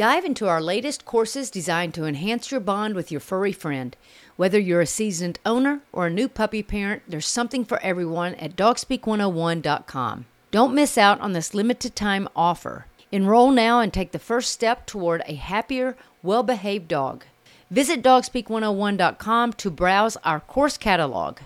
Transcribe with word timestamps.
Dive 0.00 0.24
into 0.24 0.48
our 0.48 0.62
latest 0.62 1.04
courses 1.04 1.50
designed 1.50 1.92
to 1.92 2.06
enhance 2.06 2.50
your 2.50 2.60
bond 2.60 2.94
with 2.94 3.10
your 3.12 3.20
furry 3.20 3.52
friend. 3.52 3.94
Whether 4.36 4.58
you're 4.58 4.80
a 4.80 4.86
seasoned 4.86 5.38
owner 5.44 5.82
or 5.92 6.06
a 6.06 6.10
new 6.10 6.26
puppy 6.26 6.62
parent, 6.62 7.02
there's 7.06 7.26
something 7.26 7.66
for 7.66 7.78
everyone 7.82 8.34
at 8.36 8.56
dogspeak101.com. 8.56 10.24
Don't 10.50 10.74
miss 10.74 10.96
out 10.96 11.20
on 11.20 11.34
this 11.34 11.52
limited 11.52 11.94
time 11.94 12.30
offer. 12.34 12.86
Enroll 13.12 13.50
now 13.50 13.80
and 13.80 13.92
take 13.92 14.12
the 14.12 14.18
first 14.18 14.52
step 14.52 14.86
toward 14.86 15.22
a 15.26 15.34
happier, 15.34 15.98
well 16.22 16.42
behaved 16.42 16.88
dog. 16.88 17.24
Visit 17.70 18.02
dogspeak101.com 18.02 19.52
to 19.52 19.70
browse 19.70 20.16
our 20.24 20.40
course 20.40 20.78
catalog. 20.78 21.40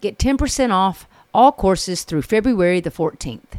Get 0.00 0.18
10% 0.18 0.70
off 0.70 1.08
all 1.34 1.50
courses 1.50 2.04
through 2.04 2.22
February 2.22 2.78
the 2.78 2.92
14th. 2.92 3.58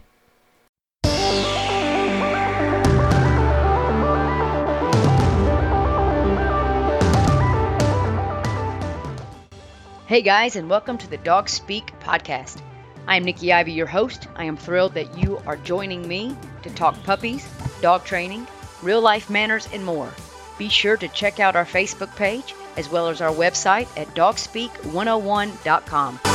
Hey 10.09 10.23
guys, 10.23 10.55
and 10.55 10.67
welcome 10.67 10.97
to 10.97 11.07
the 11.07 11.17
Dog 11.17 11.47
Speak 11.47 11.93
podcast. 11.99 12.63
I 13.05 13.15
am 13.15 13.23
Nikki 13.23 13.53
Ivy, 13.53 13.73
your 13.73 13.85
host. 13.85 14.27
I 14.35 14.45
am 14.45 14.57
thrilled 14.57 14.95
that 14.95 15.15
you 15.15 15.37
are 15.45 15.57
joining 15.57 16.07
me 16.07 16.35
to 16.63 16.71
talk 16.71 16.95
puppies, 17.03 17.47
dog 17.79 18.05
training, 18.05 18.47
real 18.81 19.01
life 19.01 19.29
manners, 19.29 19.69
and 19.71 19.85
more. 19.85 20.11
Be 20.57 20.67
sure 20.67 20.97
to 20.97 21.07
check 21.09 21.39
out 21.39 21.55
our 21.55 21.63
Facebook 21.63 22.15
page 22.15 22.55
as 22.75 22.89
well 22.89 23.07
as 23.07 23.21
our 23.21 23.31
website 23.31 23.87
at 23.95 24.07
dogspeak101.com. 24.15 26.19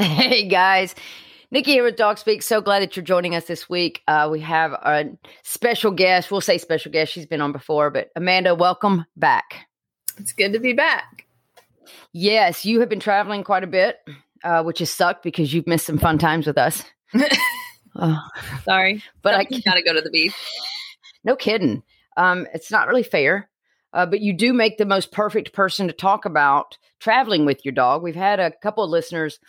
Hey 0.00 0.48
guys, 0.48 0.94
Nikki 1.52 1.72
here 1.72 1.82
with 1.82 1.96
Dog 1.96 2.16
Speak. 2.16 2.42
So 2.42 2.60
glad 2.60 2.80
that 2.80 2.94
you're 2.94 3.04
joining 3.04 3.34
us 3.34 3.46
this 3.46 3.68
week. 3.68 4.02
Uh, 4.06 4.28
we 4.30 4.38
have 4.40 4.72
a 4.72 5.06
special 5.42 5.90
guest. 5.90 6.30
We'll 6.30 6.40
say 6.40 6.58
special 6.58 6.92
guest. 6.92 7.12
She's 7.12 7.26
been 7.26 7.40
on 7.40 7.50
before, 7.50 7.90
but 7.90 8.10
Amanda, 8.14 8.54
welcome 8.54 9.04
back. 9.16 9.66
It's 10.16 10.32
good 10.32 10.52
to 10.52 10.60
be 10.60 10.74
back. 10.74 11.26
Yes, 12.12 12.64
you 12.64 12.78
have 12.78 12.88
been 12.88 13.00
traveling 13.00 13.42
quite 13.42 13.64
a 13.64 13.66
bit, 13.66 13.96
uh, 14.44 14.62
which 14.62 14.78
has 14.78 14.90
sucked 14.90 15.24
because 15.24 15.52
you've 15.52 15.66
missed 15.66 15.86
some 15.86 15.98
fun 15.98 16.18
times 16.18 16.46
with 16.46 16.56
us. 16.56 16.84
uh, 17.96 18.16
Sorry, 18.62 19.02
but 19.22 19.34
I 19.34 19.42
got 19.42 19.74
to 19.74 19.82
go 19.82 19.92
to 19.92 20.00
the 20.00 20.10
beach. 20.10 20.34
No 21.24 21.34
kidding. 21.34 21.82
Um, 22.16 22.46
it's 22.54 22.70
not 22.70 22.86
really 22.86 23.02
fair, 23.02 23.50
uh, 23.92 24.06
but 24.06 24.20
you 24.20 24.32
do 24.32 24.52
make 24.52 24.78
the 24.78 24.86
most 24.86 25.10
perfect 25.10 25.52
person 25.52 25.88
to 25.88 25.92
talk 25.92 26.26
about 26.26 26.78
traveling 27.00 27.44
with 27.44 27.64
your 27.64 27.72
dog. 27.72 28.04
We've 28.04 28.14
had 28.14 28.38
a 28.38 28.52
couple 28.62 28.84
of 28.84 28.90
listeners 28.90 29.40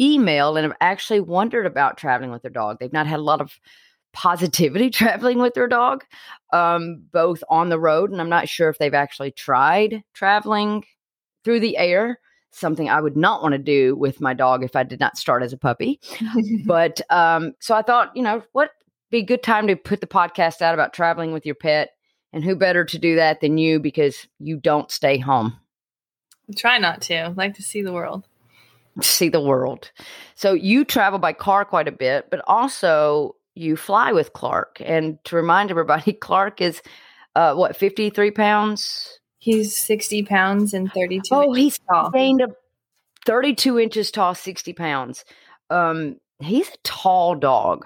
email 0.00 0.56
and 0.56 0.64
have 0.64 0.76
actually 0.80 1.20
wondered 1.20 1.66
about 1.66 1.98
traveling 1.98 2.30
with 2.30 2.42
their 2.42 2.50
dog. 2.50 2.78
They've 2.78 2.92
not 2.92 3.06
had 3.06 3.18
a 3.18 3.22
lot 3.22 3.40
of 3.40 3.58
positivity 4.12 4.90
traveling 4.90 5.38
with 5.38 5.54
their 5.54 5.68
dog, 5.68 6.04
um, 6.52 7.02
both 7.12 7.42
on 7.48 7.68
the 7.68 7.78
road, 7.78 8.10
and 8.10 8.20
I'm 8.20 8.28
not 8.28 8.48
sure 8.48 8.68
if 8.68 8.78
they've 8.78 8.94
actually 8.94 9.32
tried 9.32 10.02
traveling 10.14 10.84
through 11.44 11.60
the 11.60 11.76
air. 11.76 12.18
Something 12.52 12.88
I 12.88 13.00
would 13.00 13.16
not 13.16 13.42
want 13.42 13.52
to 13.52 13.58
do 13.58 13.94
with 13.94 14.20
my 14.20 14.34
dog 14.34 14.64
if 14.64 14.74
I 14.74 14.82
did 14.82 14.98
not 14.98 15.16
start 15.16 15.44
as 15.44 15.52
a 15.52 15.56
puppy. 15.56 16.00
but 16.66 17.00
um, 17.08 17.52
so 17.60 17.76
I 17.76 17.82
thought, 17.82 18.10
you 18.16 18.22
know, 18.22 18.42
what 18.52 18.70
be 19.10 19.18
a 19.18 19.24
good 19.24 19.42
time 19.42 19.68
to 19.68 19.76
put 19.76 20.00
the 20.00 20.06
podcast 20.06 20.62
out 20.62 20.74
about 20.74 20.92
traveling 20.92 21.32
with 21.32 21.46
your 21.46 21.54
pet, 21.54 21.90
and 22.32 22.44
who 22.44 22.54
better 22.54 22.84
to 22.84 22.98
do 22.98 23.16
that 23.16 23.40
than 23.40 23.58
you 23.58 23.80
because 23.80 24.26
you 24.38 24.56
don't 24.56 24.90
stay 24.90 25.18
home. 25.18 25.58
try 26.56 26.78
not 26.78 27.02
to. 27.02 27.16
I 27.16 27.28
like 27.28 27.54
to 27.54 27.62
see 27.62 27.82
the 27.82 27.92
world 27.92 28.26
see 29.00 29.28
the 29.28 29.40
world. 29.40 29.90
So 30.34 30.52
you 30.52 30.84
travel 30.84 31.18
by 31.18 31.32
car 31.32 31.64
quite 31.64 31.88
a 31.88 31.92
bit, 31.92 32.28
but 32.30 32.42
also 32.46 33.36
you 33.54 33.76
fly 33.76 34.12
with 34.12 34.32
Clark. 34.32 34.80
And 34.84 35.22
to 35.24 35.36
remind 35.36 35.70
everybody, 35.70 36.12
Clark 36.20 36.60
is 36.60 36.82
uh, 37.36 37.54
what, 37.54 37.76
53 37.76 38.30
pounds? 38.32 39.20
He's 39.38 39.74
60 39.76 40.24
pounds 40.24 40.74
and 40.74 40.92
32 40.92 41.22
Oh, 41.32 41.52
he's 41.52 41.78
tall. 41.90 42.10
gained 42.10 42.42
a 42.42 42.48
32 43.26 43.78
inches 43.78 44.10
tall, 44.10 44.34
60 44.34 44.72
pounds. 44.72 45.24
Um, 45.70 46.16
he's 46.40 46.68
a 46.68 46.76
tall 46.84 47.34
dog. 47.34 47.84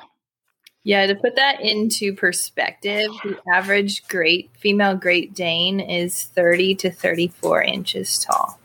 Yeah, 0.85 1.07
to 1.07 1.15
put 1.15 1.37
that 1.37 1.61
into 1.61 2.15
perspective, 2.15 3.11
the 3.23 3.39
average 3.53 4.07
great 4.09 4.51
female 4.59 4.95
Great 4.95 5.33
Dane 5.33 5.81
is 5.81 6.25
30 6.25 6.75
to 6.77 6.91
34 6.91 7.63
inches 7.63 8.19
tall 8.19 8.59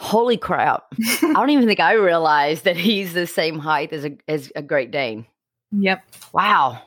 holy 0.00 0.38
crap. 0.38 0.86
I 1.22 1.32
don't 1.34 1.50
even 1.50 1.66
think 1.66 1.78
i 1.78 1.92
realized 1.92 2.64
that 2.64 2.76
he's 2.76 3.12
the 3.12 3.26
same 3.26 3.58
height 3.58 3.92
as 3.92 4.04
a 4.06 4.16
as 4.26 4.50
a 4.56 4.62
great 4.62 4.90
dane. 4.90 5.26
Yep. 5.72 6.02
Wow. 6.32 6.82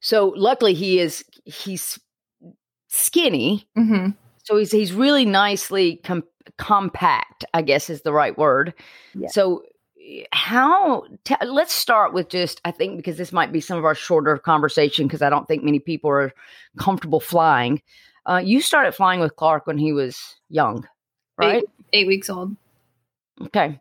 So 0.00 0.32
luckily 0.36 0.74
he 0.74 1.00
is 1.00 1.24
he's 1.44 1.98
skinny. 2.88 3.66
Mm-hmm. 3.76 4.10
so 4.44 4.58
he's 4.58 4.70
he's 4.70 4.92
really 4.92 5.24
nicely 5.24 5.96
com- 6.04 6.24
compact 6.58 7.44
i 7.54 7.62
guess 7.62 7.88
is 7.88 8.02
the 8.02 8.12
right 8.12 8.36
word. 8.36 8.74
Yeah. 9.14 9.28
so 9.28 9.62
how 10.32 11.04
t- 11.24 11.36
let's 11.46 11.72
start 11.72 12.12
with 12.12 12.28
just 12.28 12.60
i 12.64 12.70
think 12.72 12.96
because 12.96 13.16
this 13.16 13.32
might 13.32 13.52
be 13.52 13.60
some 13.60 13.78
of 13.78 13.84
our 13.84 13.94
shorter 13.94 14.36
conversation 14.36 15.06
because 15.06 15.22
i 15.22 15.30
don't 15.30 15.46
think 15.46 15.62
many 15.62 15.78
people 15.78 16.10
are 16.10 16.32
comfortable 16.78 17.20
flying. 17.20 17.80
Uh, 18.26 18.40
you 18.44 18.60
started 18.60 18.92
flying 18.92 19.18
with 19.20 19.34
clark 19.36 19.66
when 19.66 19.78
he 19.78 19.92
was 19.92 20.36
young 20.50 20.86
right? 21.38 21.64
Eight, 21.92 22.06
weeks 22.06 22.30
old. 22.30 22.56
Okay. 23.40 23.80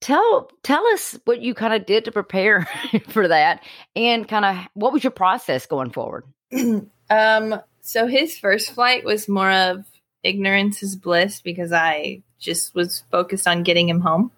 Tell 0.00 0.50
tell 0.62 0.86
us 0.88 1.18
what 1.24 1.40
you 1.40 1.54
kind 1.54 1.72
of 1.74 1.86
did 1.86 2.04
to 2.04 2.12
prepare 2.12 2.68
for 3.08 3.28
that 3.28 3.62
and 3.94 4.28
kind 4.28 4.44
of 4.44 4.56
what 4.74 4.92
was 4.92 5.02
your 5.02 5.10
process 5.10 5.66
going 5.66 5.90
forward? 5.90 6.24
um 7.10 7.60
so 7.80 8.06
his 8.06 8.38
first 8.38 8.72
flight 8.72 9.04
was 9.04 9.28
more 9.28 9.50
of 9.50 9.86
ignorance 10.22 10.82
is 10.82 10.96
bliss 10.96 11.40
because 11.40 11.72
I 11.72 12.22
just 12.38 12.74
was 12.74 13.04
focused 13.10 13.46
on 13.46 13.62
getting 13.62 13.88
him 13.88 14.00
home. 14.00 14.32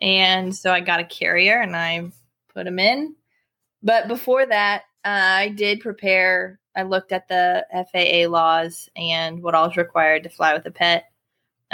And 0.00 0.54
so 0.54 0.72
I 0.72 0.80
got 0.80 1.00
a 1.00 1.04
carrier 1.04 1.60
and 1.60 1.74
I 1.74 2.10
put 2.52 2.66
him 2.66 2.78
in. 2.78 3.14
But 3.82 4.08
before 4.08 4.44
that, 4.44 4.82
uh, 5.04 5.08
I 5.08 5.48
did 5.48 5.80
prepare. 5.80 6.58
I 6.76 6.82
looked 6.82 7.12
at 7.12 7.28
the 7.28 7.64
FAA 7.72 8.28
laws 8.28 8.88
and 8.96 9.42
what 9.42 9.54
all 9.54 9.70
is 9.70 9.76
required 9.76 10.24
to 10.24 10.28
fly 10.28 10.54
with 10.54 10.66
a 10.66 10.70
pet. 10.70 11.04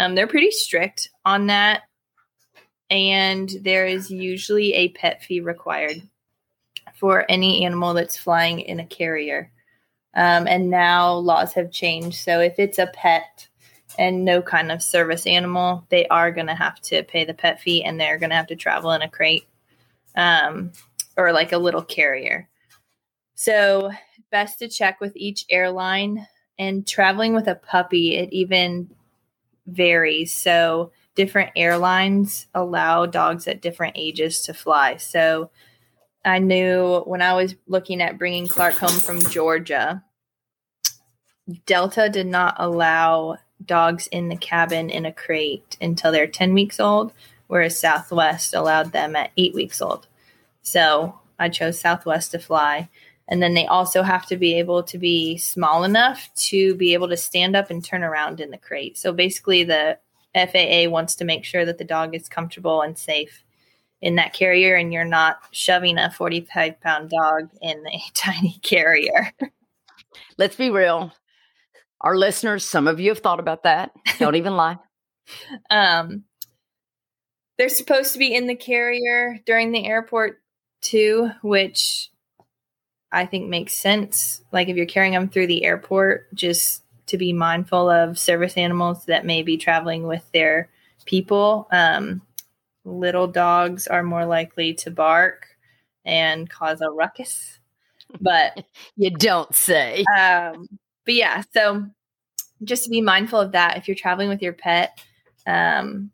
Um, 0.00 0.14
they're 0.14 0.26
pretty 0.26 0.50
strict 0.50 1.10
on 1.26 1.48
that. 1.48 1.82
And 2.88 3.52
there 3.60 3.84
is 3.84 4.10
usually 4.10 4.72
a 4.72 4.88
pet 4.88 5.22
fee 5.22 5.40
required 5.40 6.00
for 6.94 7.26
any 7.28 7.66
animal 7.66 7.92
that's 7.92 8.16
flying 8.16 8.60
in 8.60 8.80
a 8.80 8.86
carrier. 8.86 9.52
Um, 10.14 10.46
and 10.46 10.70
now 10.70 11.12
laws 11.12 11.52
have 11.52 11.70
changed. 11.70 12.16
So 12.16 12.40
if 12.40 12.58
it's 12.58 12.78
a 12.78 12.86
pet 12.86 13.48
and 13.98 14.24
no 14.24 14.40
kind 14.40 14.72
of 14.72 14.82
service 14.82 15.26
animal, 15.26 15.84
they 15.90 16.06
are 16.08 16.32
going 16.32 16.46
to 16.46 16.54
have 16.54 16.80
to 16.82 17.02
pay 17.02 17.26
the 17.26 17.34
pet 17.34 17.60
fee 17.60 17.84
and 17.84 18.00
they're 18.00 18.18
going 18.18 18.30
to 18.30 18.36
have 18.36 18.46
to 18.46 18.56
travel 18.56 18.92
in 18.92 19.02
a 19.02 19.08
crate 19.08 19.44
um, 20.16 20.72
or 21.14 21.32
like 21.32 21.52
a 21.52 21.58
little 21.58 21.82
carrier. 21.82 22.48
So, 23.34 23.90
best 24.30 24.60
to 24.60 24.68
check 24.68 24.98
with 24.98 25.14
each 25.14 25.44
airline. 25.50 26.26
And 26.58 26.86
traveling 26.86 27.34
with 27.34 27.48
a 27.48 27.54
puppy, 27.54 28.16
it 28.16 28.32
even 28.32 28.90
varies. 29.70 30.32
So 30.32 30.92
different 31.14 31.50
airlines 31.56 32.46
allow 32.54 33.06
dogs 33.06 33.46
at 33.48 33.62
different 33.62 33.96
ages 33.96 34.42
to 34.42 34.54
fly. 34.54 34.96
So 34.96 35.50
I 36.24 36.38
knew 36.38 37.02
when 37.06 37.22
I 37.22 37.34
was 37.34 37.54
looking 37.66 38.00
at 38.00 38.18
bringing 38.18 38.48
Clark 38.48 38.74
home 38.74 38.98
from 39.00 39.20
Georgia, 39.20 40.04
Delta 41.66 42.08
did 42.08 42.26
not 42.26 42.54
allow 42.58 43.38
dogs 43.64 44.06
in 44.08 44.28
the 44.28 44.36
cabin 44.36 44.90
in 44.90 45.06
a 45.06 45.12
crate 45.12 45.76
until 45.80 46.12
they're 46.12 46.26
10 46.26 46.54
weeks 46.54 46.78
old, 46.78 47.12
whereas 47.46 47.78
Southwest 47.78 48.54
allowed 48.54 48.92
them 48.92 49.16
at 49.16 49.30
eight 49.36 49.54
weeks 49.54 49.82
old. 49.82 50.06
So 50.62 51.18
I 51.38 51.48
chose 51.48 51.80
Southwest 51.80 52.30
to 52.32 52.38
fly. 52.38 52.88
And 53.30 53.42
then 53.42 53.54
they 53.54 53.66
also 53.66 54.02
have 54.02 54.26
to 54.26 54.36
be 54.36 54.58
able 54.58 54.82
to 54.82 54.98
be 54.98 55.38
small 55.38 55.84
enough 55.84 56.28
to 56.48 56.74
be 56.74 56.92
able 56.94 57.08
to 57.08 57.16
stand 57.16 57.54
up 57.54 57.70
and 57.70 57.84
turn 57.84 58.02
around 58.02 58.40
in 58.40 58.50
the 58.50 58.58
crate. 58.58 58.98
So 58.98 59.12
basically, 59.12 59.62
the 59.64 59.98
FAA 60.34 60.90
wants 60.90 61.14
to 61.16 61.24
make 61.24 61.44
sure 61.44 61.64
that 61.64 61.78
the 61.78 61.84
dog 61.84 62.14
is 62.14 62.28
comfortable 62.28 62.82
and 62.82 62.98
safe 62.98 63.44
in 64.02 64.16
that 64.16 64.32
carrier, 64.32 64.74
and 64.74 64.92
you're 64.92 65.04
not 65.04 65.38
shoving 65.52 65.98
a 65.98 66.10
45 66.10 66.80
pound 66.80 67.10
dog 67.10 67.50
in 67.62 67.84
a 67.86 68.02
tiny 68.14 68.58
carrier. 68.62 69.32
Let's 70.36 70.56
be 70.56 70.70
real. 70.70 71.12
Our 72.00 72.16
listeners, 72.16 72.64
some 72.64 72.88
of 72.88 72.98
you 72.98 73.10
have 73.10 73.18
thought 73.18 73.40
about 73.40 73.62
that. 73.64 73.92
Don't 74.18 74.36
even 74.36 74.56
lie. 74.56 74.78
Um, 75.70 76.24
they're 77.56 77.68
supposed 77.68 78.14
to 78.14 78.18
be 78.18 78.34
in 78.34 78.46
the 78.46 78.56
carrier 78.56 79.38
during 79.44 79.70
the 79.70 79.86
airport 79.86 80.40
too, 80.80 81.30
which 81.42 82.10
I 83.12 83.26
think 83.26 83.48
makes 83.48 83.74
sense. 83.74 84.42
Like 84.52 84.68
if 84.68 84.76
you're 84.76 84.86
carrying 84.86 85.14
them 85.14 85.28
through 85.28 85.48
the 85.48 85.64
airport, 85.64 86.32
just 86.34 86.82
to 87.10 87.18
be 87.18 87.32
mindful 87.32 87.90
of 87.90 88.18
service 88.18 88.56
animals 88.56 89.04
that 89.06 89.26
may 89.26 89.42
be 89.42 89.56
traveling 89.56 90.06
with 90.06 90.24
their 90.32 90.68
people. 91.06 91.66
Um, 91.72 92.22
little 92.84 93.26
dogs 93.26 93.86
are 93.86 94.02
more 94.02 94.24
likely 94.24 94.74
to 94.74 94.90
bark 94.90 95.48
and 96.04 96.48
cause 96.48 96.80
a 96.80 96.90
ruckus. 96.90 97.58
But 98.20 98.64
you 98.96 99.10
don't 99.10 99.54
say. 99.54 100.04
Um, 100.18 100.66
but 101.04 101.14
yeah, 101.14 101.44
so 101.54 101.86
just 102.64 102.82
to 102.82 102.90
be 102.90 103.00
mindful 103.00 103.38
of 103.38 103.52
that 103.52 103.76
if 103.76 103.86
you're 103.86 103.94
traveling 103.94 104.28
with 104.28 104.42
your 104.42 104.52
pet, 104.52 104.98
um, 105.46 106.10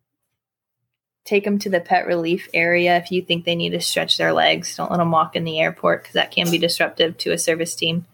take 1.27 1.45
them 1.45 1.59
to 1.59 1.69
the 1.69 1.81
pet 1.81 2.07
relief 2.07 2.49
area 2.55 2.97
if 2.97 3.11
you 3.11 3.21
think 3.21 3.45
they 3.45 3.57
need 3.57 3.71
to 3.71 3.81
stretch 3.81 4.17
their 4.17 4.33
legs. 4.33 4.77
Don't 4.77 4.91
let 4.91 4.99
them 4.99 5.11
walk 5.11 5.37
in 5.37 5.45
the 5.45 5.61
airport 5.61 6.03
because 6.03 6.15
that 6.15 6.31
can 6.31 6.51
be 6.51 6.57
disruptive 6.57 7.19
to 7.19 7.33
a 7.33 7.39
service 7.39 7.75
team. 7.75 8.07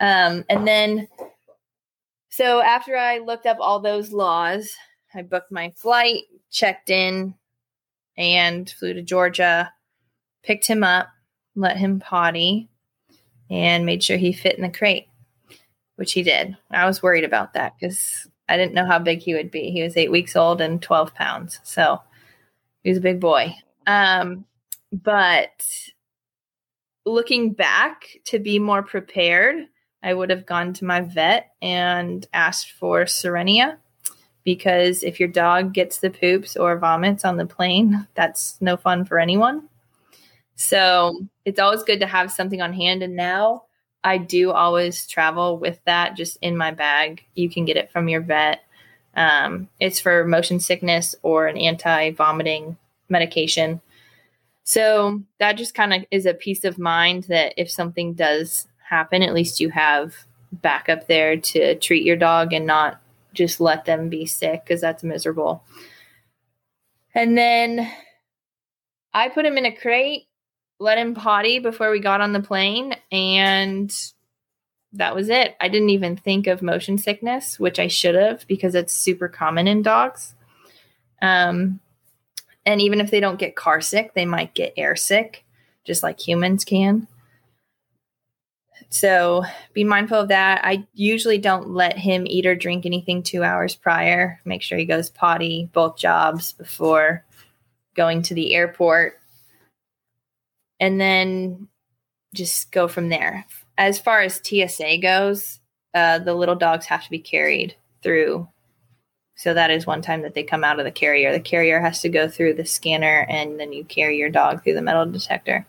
Um, 0.00 0.44
and 0.48 0.66
then, 0.66 1.08
so 2.30 2.62
after 2.62 2.96
I 2.96 3.18
looked 3.18 3.46
up 3.46 3.58
all 3.60 3.80
those 3.80 4.12
laws, 4.12 4.70
I 5.12 5.22
booked 5.22 5.50
my 5.50 5.72
flight, 5.76 6.22
checked 6.50 6.90
in, 6.90 7.34
and 8.16 8.70
flew 8.70 8.94
to 8.94 9.02
Georgia, 9.02 9.72
picked 10.44 10.66
him 10.66 10.84
up, 10.84 11.08
let 11.56 11.76
him 11.76 11.98
potty, 11.98 12.68
and 13.50 13.84
made 13.84 14.04
sure 14.04 14.16
he 14.16 14.32
fit 14.32 14.56
in 14.56 14.62
the 14.62 14.68
crate, 14.68 15.08
which 15.96 16.12
he 16.12 16.22
did. 16.22 16.56
I 16.70 16.86
was 16.86 17.02
worried 17.02 17.24
about 17.24 17.54
that 17.54 17.74
because 17.78 18.28
I 18.48 18.56
didn't 18.56 18.74
know 18.74 18.86
how 18.86 19.00
big 19.00 19.20
he 19.20 19.34
would 19.34 19.50
be. 19.50 19.70
He 19.70 19.82
was 19.82 19.96
eight 19.96 20.12
weeks 20.12 20.36
old 20.36 20.60
and 20.60 20.80
12 20.80 21.14
pounds. 21.14 21.58
So 21.64 22.00
he 22.82 22.90
was 22.90 22.98
a 22.98 23.02
big 23.02 23.20
boy. 23.20 23.54
Um, 23.86 24.44
but 24.92 25.66
looking 27.04 27.52
back 27.52 28.04
to 28.26 28.38
be 28.38 28.58
more 28.58 28.82
prepared, 28.82 29.66
I 30.02 30.14
would 30.14 30.30
have 30.30 30.46
gone 30.46 30.72
to 30.74 30.84
my 30.84 31.00
vet 31.00 31.52
and 31.60 32.26
asked 32.32 32.72
for 32.72 33.04
Cerenia 33.04 33.76
because 34.44 35.02
if 35.02 35.18
your 35.18 35.28
dog 35.28 35.74
gets 35.74 35.98
the 35.98 36.10
poops 36.10 36.56
or 36.56 36.78
vomits 36.78 37.24
on 37.24 37.36
the 37.36 37.46
plane, 37.46 38.06
that's 38.14 38.56
no 38.60 38.76
fun 38.76 39.04
for 39.04 39.18
anyone. 39.18 39.68
So 40.54 41.20
it's 41.44 41.60
always 41.60 41.82
good 41.82 42.00
to 42.00 42.06
have 42.06 42.32
something 42.32 42.62
on 42.62 42.72
hand. 42.72 43.02
And 43.02 43.14
now 43.14 43.64
I 44.02 44.18
do 44.18 44.50
always 44.50 45.06
travel 45.06 45.58
with 45.58 45.80
that 45.84 46.16
just 46.16 46.38
in 46.40 46.56
my 46.56 46.70
bag. 46.70 47.24
You 47.34 47.50
can 47.50 47.64
get 47.64 47.76
it 47.76 47.92
from 47.92 48.08
your 48.08 48.20
vet. 48.20 48.60
Um, 49.14 49.68
it's 49.80 50.00
for 50.00 50.24
motion 50.24 50.60
sickness 50.60 51.14
or 51.22 51.46
an 51.46 51.56
anti 51.56 52.10
vomiting 52.12 52.76
medication. 53.08 53.80
So 54.64 55.22
that 55.38 55.56
just 55.56 55.74
kind 55.74 55.94
of 55.94 56.04
is 56.10 56.26
a 56.26 56.34
peace 56.34 56.64
of 56.64 56.78
mind 56.78 57.24
that 57.24 57.54
if 57.56 57.70
something 57.70 58.14
does 58.14 58.68
happen, 58.88 59.22
at 59.22 59.34
least 59.34 59.60
you 59.60 59.70
have 59.70 60.14
backup 60.52 61.06
there 61.06 61.36
to 61.36 61.74
treat 61.76 62.04
your 62.04 62.16
dog 62.16 62.52
and 62.52 62.66
not 62.66 63.00
just 63.32 63.60
let 63.60 63.84
them 63.84 64.08
be 64.08 64.26
sick 64.26 64.64
because 64.64 64.80
that's 64.80 65.02
miserable. 65.02 65.62
And 67.14 67.36
then 67.36 67.90
I 69.12 69.28
put 69.28 69.46
him 69.46 69.58
in 69.58 69.66
a 69.66 69.74
crate, 69.74 70.26
let 70.78 70.98
him 70.98 71.14
potty 71.14 71.58
before 71.58 71.90
we 71.90 72.00
got 72.00 72.20
on 72.20 72.32
the 72.32 72.42
plane, 72.42 72.94
and 73.10 73.94
that 74.92 75.14
was 75.14 75.28
it. 75.28 75.56
I 75.60 75.68
didn't 75.68 75.90
even 75.90 76.16
think 76.16 76.46
of 76.46 76.62
motion 76.62 76.98
sickness, 76.98 77.58
which 77.60 77.78
I 77.78 77.88
should 77.88 78.14
have 78.14 78.46
because 78.46 78.74
it's 78.74 78.94
super 78.94 79.28
common 79.28 79.68
in 79.68 79.82
dogs. 79.82 80.34
Um, 81.20 81.80
and 82.64 82.80
even 82.80 83.00
if 83.00 83.10
they 83.10 83.20
don't 83.20 83.38
get 83.38 83.56
car 83.56 83.80
sick, 83.80 84.14
they 84.14 84.26
might 84.26 84.54
get 84.54 84.74
air 84.76 84.96
sick, 84.96 85.44
just 85.84 86.02
like 86.02 86.20
humans 86.20 86.64
can. 86.64 87.06
So 88.90 89.44
be 89.74 89.84
mindful 89.84 90.18
of 90.18 90.28
that. 90.28 90.64
I 90.64 90.86
usually 90.94 91.38
don't 91.38 91.70
let 91.70 91.98
him 91.98 92.26
eat 92.26 92.46
or 92.46 92.54
drink 92.54 92.86
anything 92.86 93.22
two 93.22 93.44
hours 93.44 93.74
prior. 93.74 94.40
Make 94.44 94.62
sure 94.62 94.78
he 94.78 94.86
goes 94.86 95.10
potty 95.10 95.68
both 95.72 95.98
jobs 95.98 96.52
before 96.52 97.24
going 97.94 98.22
to 98.22 98.34
the 98.34 98.54
airport. 98.54 99.20
And 100.80 101.00
then 101.00 101.68
just 102.34 102.72
go 102.72 102.88
from 102.88 103.08
there. 103.08 103.46
As 103.76 103.98
far 103.98 104.20
as 104.20 104.40
TSA 104.42 104.98
goes, 104.98 105.60
uh, 105.94 106.18
the 106.18 106.34
little 106.34 106.54
dogs 106.54 106.86
have 106.86 107.04
to 107.04 107.10
be 107.10 107.18
carried 107.18 107.74
through. 108.02 108.48
So 109.36 109.54
that 109.54 109.70
is 109.70 109.86
one 109.86 110.02
time 110.02 110.22
that 110.22 110.34
they 110.34 110.42
come 110.42 110.64
out 110.64 110.80
of 110.80 110.84
the 110.84 110.90
carrier. 110.90 111.32
The 111.32 111.40
carrier 111.40 111.80
has 111.80 112.00
to 112.02 112.08
go 112.08 112.28
through 112.28 112.54
the 112.54 112.66
scanner, 112.66 113.24
and 113.28 113.58
then 113.58 113.72
you 113.72 113.84
carry 113.84 114.18
your 114.18 114.30
dog 114.30 114.64
through 114.64 114.74
the 114.74 114.82
metal 114.82 115.06
detector. 115.06 115.64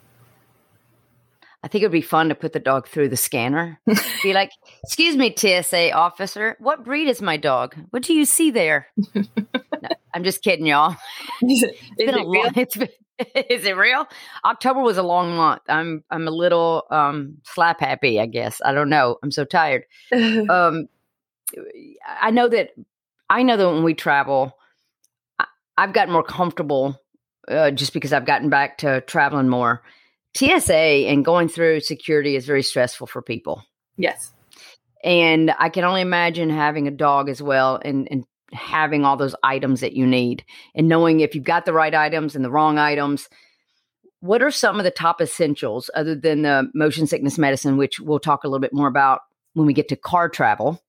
I 1.61 1.67
think 1.67 1.83
it 1.83 1.87
would 1.87 1.91
be 1.91 2.01
fun 2.01 2.29
to 2.29 2.35
put 2.35 2.53
the 2.53 2.59
dog 2.59 2.87
through 2.87 3.09
the 3.09 3.17
scanner. 3.17 3.79
be 4.23 4.33
like, 4.33 4.51
"Excuse 4.83 5.15
me, 5.15 5.35
TSA 5.35 5.91
officer, 5.91 6.55
what 6.59 6.83
breed 6.83 7.07
is 7.07 7.21
my 7.21 7.37
dog? 7.37 7.75
What 7.91 8.03
do 8.03 8.13
you 8.13 8.25
see 8.25 8.49
there?" 8.49 8.87
no, 9.15 9.23
I'm 10.13 10.23
just 10.23 10.41
kidding, 10.41 10.65
y'all. 10.65 10.95
is 11.41 11.63
it, 11.63 11.75
is 11.99 12.15
it 12.15 12.15
long, 12.15 12.51
it's 12.55 12.75
been, 12.75 12.89
is 13.49 13.65
it 13.65 13.75
real? 13.75 14.07
October 14.45 14.81
was 14.81 14.97
a 14.97 15.03
long 15.03 15.35
month. 15.35 15.61
I'm 15.67 16.03
I'm 16.09 16.27
a 16.27 16.31
little 16.31 16.83
um, 16.89 17.37
slap 17.43 17.79
happy, 17.79 18.19
I 18.19 18.25
guess. 18.25 18.61
I 18.63 18.73
don't 18.73 18.89
know. 18.89 19.17
I'm 19.23 19.31
so 19.31 19.45
tired. 19.45 19.85
Um, 20.49 20.87
I 22.07 22.29
know 22.31 22.47
that 22.47 22.71
I 23.29 23.43
know 23.43 23.57
that 23.57 23.67
when 23.67 23.83
we 23.83 23.93
travel, 23.95 24.55
I, 25.39 25.45
I've 25.77 25.93
gotten 25.93 26.13
more 26.13 26.23
comfortable 26.23 26.99
uh, 27.47 27.71
just 27.71 27.93
because 27.93 28.13
I've 28.13 28.25
gotten 28.25 28.49
back 28.49 28.79
to 28.79 29.01
traveling 29.01 29.49
more. 29.49 29.81
TSA 30.35 30.73
and 30.73 31.25
going 31.25 31.49
through 31.49 31.79
security 31.79 32.35
is 32.35 32.45
very 32.45 32.63
stressful 32.63 33.07
for 33.07 33.21
people. 33.21 33.63
yes. 33.97 34.31
And 35.01 35.53
I 35.57 35.69
can 35.69 35.85
only 35.85 36.01
imagine 36.01 36.49
having 36.49 36.87
a 36.87 36.91
dog 36.91 37.29
as 37.29 37.41
well 37.41 37.79
and, 37.83 38.07
and 38.11 38.25
having 38.53 39.05
all 39.05 39.17
those 39.17 39.35
items 39.43 39.81
that 39.81 39.93
you 39.93 40.05
need 40.05 40.43
and 40.75 40.87
knowing 40.87 41.19
if 41.19 41.35
you've 41.35 41.43
got 41.43 41.65
the 41.65 41.73
right 41.73 41.93
items 41.93 42.35
and 42.35 42.43
the 42.43 42.51
wrong 42.51 42.77
items. 42.77 43.29
What 44.21 44.41
are 44.41 44.51
some 44.51 44.79
of 44.79 44.83
the 44.83 44.91
top 44.91 45.21
essentials 45.21 45.89
other 45.95 46.15
than 46.15 46.41
the 46.41 46.69
motion 46.73 47.07
sickness 47.07 47.37
medicine, 47.37 47.77
which 47.77 47.99
we'll 47.99 48.19
talk 48.19 48.43
a 48.43 48.47
little 48.47 48.59
bit 48.59 48.73
more 48.73 48.87
about 48.87 49.21
when 49.53 49.65
we 49.65 49.73
get 49.73 49.87
to 49.89 49.95
car 49.95 50.29
travel? 50.29 50.81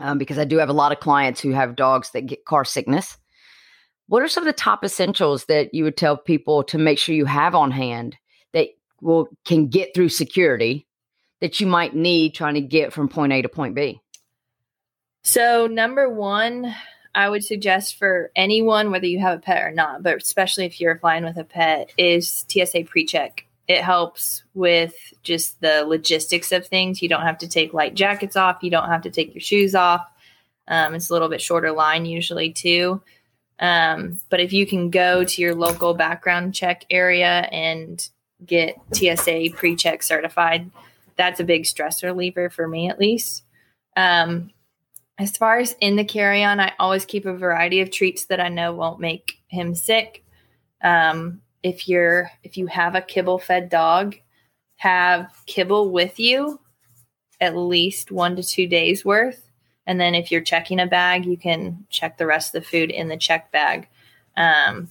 Um, 0.00 0.18
because 0.18 0.38
I 0.38 0.44
do 0.44 0.56
have 0.56 0.70
a 0.70 0.74
lot 0.74 0.92
of 0.92 1.00
clients 1.00 1.40
who 1.40 1.50
have 1.50 1.76
dogs 1.76 2.10
that 2.12 2.26
get 2.26 2.44
car 2.44 2.64
sickness. 2.64 3.18
What 4.08 4.22
are 4.22 4.28
some 4.28 4.42
of 4.42 4.46
the 4.46 4.52
top 4.52 4.84
essentials 4.84 5.44
that 5.44 5.72
you 5.72 5.84
would 5.84 5.96
tell 5.96 6.16
people 6.16 6.64
to 6.64 6.78
make 6.78 6.98
sure 6.98 7.14
you 7.14 7.26
have 7.26 7.54
on 7.54 7.70
hand 7.70 8.16
that 8.52 8.68
will 9.00 9.28
can 9.44 9.68
get 9.68 9.94
through 9.94 10.08
security 10.08 10.86
that 11.40 11.60
you 11.60 11.66
might 11.66 11.94
need 11.94 12.34
trying 12.34 12.54
to 12.54 12.60
get 12.60 12.92
from 12.92 13.08
point 13.08 13.32
A 13.32 13.42
to 13.42 13.48
point 13.48 13.74
B? 13.74 14.00
So, 15.22 15.66
number 15.68 16.08
one, 16.08 16.74
I 17.14 17.28
would 17.28 17.44
suggest 17.44 17.96
for 17.96 18.30
anyone, 18.34 18.90
whether 18.90 19.06
you 19.06 19.20
have 19.20 19.38
a 19.38 19.42
pet 19.42 19.62
or 19.62 19.70
not, 19.70 20.02
but 20.02 20.16
especially 20.16 20.64
if 20.64 20.80
you're 20.80 20.98
flying 20.98 21.24
with 21.24 21.36
a 21.36 21.44
pet, 21.44 21.92
is 21.96 22.44
TSA 22.48 22.84
pre 22.84 23.04
check. 23.04 23.46
It 23.68 23.82
helps 23.82 24.42
with 24.54 24.94
just 25.22 25.60
the 25.60 25.84
logistics 25.86 26.50
of 26.52 26.66
things. 26.66 27.00
You 27.00 27.08
don't 27.08 27.22
have 27.22 27.38
to 27.38 27.48
take 27.48 27.72
light 27.72 27.94
jackets 27.94 28.36
off, 28.36 28.62
you 28.62 28.70
don't 28.70 28.88
have 28.88 29.02
to 29.02 29.10
take 29.10 29.34
your 29.34 29.40
shoes 29.40 29.74
off. 29.74 30.04
Um, 30.68 30.94
it's 30.94 31.10
a 31.10 31.12
little 31.12 31.28
bit 31.28 31.40
shorter 31.40 31.72
line 31.72 32.04
usually, 32.04 32.52
too. 32.52 33.02
Um, 33.58 34.20
but 34.28 34.40
if 34.40 34.52
you 34.52 34.66
can 34.66 34.90
go 34.90 35.22
to 35.22 35.42
your 35.42 35.54
local 35.54 35.94
background 35.94 36.54
check 36.54 36.84
area 36.90 37.48
and 37.52 38.08
get 38.44 38.76
TSA 38.92 39.50
pre 39.54 39.76
check 39.76 40.02
certified, 40.02 40.70
that's 41.16 41.38
a 41.38 41.44
big 41.44 41.66
stress 41.66 42.02
reliever 42.02 42.50
for 42.50 42.66
me, 42.66 42.88
at 42.88 42.98
least. 42.98 43.44
Um, 43.96 44.50
as 45.18 45.36
far 45.36 45.58
as 45.58 45.76
in 45.80 45.96
the 45.96 46.04
carry 46.04 46.42
on, 46.42 46.58
I 46.60 46.72
always 46.78 47.04
keep 47.04 47.26
a 47.26 47.34
variety 47.34 47.80
of 47.80 47.90
treats 47.90 48.26
that 48.26 48.40
I 48.40 48.48
know 48.48 48.72
won't 48.72 49.00
make 49.00 49.34
him 49.48 49.74
sick. 49.74 50.24
Um, 50.82 51.40
if 51.62 51.88
you're 51.88 52.30
if 52.42 52.56
you 52.56 52.66
have 52.66 52.94
a 52.94 53.00
kibble 53.02 53.38
fed 53.38 53.68
dog, 53.68 54.16
have 54.76 55.30
kibble 55.46 55.90
with 55.90 56.18
you 56.18 56.58
at 57.40 57.56
least 57.56 58.10
one 58.10 58.36
to 58.36 58.42
two 58.42 58.66
days 58.66 59.04
worth. 59.04 59.48
And 59.86 60.00
then 60.00 60.14
if 60.14 60.30
you're 60.30 60.40
checking 60.40 60.78
a 60.80 60.86
bag, 60.86 61.24
you 61.26 61.36
can 61.36 61.84
check 61.90 62.16
the 62.16 62.26
rest 62.26 62.54
of 62.54 62.62
the 62.62 62.68
food 62.68 62.90
in 62.90 63.08
the 63.08 63.16
check 63.16 63.50
bag. 63.50 63.88
Um, 64.36 64.90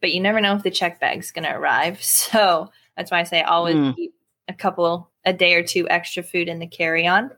but 0.00 0.12
you 0.12 0.20
never 0.20 0.40
know 0.40 0.54
if 0.56 0.62
the 0.62 0.70
check 0.70 1.00
bag's 1.00 1.30
going 1.30 1.44
to 1.44 1.54
arrive. 1.54 1.98
So 2.02 2.70
that's 2.96 3.10
why 3.10 3.20
I 3.20 3.24
say 3.24 3.42
always 3.42 3.76
Mm. 3.76 3.94
keep 3.96 4.14
a 4.48 4.54
couple, 4.54 5.10
a 5.24 5.32
day 5.32 5.54
or 5.54 5.62
two 5.62 5.88
extra 5.88 6.22
food 6.22 6.48
in 6.48 6.58
the 6.58 6.66
carry 6.66 7.06
on. 7.06 7.30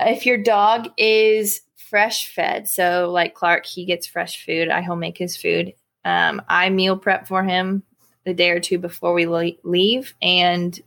If 0.00 0.26
your 0.26 0.38
dog 0.38 0.88
is 0.96 1.60
fresh 1.76 2.32
fed, 2.34 2.68
so 2.68 3.10
like 3.12 3.34
Clark, 3.34 3.66
he 3.66 3.84
gets 3.84 4.06
fresh 4.06 4.44
food. 4.44 4.68
I 4.68 4.80
home 4.80 5.00
make 5.00 5.18
his 5.18 5.36
food. 5.36 5.74
Um, 6.04 6.42
I 6.48 6.70
meal 6.70 6.98
prep 6.98 7.26
for 7.26 7.44
him 7.44 7.82
the 8.24 8.34
day 8.34 8.50
or 8.50 8.60
two 8.60 8.78
before 8.78 9.14
we 9.14 9.26
leave 9.62 10.14
and 10.20 10.78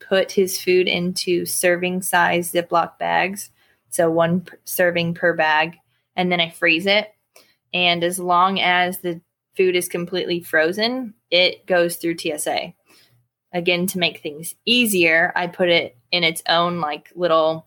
put 0.00 0.32
his 0.32 0.60
food 0.60 0.88
into 0.88 1.44
serving 1.46 2.02
size 2.02 2.52
Ziploc 2.52 2.98
bags. 2.98 3.50
So 3.90 4.10
one 4.10 4.46
serving 4.64 5.14
per 5.14 5.34
bag. 5.34 5.76
And 6.16 6.30
then 6.30 6.40
I 6.40 6.50
freeze 6.50 6.86
it. 6.86 7.12
And 7.72 8.04
as 8.04 8.18
long 8.18 8.60
as 8.60 8.98
the 8.98 9.20
food 9.56 9.76
is 9.76 9.88
completely 9.88 10.40
frozen, 10.40 11.14
it 11.30 11.66
goes 11.66 11.96
through 11.96 12.18
TSA. 12.18 12.72
Again, 13.52 13.86
to 13.88 13.98
make 13.98 14.20
things 14.20 14.54
easier, 14.64 15.32
I 15.36 15.46
put 15.46 15.68
it 15.68 15.96
in 16.10 16.24
its 16.24 16.42
own 16.48 16.80
like 16.80 17.10
little 17.14 17.66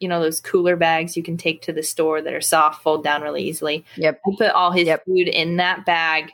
you 0.00 0.08
know 0.08 0.20
those 0.20 0.40
cooler 0.40 0.76
bags 0.76 1.16
you 1.16 1.22
can 1.22 1.36
take 1.36 1.62
to 1.62 1.72
the 1.72 1.82
store 1.82 2.20
that 2.22 2.32
are 2.34 2.40
soft, 2.40 2.82
fold 2.82 3.04
down 3.04 3.22
really 3.22 3.44
easily. 3.44 3.84
Yep. 3.96 4.20
I 4.26 4.30
put 4.36 4.50
all 4.50 4.72
his 4.72 4.86
Yep. 4.86 5.04
food 5.04 5.28
in 5.28 5.56
that 5.58 5.84
bag. 5.86 6.32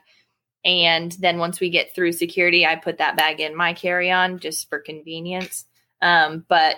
And 0.65 1.13
then 1.13 1.39
once 1.39 1.61
we 1.61 1.71
get 1.71 1.95
through 1.95 2.13
security, 2.13 2.67
I 2.67 2.75
put 2.77 2.99
that 2.99 3.17
bag 3.17 3.41
in 3.41 3.55
my 3.55 3.73
carry 3.73 4.11
on 4.11 4.39
just 4.41 4.69
for 4.69 4.81
convenience. 4.81 5.65
Um, 6.03 6.45
but 6.49 6.77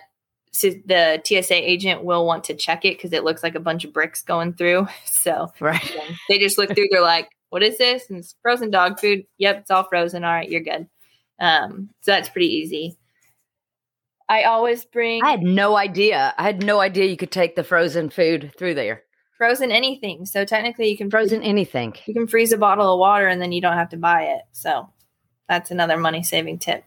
so 0.52 0.71
the 0.87 1.21
TSA 1.25 1.54
agent 1.54 2.04
will 2.04 2.26
want 2.26 2.45
to 2.45 2.54
check 2.54 2.85
it 2.85 2.97
because 2.97 3.12
it 3.12 3.25
looks 3.25 3.42
like 3.42 3.54
a 3.54 3.61
bunch 3.61 3.85
of 3.85 3.92
bricks 3.92 4.23
going 4.23 4.52
through. 4.54 4.88
So 5.07 5.52
Right. 5.61 5.97
um, 5.97 6.16
they 6.28 6.38
just 6.38 6.59
look 6.59 6.75
through, 6.75 6.88
they're 6.90 7.00
like, 7.02 7.28
what 7.50 7.62
is 7.62 7.78
this? 7.78 8.09
And 8.11 8.18
it's 8.18 8.35
frozen 8.42 8.71
dog 8.71 9.00
food. 9.00 9.25
Yep, 9.38 9.61
it's 9.61 9.71
all 9.71 9.85
frozen. 9.85 10.23
All 10.25 10.33
right, 10.33 10.49
you're 10.50 10.61
good. 10.62 10.87
Um, 11.40 11.90
so 12.02 12.11
that's 12.12 12.28
pretty 12.28 12.49
easy. 12.49 12.97
I 14.28 14.42
always 14.44 14.85
bring 14.85 15.23
I 15.25 15.30
had 15.30 15.42
no 15.42 15.76
idea. 15.76 16.35
I 16.37 16.42
had 16.42 16.62
no 16.62 16.80
idea 16.80 17.06
you 17.06 17.16
could 17.16 17.30
take 17.30 17.56
the 17.56 17.64
frozen 17.64 18.11
food 18.11 18.52
through 18.58 18.75
there. 18.75 19.02
frozen 19.38 19.70
anything. 19.73 20.26
So 20.26 20.44
technically, 20.44 20.88
you 20.90 20.97
can 20.99 21.11
Frozen 21.11 21.42
anything. 21.42 21.94
you 22.06 22.14
can 22.14 22.26
freeze 22.26 22.52
a 22.52 22.58
bottle 22.58 22.92
of 22.92 22.99
water 22.99 23.26
and 23.26 23.40
then 23.40 23.52
you 23.52 23.61
don't 23.61 23.76
have 23.76 23.88
to 23.90 23.97
buy 23.97 24.23
it. 24.25 24.42
So 24.52 24.88
that's 25.49 25.70
another 25.70 25.97
money 25.97 26.23
saving 26.23 26.58
tip. 26.58 26.85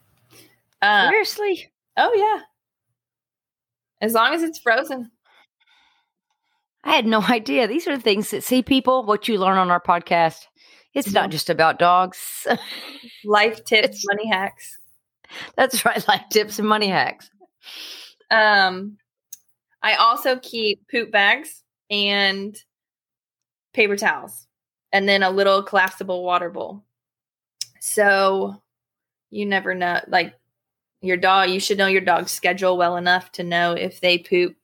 Uh, 0.81 1.10
Seriously? 1.10 1.71
oh 1.98 2.13
yeah, 2.13 2.41
as 4.05 4.13
long 4.13 4.33
as 4.33 4.43
it's 4.43 4.60
frozen. 4.60 5.12
I 6.83 6.93
had 6.95 7.05
no 7.05 7.21
idea. 7.29 7.67
These 7.67 7.88
are 7.88 7.95
the 7.95 8.01
things 8.03 8.31
that 8.31 8.43
see 8.43 8.62
people, 8.63 9.03
what 9.05 9.27
you 9.27 9.38
learn 9.39 9.57
on 9.57 9.69
our 9.71 9.81
podcast. 9.81 10.45
It's 10.93 11.07
Yeah. 11.12 11.21
not 11.21 11.31
just 11.31 11.50
about 11.50 11.79
dogs. 11.79 12.45
Life 13.25 13.63
tips, 13.63 14.03
money 14.07 14.27
hacks. 14.29 14.77
That's 15.55 15.85
right, 15.85 16.05
like 16.07 16.29
tips 16.29 16.59
and 16.59 16.67
money 16.67 16.88
hacks. 16.88 17.29
Um, 18.29 18.97
I 19.81 19.95
also 19.95 20.38
keep 20.38 20.88
poop 20.89 21.11
bags 21.11 21.63
and 21.89 22.55
paper 23.73 23.95
towels, 23.95 24.47
and 24.91 25.07
then 25.07 25.23
a 25.23 25.29
little 25.29 25.63
collapsible 25.63 26.23
water 26.23 26.50
bowl. 26.50 26.83
So 27.79 28.61
you 29.29 29.45
never 29.45 29.73
know, 29.73 30.01
like 30.07 30.35
your 31.01 31.17
dog. 31.17 31.50
You 31.50 31.59
should 31.59 31.77
know 31.77 31.88
your 31.88 32.01
dog's 32.01 32.31
schedule 32.31 32.77
well 32.77 32.97
enough 32.97 33.31
to 33.33 33.43
know 33.43 33.73
if 33.73 34.01
they 34.01 34.17
poop 34.19 34.55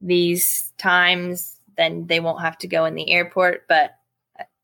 these 0.00 0.72
times, 0.78 1.58
then 1.76 2.06
they 2.06 2.20
won't 2.20 2.40
have 2.40 2.58
to 2.58 2.68
go 2.68 2.84
in 2.86 2.94
the 2.94 3.12
airport. 3.12 3.68
But 3.68 3.92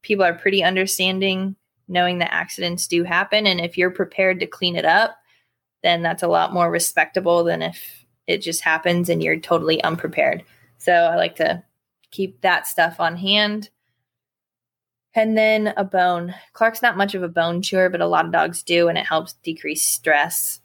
people 0.02 0.24
are 0.24 0.34
pretty 0.34 0.62
understanding, 0.62 1.54
knowing 1.86 2.18
that 2.18 2.32
accidents 2.32 2.86
do 2.86 3.04
happen, 3.04 3.46
and 3.46 3.60
if 3.60 3.76
you're 3.76 3.90
prepared 3.90 4.40
to 4.40 4.46
clean 4.46 4.76
it 4.76 4.84
up 4.84 5.16
then 5.82 6.02
that's 6.02 6.22
a 6.22 6.28
lot 6.28 6.52
more 6.52 6.70
respectable 6.70 7.44
than 7.44 7.62
if 7.62 8.04
it 8.26 8.38
just 8.38 8.62
happens 8.62 9.08
and 9.08 9.22
you're 9.22 9.38
totally 9.38 9.82
unprepared. 9.82 10.44
So 10.78 10.92
I 10.92 11.16
like 11.16 11.36
to 11.36 11.62
keep 12.10 12.40
that 12.40 12.66
stuff 12.66 13.00
on 13.00 13.16
hand. 13.16 13.70
And 15.14 15.36
then 15.36 15.72
a 15.76 15.84
bone. 15.84 16.34
Clark's 16.52 16.82
not 16.82 16.96
much 16.96 17.14
of 17.14 17.22
a 17.22 17.28
bone 17.28 17.62
chewer, 17.62 17.88
but 17.88 18.00
a 18.00 18.06
lot 18.06 18.26
of 18.26 18.32
dogs 18.32 18.62
do, 18.62 18.88
and 18.88 18.96
it 18.96 19.06
helps 19.06 19.32
decrease 19.42 19.82
stress. 19.82 20.60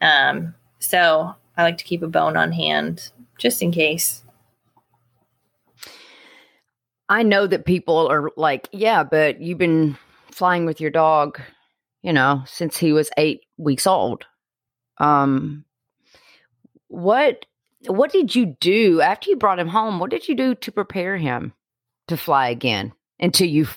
Um, 0.00 0.54
so 0.78 1.34
I 1.56 1.62
like 1.62 1.78
to 1.78 1.84
keep 1.84 2.02
a 2.02 2.08
bone 2.08 2.36
on 2.36 2.52
hand 2.52 3.10
just 3.38 3.60
in 3.60 3.72
case. 3.72 4.22
I 7.08 7.22
know 7.22 7.46
that 7.46 7.66
people 7.66 8.06
are 8.08 8.30
like, 8.36 8.68
yeah, 8.72 9.02
but 9.02 9.40
you've 9.40 9.58
been 9.58 9.98
flying 10.30 10.66
with 10.66 10.80
your 10.80 10.90
dog, 10.90 11.40
you 12.02 12.12
know, 12.12 12.42
since 12.46 12.76
he 12.76 12.92
was 12.92 13.10
eight 13.16 13.40
weeks 13.56 13.86
old. 13.86 14.24
Um, 14.98 15.64
what 16.88 17.46
what 17.86 18.10
did 18.10 18.34
you 18.34 18.56
do 18.60 19.00
after 19.00 19.30
you 19.30 19.36
brought 19.36 19.58
him 19.60 19.68
home? 19.68 19.98
What 19.98 20.10
did 20.10 20.28
you 20.28 20.34
do 20.34 20.54
to 20.56 20.72
prepare 20.72 21.16
him 21.16 21.52
to 22.08 22.16
fly 22.16 22.48
again 22.48 22.92
until 23.20 23.46
you 23.46 23.68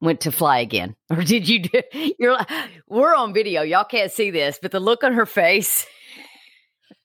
went 0.00 0.20
to 0.20 0.32
fly 0.32 0.58
again, 0.58 0.96
or 1.10 1.22
did 1.22 1.48
you 1.48 1.60
do? 1.60 1.82
You're 2.18 2.32
like, 2.32 2.50
we're 2.88 3.14
on 3.14 3.32
video, 3.32 3.62
y'all 3.62 3.84
can't 3.84 4.12
see 4.12 4.30
this, 4.30 4.58
but 4.60 4.72
the 4.72 4.80
look 4.80 5.04
on 5.04 5.12
her 5.12 5.26
face. 5.26 5.86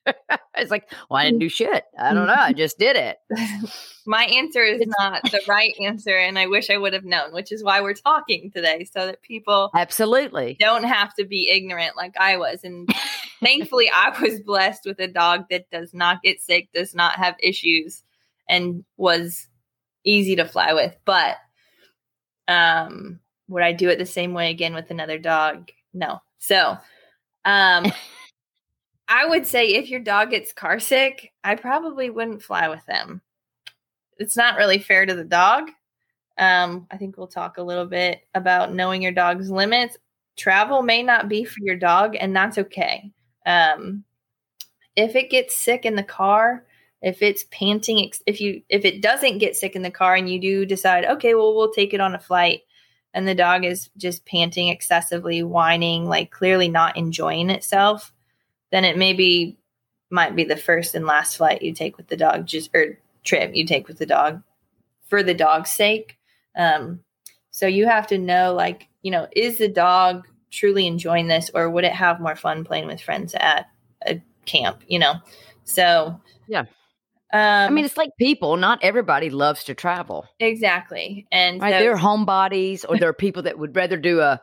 it's 0.56 0.72
like, 0.72 0.92
well, 1.10 1.20
I 1.20 1.26
didn't 1.26 1.40
do 1.40 1.50
shit. 1.50 1.84
I 1.98 2.14
don't 2.14 2.28
know. 2.28 2.34
I 2.34 2.54
just 2.54 2.78
did 2.78 2.96
it. 2.96 3.18
My 4.06 4.24
answer 4.24 4.64
is 4.64 4.82
not 5.00 5.24
the 5.24 5.42
right 5.48 5.74
answer, 5.82 6.16
and 6.16 6.38
I 6.38 6.48
wish 6.48 6.70
I 6.70 6.78
would 6.78 6.94
have 6.94 7.06
known, 7.06 7.34
which 7.34 7.52
is 7.52 7.64
why 7.64 7.82
we're 7.82 7.94
talking 7.94 8.52
today, 8.52 8.86
so 8.86 9.06
that 9.06 9.22
people 9.22 9.70
Absolutely. 9.76 10.58
don't 10.60 10.84
have 10.84 11.14
to 11.16 11.26
be 11.26 11.50
ignorant 11.50 11.96
like 11.96 12.16
I 12.20 12.38
was. 12.38 12.64
And 12.64 12.90
thankfully, 13.42 13.90
I 13.94 14.18
was 14.22 14.40
blessed 14.40 14.86
with 14.86 15.00
a 15.00 15.08
dog 15.08 15.46
that 15.50 15.70
does 15.70 15.94
not 15.94 16.24
get 16.24 16.42
sick, 16.42 16.70
does 16.74 16.96
not 16.96 17.16
have 17.16 17.36
issues, 17.40 18.04
and 18.50 18.84
was 18.98 19.48
easy 20.04 20.36
to 20.38 20.46
fly 20.46 20.74
with. 20.74 20.96
But 21.06 21.38
um, 22.48 23.20
would 23.48 23.64
I 23.64 23.74
do 23.74 23.90
it 23.90 24.00
the 24.00 24.06
same 24.06 24.34
way 24.34 24.50
again 24.50 24.74
with 24.74 24.90
another 24.90 25.20
dog? 25.20 25.72
No. 25.94 26.22
So, 26.40 26.78
um, 27.46 27.92
I 29.14 29.26
would 29.26 29.46
say 29.46 29.68
if 29.68 29.90
your 29.90 30.00
dog 30.00 30.30
gets 30.30 30.54
car 30.54 30.80
sick, 30.80 31.34
I 31.44 31.56
probably 31.56 32.10
wouldn't 32.10 32.44
fly 32.44 32.70
with 32.70 32.86
them. 32.86 33.22
It's 34.18 34.38
not 34.38 34.56
really 34.56 34.80
fair 34.80 35.06
to 35.06 35.14
the 35.14 35.26
dog. 35.26 35.70
Um, 36.38 36.88
I 36.90 36.96
think 36.96 37.18
we'll 37.18 37.28
talk 37.28 37.58
a 37.58 37.64
little 37.64 37.86
bit 37.86 38.22
about 38.36 38.74
knowing 38.74 39.02
your 39.02 39.12
dog's 39.12 39.52
limits. 39.52 39.98
Travel 40.38 40.82
may 40.82 41.04
not 41.04 41.28
be 41.28 41.44
for 41.44 41.60
your 41.60 41.76
dog, 41.76 42.16
and 42.18 42.34
that's 42.34 42.58
okay. 42.58 43.12
Um, 43.46 44.06
if 44.96 45.14
it 45.18 45.30
gets 45.30 45.58
sick 45.58 45.86
in 45.86 45.96
the 45.96 46.04
car, 46.04 46.66
if 47.02 47.22
it's 47.22 47.44
panting, 47.52 48.14
if 48.26 48.40
you 48.40 48.62
if 48.70 48.86
it 48.86 49.02
doesn't 49.02 49.40
get 49.40 49.58
sick 49.58 49.76
in 49.76 49.82
the 49.82 49.92
car, 49.92 50.16
and 50.16 50.30
you 50.30 50.40
do 50.40 50.66
decide, 50.66 51.04
okay, 51.04 51.36
well, 51.36 51.54
we'll 51.54 51.74
take 51.74 51.94
it 51.94 52.00
on 52.00 52.16
a 52.16 52.20
flight, 52.20 52.62
and 53.14 53.28
the 53.28 53.36
dog 53.36 53.66
is 53.66 53.90
just 53.98 54.26
panting 54.26 54.70
excessively, 54.70 55.44
whining, 55.44 56.08
like 56.08 56.32
clearly 56.32 56.70
not 56.70 56.96
enjoying 56.96 57.50
itself, 57.50 58.14
then 58.72 58.86
it 58.86 58.98
maybe 58.98 59.58
might 60.10 60.36
be 60.36 60.44
the 60.44 60.58
first 60.58 60.96
and 60.96 61.06
last 61.06 61.38
flight 61.38 61.62
you 61.62 61.74
take 61.74 61.98
with 61.98 62.08
the 62.08 62.18
dog, 62.18 62.46
just 62.46 62.70
or 62.76 62.98
trip 63.24 63.52
you 63.56 63.66
take 63.66 63.88
with 63.88 63.98
the 63.98 64.06
dog 64.06 64.42
for 65.08 65.24
the 65.24 65.34
dog's 65.34 65.70
sake. 65.70 66.18
Um, 66.56 67.02
so 67.52 67.68
you 67.68 67.86
have 67.88 68.08
to 68.08 68.18
know, 68.18 68.54
like, 68.54 68.88
you 69.02 69.12
know, 69.12 69.28
is 69.32 69.58
the 69.58 69.68
dog 69.68 70.28
truly 70.52 70.88
enjoying 70.88 71.28
this, 71.28 71.50
or 71.54 71.70
would 71.70 71.84
it 71.86 71.94
have 71.94 72.20
more 72.20 72.36
fun 72.36 72.64
playing 72.66 72.88
with 72.88 73.02
friends 73.02 73.34
at 73.40 73.68
a 74.06 74.22
camp? 74.46 74.82
You 74.88 75.00
know, 75.00 75.14
so 75.64 76.20
Yeah. 76.48 76.66
Um, 77.34 77.40
I 77.40 77.70
mean, 77.70 77.86
it's 77.86 77.96
like 77.96 78.10
people. 78.20 78.58
Not 78.58 78.80
everybody 78.84 79.30
loves 79.30 79.64
to 79.66 79.74
travel. 79.74 80.26
exactly, 80.40 81.28
and 81.32 81.62
Right? 81.62 81.74
so- 81.74 81.80
there 81.80 81.94
are 81.94 81.98
homebodies, 81.98 82.84
or 82.88 82.98
there 82.98 83.08
are 83.08 83.14
people 83.14 83.44
that 83.44 83.58
would 83.58 83.74
rather 83.76 83.96
do 83.96 84.20
a, 84.20 84.42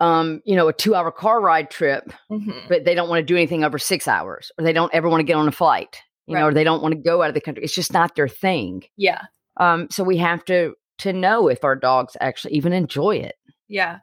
um, 0.00 0.42
you 0.44 0.54
know, 0.56 0.68
a 0.68 0.72
two-hour 0.72 1.10
car 1.10 1.40
ride 1.40 1.70
trip, 1.70 2.12
Mhm. 2.30 2.68
but 2.68 2.84
they 2.84 2.94
don't 2.94 3.08
want 3.08 3.20
to 3.20 3.24
do 3.24 3.36
anything 3.36 3.64
over 3.64 3.78
six 3.78 4.06
hours, 4.06 4.52
or 4.58 4.64
they 4.64 4.72
don't 4.72 4.92
ever 4.94 5.08
want 5.08 5.20
to 5.20 5.24
get 5.24 5.36
on 5.36 5.48
a 5.48 5.52
flight, 5.52 6.02
you 6.26 6.34
know, 6.34 6.46
or 6.48 6.52
they 6.54 6.64
don't 6.64 6.82
want 6.82 6.92
to 6.92 7.00
go 7.00 7.22
out 7.22 7.28
of 7.28 7.34
the 7.34 7.40
country. 7.40 7.64
It's 7.64 7.74
just 7.74 7.92
not 7.92 8.14
their 8.16 8.28
thing. 8.28 8.84
yeah, 8.96 9.22
Um, 9.58 9.88
so 9.90 10.04
we 10.04 10.16
have 10.18 10.44
to 10.46 10.74
to 10.98 11.12
know 11.12 11.48
if 11.48 11.62
our 11.62 11.76
dogs 11.76 12.16
actually 12.20 12.54
even 12.54 12.72
enjoy 12.72 13.16
it. 13.16 13.36
Yeah. 13.68 13.98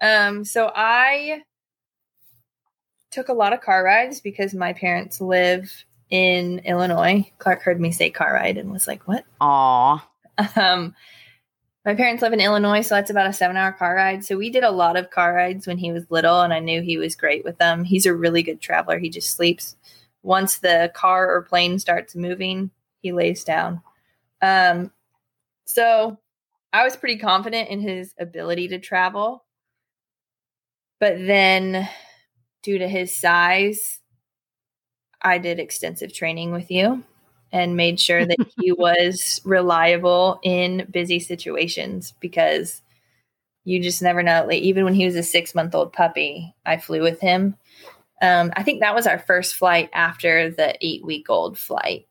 Um, 0.00 0.44
so 0.46 0.72
I 0.74 1.42
took 3.10 3.28
a 3.28 3.32
lot 3.34 3.52
of 3.52 3.60
car 3.60 3.82
rides 3.84 4.20
because 4.20 4.54
my 4.54 4.72
parents 4.72 5.20
live 5.20 5.84
in 6.10 6.60
Illinois. 6.60 7.30
Clark 7.38 7.62
heard 7.62 7.80
me 7.80 7.92
say 7.92 8.10
car 8.10 8.32
ride 8.34 8.56
and 8.58 8.70
was 8.70 8.86
like, 8.86 9.02
"What?" 9.06 9.24
Aw, 9.40 10.08
Um, 10.56 10.94
my 11.88 11.94
parents 11.94 12.20
live 12.22 12.34
in 12.34 12.40
Illinois, 12.42 12.82
so 12.82 12.96
that's 12.96 13.08
about 13.08 13.30
a 13.30 13.32
seven-hour 13.32 13.72
car 13.72 13.94
ride. 13.94 14.22
So 14.22 14.36
we 14.36 14.50
did 14.50 14.62
a 14.62 14.70
lot 14.70 14.98
of 14.98 15.08
car 15.08 15.32
rides 15.32 15.66
when 15.66 15.78
he 15.78 15.90
was 15.90 16.10
little, 16.10 16.42
and 16.42 16.52
I 16.52 16.58
knew 16.58 16.82
he 16.82 16.98
was 16.98 17.16
great 17.16 17.46
with 17.46 17.56
them. 17.56 17.82
He's 17.82 18.04
a 18.04 18.14
really 18.14 18.42
good 18.42 18.60
traveler. 18.60 18.98
He 18.98 19.08
just 19.08 19.30
sleeps. 19.30 19.74
Once 20.22 20.58
the 20.58 20.92
car 20.92 21.34
or 21.34 21.40
plane 21.40 21.78
starts 21.78 22.14
moving, 22.14 22.70
he 23.00 23.12
lays 23.12 23.42
down. 23.42 23.80
Um, 24.42 24.90
so 25.64 26.18
I 26.74 26.84
was 26.84 26.94
pretty 26.94 27.16
confident 27.16 27.70
in 27.70 27.80
his 27.80 28.12
ability 28.20 28.68
to 28.68 28.78
travel. 28.78 29.46
But 31.00 31.16
then, 31.16 31.88
due 32.62 32.76
to 32.76 32.86
his 32.86 33.16
size, 33.16 34.00
I 35.22 35.38
did 35.38 35.58
extensive 35.58 36.12
training 36.12 36.52
with 36.52 36.70
you 36.70 37.02
and 37.52 37.76
made 37.76 37.98
sure 38.00 38.24
that 38.24 38.38
he 38.58 38.72
was 38.78 39.40
reliable 39.44 40.40
in 40.42 40.86
busy 40.90 41.18
situations 41.18 42.14
because 42.20 42.82
you 43.64 43.82
just 43.82 44.02
never 44.02 44.22
know. 44.22 44.46
Like, 44.46 44.62
even 44.62 44.84
when 44.84 44.94
he 44.94 45.04
was 45.04 45.16
a 45.16 45.22
six 45.22 45.54
month 45.54 45.74
old 45.74 45.92
puppy, 45.92 46.54
I 46.64 46.78
flew 46.78 47.02
with 47.02 47.20
him. 47.20 47.56
Um, 48.20 48.52
I 48.56 48.62
think 48.62 48.80
that 48.80 48.94
was 48.94 49.06
our 49.06 49.18
first 49.18 49.54
flight 49.54 49.90
after 49.92 50.50
the 50.50 50.74
eight 50.84 51.04
week 51.04 51.26
old 51.28 51.58
flight. 51.58 52.06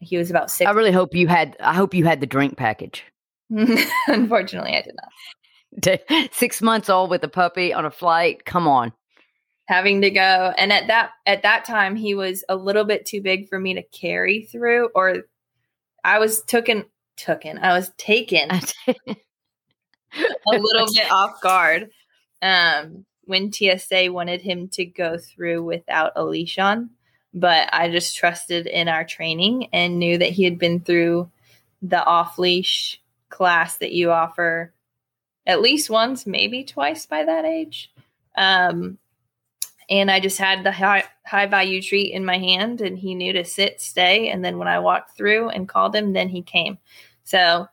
He 0.00 0.16
was 0.16 0.30
about 0.30 0.50
six. 0.50 0.68
I 0.68 0.72
really 0.72 0.92
hope 0.92 1.14
you 1.14 1.28
had. 1.28 1.56
I 1.60 1.74
hope 1.74 1.94
you 1.94 2.04
had 2.04 2.20
the 2.20 2.26
drink 2.26 2.56
package. 2.56 3.04
Unfortunately, 4.06 4.76
I 4.76 4.82
did 4.82 4.96
not. 4.96 6.30
Six 6.32 6.62
months 6.62 6.88
old 6.88 7.10
with 7.10 7.22
a 7.22 7.28
puppy 7.28 7.72
on 7.72 7.84
a 7.84 7.90
flight. 7.90 8.44
Come 8.44 8.66
on. 8.66 8.92
Having 9.66 10.02
to 10.02 10.10
go 10.10 10.52
and 10.56 10.72
at 10.72 10.86
that 10.86 11.10
at 11.26 11.42
that 11.42 11.64
time 11.64 11.96
he 11.96 12.14
was 12.14 12.44
a 12.48 12.56
little 12.56 12.84
bit 12.84 13.04
too 13.04 13.20
big 13.20 13.48
for 13.48 13.58
me 13.58 13.74
to 13.74 13.82
carry 13.82 14.42
through 14.44 14.88
or 14.94 15.24
I 16.04 16.18
was 16.18 16.42
taken 16.42 16.84
taken 17.16 17.58
I 17.58 17.76
was 17.76 17.90
taken 17.96 18.48
a 18.88 19.16
little 20.50 20.86
bit 20.92 21.10
off 21.10 21.40
guard 21.40 21.90
um 22.42 23.04
when 23.24 23.52
TSA 23.52 24.12
wanted 24.12 24.40
him 24.40 24.68
to 24.68 24.84
go 24.84 25.18
through 25.18 25.64
without 25.64 26.12
a 26.14 26.24
leash 26.24 26.58
on 26.58 26.90
but 27.34 27.68
I 27.72 27.90
just 27.90 28.16
trusted 28.16 28.66
in 28.66 28.88
our 28.88 29.04
training 29.04 29.68
and 29.72 29.98
knew 29.98 30.16
that 30.16 30.30
he 30.30 30.44
had 30.44 30.58
been 30.58 30.80
through 30.80 31.30
the 31.82 32.02
off 32.02 32.38
leash 32.38 33.00
class 33.28 33.76
that 33.78 33.92
you 33.92 34.10
offer 34.10 34.72
at 35.46 35.60
least 35.60 35.90
once, 35.90 36.26
maybe 36.26 36.64
twice 36.64 37.06
by 37.06 37.24
that 37.24 37.44
age. 37.44 37.92
Um, 38.36 38.98
and 39.88 40.10
I 40.10 40.20
just 40.20 40.38
had 40.38 40.64
the 40.64 40.72
high, 40.72 41.04
high 41.24 41.46
value 41.46 41.80
treat 41.80 42.12
in 42.12 42.24
my 42.24 42.38
hand, 42.38 42.80
and 42.80 42.98
he 42.98 43.14
knew 43.14 43.32
to 43.32 43.44
sit, 43.44 43.80
stay. 43.80 44.28
And 44.28 44.44
then 44.44 44.58
when 44.58 44.68
I 44.68 44.80
walked 44.80 45.16
through 45.16 45.50
and 45.50 45.68
called 45.68 45.94
him, 45.94 46.12
then 46.12 46.28
he 46.28 46.42
came. 46.42 46.78
So 47.24 47.68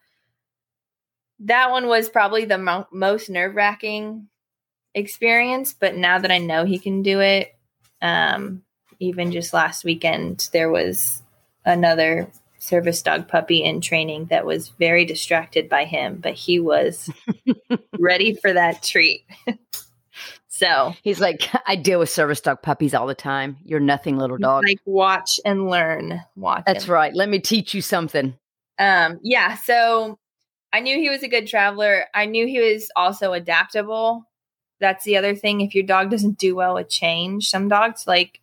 that 1.39 1.71
one 1.71 1.87
was 1.87 2.09
probably 2.09 2.45
the 2.45 2.57
mo- 2.57 2.87
most 2.91 3.29
nerve 3.29 3.55
wracking 3.55 4.27
experience. 4.93 5.73
But 5.73 5.95
now 5.95 6.19
that 6.19 6.31
I 6.31 6.37
know 6.37 6.65
he 6.65 6.77
can 6.77 7.01
do 7.01 7.19
it, 7.19 7.55
um, 8.01 8.63
even 8.99 9.31
just 9.31 9.53
last 9.53 9.83
weekend, 9.83 10.49
there 10.53 10.69
was 10.69 11.23
another 11.65 12.29
service 12.59 13.01
dog 13.01 13.27
puppy 13.27 13.63
in 13.63 13.81
training 13.81 14.25
that 14.25 14.45
was 14.45 14.69
very 14.69 15.03
distracted 15.03 15.67
by 15.67 15.83
him, 15.83 16.19
but 16.21 16.33
he 16.33 16.59
was 16.59 17.09
ready 17.99 18.35
for 18.35 18.53
that 18.53 18.83
treat. 18.83 19.25
so 20.53 20.93
he's 21.01 21.19
like, 21.19 21.49
I 21.67 21.75
deal 21.75 21.97
with 21.97 22.11
service 22.11 22.39
dog 22.39 22.61
puppies 22.61 22.93
all 22.93 23.07
the 23.07 23.15
time. 23.15 23.57
You're 23.65 23.79
nothing, 23.79 24.17
little 24.17 24.37
dog. 24.37 24.63
Like 24.67 24.81
watch 24.85 25.39
and 25.43 25.67
learn. 25.67 26.21
Watch. 26.35 26.63
That's 26.67 26.87
right. 26.87 27.11
Let 27.11 27.27
me 27.27 27.39
teach 27.39 27.73
you 27.73 27.81
something. 27.81 28.35
Um, 28.77 29.19
yeah. 29.23 29.55
So 29.55 30.19
I 30.71 30.79
knew 30.79 30.97
he 30.97 31.09
was 31.09 31.23
a 31.23 31.27
good 31.27 31.47
traveler. 31.47 32.05
I 32.13 32.27
knew 32.27 32.45
he 32.45 32.59
was 32.59 32.87
also 32.95 33.33
adaptable. 33.33 34.29
That's 34.79 35.03
the 35.05 35.17
other 35.17 35.33
thing. 35.33 35.61
If 35.61 35.73
your 35.73 35.85
dog 35.85 36.11
doesn't 36.11 36.37
do 36.37 36.53
well 36.53 36.75
with 36.75 36.87
change, 36.87 37.49
some 37.49 37.67
dogs 37.67 38.05
like 38.05 38.39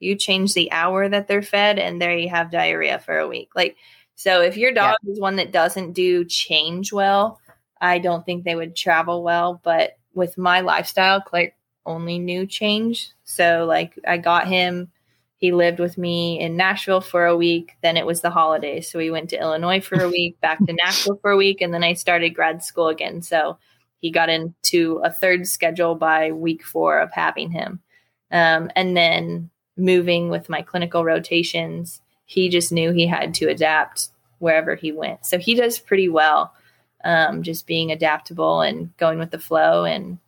you 0.00 0.16
change 0.16 0.54
the 0.54 0.72
hour 0.72 1.06
that 1.06 1.28
they're 1.28 1.42
fed 1.42 1.78
and 1.78 2.00
there 2.00 2.16
you 2.16 2.30
have 2.30 2.50
diarrhea 2.50 2.98
for 2.98 3.18
a 3.18 3.28
week 3.28 3.50
like 3.54 3.76
so 4.16 4.42
if 4.42 4.56
your 4.56 4.72
dog 4.72 4.96
yeah. 5.04 5.12
is 5.12 5.20
one 5.20 5.36
that 5.36 5.52
doesn't 5.52 5.92
do 5.92 6.24
change 6.24 6.92
well 6.92 7.38
i 7.80 7.98
don't 7.98 8.26
think 8.26 8.42
they 8.42 8.56
would 8.56 8.74
travel 8.74 9.22
well 9.22 9.60
but 9.62 9.92
with 10.14 10.38
my 10.38 10.60
lifestyle 10.60 11.20
clark 11.20 11.52
only 11.84 12.18
knew 12.18 12.46
change. 12.46 13.10
So 13.24 13.64
like 13.66 13.98
i 14.06 14.16
got 14.16 14.46
him 14.48 14.90
he 15.36 15.50
lived 15.50 15.80
with 15.80 15.98
me 15.98 16.38
in 16.38 16.56
nashville 16.56 17.00
for 17.00 17.26
a 17.26 17.36
week 17.36 17.72
then 17.82 17.96
it 17.96 18.06
was 18.06 18.20
the 18.20 18.30
holidays. 18.30 18.90
So 18.90 18.98
we 18.98 19.10
went 19.10 19.30
to 19.30 19.40
illinois 19.40 19.80
for 19.80 20.00
a 20.00 20.08
week 20.08 20.40
back 20.40 20.58
to 20.64 20.72
nashville 20.72 21.18
for 21.20 21.30
a 21.30 21.36
week 21.36 21.60
and 21.60 21.72
then 21.74 21.84
i 21.84 21.94
started 21.94 22.30
grad 22.30 22.62
school 22.62 22.88
again. 22.88 23.22
So 23.22 23.58
he 24.02 24.10
got 24.10 24.28
into 24.28 25.00
a 25.04 25.10
third 25.10 25.46
schedule 25.46 25.94
by 25.94 26.32
week 26.32 26.64
four 26.64 26.98
of 26.98 27.12
having 27.12 27.52
him. 27.52 27.80
Um, 28.32 28.70
and 28.74 28.96
then 28.96 29.50
moving 29.76 30.28
with 30.28 30.48
my 30.48 30.60
clinical 30.60 31.04
rotations, 31.04 32.02
he 32.24 32.48
just 32.48 32.72
knew 32.72 32.90
he 32.90 33.06
had 33.06 33.32
to 33.34 33.48
adapt 33.48 34.08
wherever 34.38 34.74
he 34.74 34.90
went. 34.90 35.24
So 35.24 35.38
he 35.38 35.54
does 35.54 35.78
pretty 35.78 36.08
well, 36.08 36.52
um, 37.04 37.42
just 37.42 37.66
being 37.66 37.90
adaptable 37.90 38.60
and 38.60 38.96
going 38.96 39.18
with 39.18 39.30
the 39.30 39.38
flow 39.38 39.84
and 39.84 40.18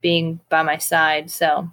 being 0.00 0.40
by 0.48 0.62
my 0.62 0.78
side. 0.78 1.30
So 1.30 1.70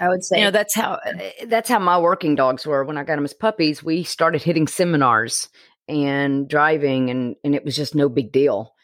I 0.00 0.08
would 0.08 0.24
say, 0.24 0.38
you 0.38 0.44
know, 0.44 0.50
that's 0.50 0.74
how 0.74 0.98
that's 1.46 1.68
how 1.68 1.78
my 1.78 1.98
working 1.98 2.34
dogs 2.34 2.66
were 2.66 2.84
when 2.84 2.98
I 2.98 3.04
got 3.04 3.16
them 3.16 3.24
as 3.24 3.34
puppies. 3.34 3.82
We 3.82 4.02
started 4.02 4.42
hitting 4.42 4.66
seminars 4.66 5.48
and 5.88 6.48
driving, 6.48 7.10
and 7.10 7.36
and 7.44 7.54
it 7.54 7.64
was 7.64 7.76
just 7.76 7.94
no 7.94 8.08
big 8.08 8.32
deal. 8.32 8.74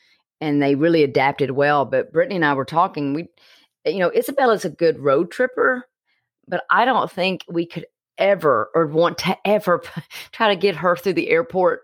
And 0.40 0.62
they 0.62 0.74
really 0.74 1.02
adapted 1.02 1.50
well. 1.50 1.84
But 1.84 2.12
Brittany 2.12 2.36
and 2.36 2.44
I 2.44 2.54
were 2.54 2.64
talking. 2.64 3.12
We, 3.12 3.28
you 3.84 3.98
know, 3.98 4.10
Isabella's 4.10 4.64
a 4.64 4.70
good 4.70 4.98
road 5.00 5.30
tripper, 5.30 5.84
but 6.46 6.64
I 6.70 6.84
don't 6.84 7.10
think 7.10 7.44
we 7.48 7.66
could 7.66 7.86
ever 8.16 8.70
or 8.74 8.86
want 8.86 9.18
to 9.18 9.36
ever 9.44 9.82
try 10.32 10.48
to 10.48 10.56
get 10.60 10.76
her 10.76 10.94
through 10.96 11.14
the 11.14 11.30
airport 11.30 11.82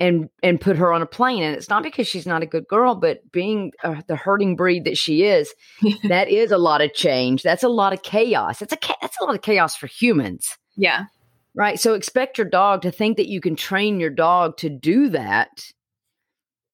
and 0.00 0.28
and 0.42 0.60
put 0.60 0.76
her 0.76 0.92
on 0.92 1.02
a 1.02 1.06
plane. 1.06 1.42
And 1.42 1.56
it's 1.56 1.68
not 1.68 1.82
because 1.82 2.06
she's 2.06 2.26
not 2.26 2.42
a 2.42 2.46
good 2.46 2.66
girl 2.68 2.94
but 2.94 3.30
being 3.32 3.72
uh, 3.82 4.02
the 4.06 4.16
herding 4.16 4.56
breed 4.56 4.84
that 4.84 4.98
she 4.98 5.24
is 5.24 5.54
that 6.08 6.28
is 6.28 6.50
a 6.50 6.58
lot 6.58 6.80
of 6.80 6.94
change. 6.94 7.42
That's 7.42 7.62
a 7.62 7.68
lot 7.68 7.92
of 7.92 8.02
chaos. 8.02 8.62
It's 8.62 8.72
a 8.72 8.78
that's 9.00 9.20
a 9.20 9.24
lot 9.24 9.34
of 9.34 9.42
chaos 9.42 9.76
for 9.76 9.86
humans. 9.86 10.56
Yeah. 10.76 11.06
Right? 11.54 11.80
So 11.80 11.94
expect 11.94 12.38
your 12.38 12.48
dog 12.48 12.82
to 12.82 12.92
think 12.92 13.16
that 13.16 13.26
you 13.26 13.40
can 13.40 13.56
train 13.56 13.98
your 13.98 14.10
dog 14.10 14.56
to 14.58 14.68
do 14.68 15.08
that 15.08 15.72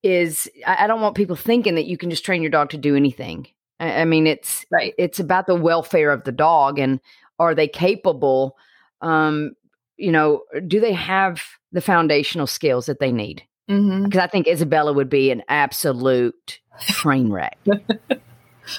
is 0.03 0.51
I, 0.67 0.85
I 0.85 0.87
don't 0.87 1.01
want 1.01 1.17
people 1.17 1.37
thinking 1.37 1.77
that 1.77 1.87
you 1.87 1.97
can 1.97 2.11
just 2.11 2.25
train 2.25 2.43
your 2.43 2.51
dog 2.51 2.71
to 2.71 2.77
do 2.77 2.95
anything. 2.95 3.47
I 3.81 4.05
mean, 4.05 4.27
it's 4.27 4.65
right. 4.71 4.95
It's 4.99 5.19
about 5.19 5.47
the 5.47 5.55
welfare 5.55 6.13
of 6.13 6.25
the 6.25 6.33
dog, 6.33 6.79
and 6.79 7.01
are 7.39 7.55
they 7.55 7.67
capable? 7.67 8.57
Um, 9.01 9.53
you 9.96 10.12
know, 10.12 10.42
do 10.66 10.80
they 10.80 10.92
have 10.92 11.42
the 11.72 11.80
foundational 11.80 12.46
skills 12.46 12.87
that 12.87 12.98
they 12.98 13.12
need? 13.12 13.42
Because 13.66 13.80
mm-hmm. 13.80 14.18
I 14.18 14.26
think 14.26 14.46
Isabella 14.46 14.92
would 14.92 15.09
be 15.09 15.30
an 15.30 15.42
absolute 15.48 16.61
train 16.88 17.30
wreck. 17.30 17.59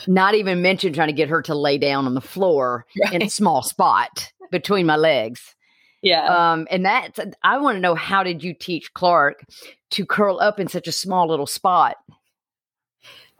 Not 0.08 0.36
even 0.36 0.62
mention 0.62 0.93
trying 0.93 1.08
to 1.08 1.13
get 1.13 1.30
her 1.30 1.41
to 1.43 1.56
lay 1.56 1.78
down 1.78 2.06
on 2.06 2.13
the 2.13 2.21
floor 2.21 2.86
right. 3.01 3.13
in 3.13 3.21
a 3.21 3.30
small 3.30 3.62
spot 3.62 4.32
between 4.51 4.86
my 4.86 4.95
legs. 4.95 5.56
Yeah. 6.01 6.25
Um, 6.25 6.67
and 6.69 6.86
that's 6.86 7.19
I 7.43 7.58
want 7.58 7.78
to 7.78 7.80
know 7.80 7.95
how 7.95 8.23
did 8.23 8.43
you 8.43 8.54
teach 8.54 8.93
Clark 8.93 9.43
to 9.91 10.06
curl 10.06 10.39
up 10.39 10.60
in 10.60 10.67
such 10.67 10.88
a 10.88 10.91
small 10.91 11.28
little 11.28 11.47
spot 11.47 11.97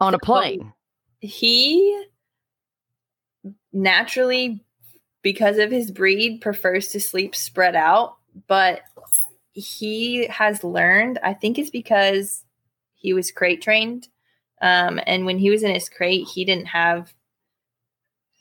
on 0.00 0.14
a 0.14 0.18
plane? 0.18 0.72
he 1.20 2.04
naturally 3.72 4.64
because 5.22 5.58
of 5.58 5.70
his 5.70 5.90
breed 5.90 6.40
prefers 6.40 6.88
to 6.88 7.00
sleep 7.00 7.34
spread 7.34 7.74
out. 7.74 8.16
But 8.46 8.82
he 9.56 10.26
has 10.26 10.62
learned 10.62 11.18
i 11.22 11.32
think 11.32 11.58
it's 11.58 11.70
because 11.70 12.44
he 12.94 13.12
was 13.12 13.30
crate 13.30 13.62
trained. 13.62 14.08
Um, 14.60 15.00
and 15.06 15.26
when 15.26 15.38
he 15.38 15.50
was 15.50 15.62
in 15.62 15.74
his 15.74 15.88
crate 15.88 16.26
he 16.28 16.44
didn't 16.44 16.66
have 16.66 17.12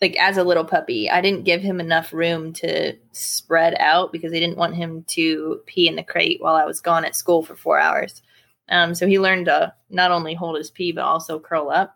like 0.02 0.18
as 0.18 0.38
a 0.38 0.44
little 0.44 0.66
puppy 0.66 1.10
i 1.10 1.22
didn't 1.22 1.44
give 1.44 1.62
him 1.62 1.80
enough 1.80 2.14
room 2.14 2.52
to 2.54 2.98
spread 3.12 3.76
out 3.80 4.12
because 4.12 4.34
i 4.34 4.40
didn't 4.40 4.58
want 4.58 4.76
him 4.76 5.04
to 5.08 5.62
pee 5.66 5.88
in 5.88 5.96
the 5.96 6.04
crate 6.04 6.42
while 6.42 6.56
i 6.56 6.66
was 6.66 6.82
gone 6.82 7.06
at 7.06 7.16
school 7.16 7.44
for 7.44 7.56
four 7.56 7.80
hours. 7.80 8.22
Um, 8.68 8.96
so 8.96 9.08
he 9.08 9.20
learned 9.20 9.46
to 9.46 9.74
not 9.90 10.12
only 10.12 10.34
hold 10.34 10.58
his 10.58 10.72
pee 10.72 10.92
but 10.92 11.04
also 11.04 11.40
curl 11.40 11.70
up. 11.70 11.96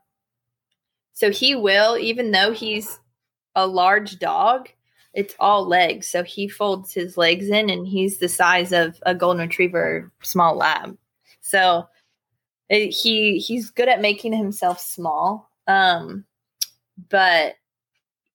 So 1.13 1.31
he 1.31 1.55
will, 1.55 1.97
even 1.97 2.31
though 2.31 2.53
he's 2.53 2.99
a 3.63 3.67
large 3.67 4.19
dog, 4.19 4.69
it's 5.13 5.35
all 5.39 5.67
legs. 5.67 6.07
So 6.07 6.23
he 6.23 6.47
folds 6.47 6.93
his 6.93 7.17
legs 7.17 7.49
in 7.49 7.69
and 7.69 7.87
he's 7.87 8.19
the 8.19 8.29
size 8.29 8.71
of 8.71 9.01
a 9.05 9.15
golden 9.15 9.47
retriever 9.47 10.11
small 10.21 10.55
lab. 10.55 10.97
So 11.41 11.87
it, 12.69 12.89
he 12.89 13.39
he's 13.39 13.71
good 13.71 13.89
at 13.89 14.01
making 14.01 14.33
himself 14.33 14.79
small. 14.79 15.49
Um 15.67 16.25
but 17.09 17.55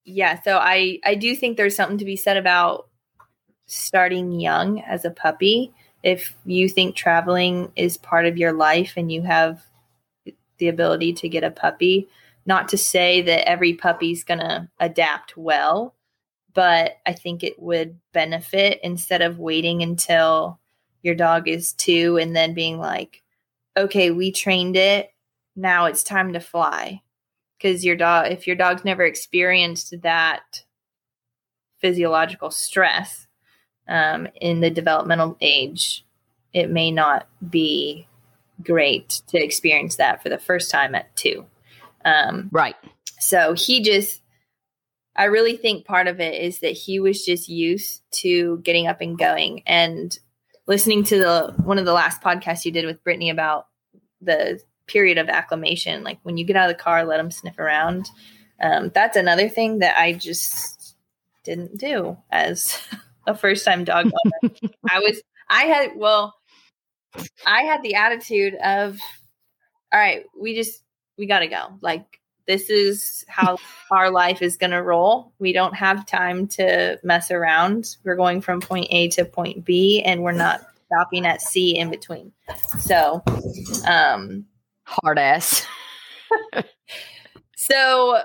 yeah, 0.05 0.41
so 0.43 0.59
I 0.59 0.99
I 1.05 1.15
do 1.15 1.35
think 1.35 1.57
there's 1.57 1.77
something 1.77 1.99
to 1.99 2.05
be 2.05 2.17
said 2.17 2.37
about 2.37 2.89
starting 3.67 4.33
young 4.33 4.81
as 4.83 5.05
a 5.05 5.11
puppy. 5.11 5.73
If 6.03 6.35
you 6.45 6.69
think 6.69 6.97
traveling 6.97 7.73
is 7.77 7.97
part 7.97 8.27
of 8.27 8.37
your 8.37 8.53
life 8.53 8.95
and 8.97 9.11
you 9.11 9.23
have 9.23 9.63
the 10.59 10.69
ability 10.69 11.15
to 11.15 11.29
get 11.29 11.45
a 11.45 11.51
puppy, 11.51 12.09
not 12.47 12.69
to 12.69 12.79
say 12.79 13.23
that 13.23 13.49
every 13.49 13.75
puppy's 13.75 14.25
going 14.25 14.41
to 14.41 14.69
adapt 14.79 15.37
well, 15.37 15.95
but 16.53 16.97
I 17.07 17.13
think 17.13 17.43
it 17.43 17.61
would 17.61 17.99
benefit 18.13 18.81
instead 18.83 19.23
of 19.23 19.39
waiting 19.39 19.83
until 19.83 20.61
your 21.03 21.15
dog 21.15 21.49
is 21.49 21.73
two 21.73 22.17
and 22.17 22.35
then 22.35 22.55
being 22.55 22.79
like, 22.79 23.23
okay, 23.77 24.11
we 24.11 24.31
trained 24.31 24.77
it. 24.77 25.11
Now 25.57 25.87
it's 25.87 26.03
time 26.03 26.33
to 26.33 26.41
fly. 26.41 27.03
Because 27.59 27.85
your 27.85 27.97
dog, 27.97 28.31
if 28.31 28.47
your 28.47 28.57
dog's 28.57 28.85
never 28.85 29.05
experienced 29.05 29.95
that 30.03 30.65
physiological 31.81 32.51
stress 32.51 33.27
um, 33.89 34.29
in 34.41 34.61
the 34.61 34.71
developmental 34.71 35.37
age, 35.41 36.05
it 36.53 36.71
may 36.71 36.91
not 36.91 37.27
be 37.51 38.07
great 38.63 39.23
to 39.29 39.43
experience 39.43 39.97
that 39.97 40.23
for 40.23 40.29
the 40.29 40.39
first 40.39 40.71
time 40.71 40.95
at 40.95 41.15
two. 41.17 41.47
Um, 42.05 42.49
right. 42.53 42.77
So 43.19 43.55
he 43.55 43.83
just, 43.83 44.21
I 45.17 45.25
really 45.25 45.57
think 45.57 45.87
part 45.87 46.07
of 46.07 46.21
it 46.21 46.43
is 46.43 46.61
that 46.61 46.73
he 46.73 47.01
was 47.01 47.25
just 47.25 47.49
used 47.49 48.03
to 48.23 48.59
getting 48.59 48.87
up 48.87 49.01
and 49.01 49.19
going 49.19 49.63
and 49.67 50.17
listening 50.67 51.05
to 51.05 51.19
the 51.19 51.55
one 51.63 51.79
of 51.79 51.85
the 51.85 51.93
last 51.93 52.21
podcasts 52.21 52.65
you 52.65 52.73
did 52.73 52.87
with 52.87 53.03
Brittany 53.05 53.31
about 53.31 53.67
the 54.21 54.61
period 54.87 55.19
of 55.19 55.29
acclimation. 55.29 56.05
Like 56.05 56.19
when 56.23 56.37
you 56.37 56.45
get 56.45 56.57
out 56.57 56.71
of 56.71 56.77
the 56.77 56.83
car, 56.83 57.05
let 57.05 57.21
him 57.21 57.31
sniff 57.31 57.59
around. 57.59 58.09
um, 58.61 58.91
that's 58.95 59.17
another 59.17 59.49
thing 59.49 59.79
that 59.81 59.99
I 59.99 60.13
just 60.13 60.97
didn't 61.45 61.79
do 61.79 62.17
as 62.31 62.79
a 63.27 63.35
first 63.35 63.65
time 63.65 63.85
dog 63.85 64.07
owner. 64.07 64.55
I 64.91 64.99
was, 65.01 65.21
I 65.49 65.65
had, 65.65 65.91
well, 65.97 66.35
I 67.47 67.63
had 67.63 67.83
the 67.83 67.95
attitude 67.95 68.55
of, 68.55 68.99
all 69.93 70.01
right, 70.01 70.25
we 70.39 70.55
just, 70.55 70.83
we 71.19 71.27
got 71.27 71.41
to 71.41 71.47
go. 71.47 71.79
Like, 71.81 72.21
this 72.47 72.71
is 72.71 73.25
how 73.29 73.59
our 73.91 74.11
life 74.11 74.43
is 74.43 74.57
going 74.57 74.73
to 74.73 74.83
roll. 74.83 75.33
We 75.39 75.53
don't 75.53 75.75
have 75.75 76.07
time 76.07 76.47
to 76.49 76.99
mess 77.03 77.31
around. 77.31 77.97
We're 78.05 78.17
going 78.17 78.41
from 78.41 78.61
point 78.61 78.89
A 78.91 79.09
to 79.09 79.25
point 79.25 79.65
B, 79.65 80.03
and 80.03 80.23
we're 80.23 80.33
not 80.33 80.61
stopping 80.87 81.27
at 81.27 81.43
C 81.43 81.77
in 81.77 81.91
between. 81.91 82.33
So, 82.81 83.23
um, 83.87 84.47
hard 84.85 85.19
ass. 85.19 85.67
so, 87.57 88.21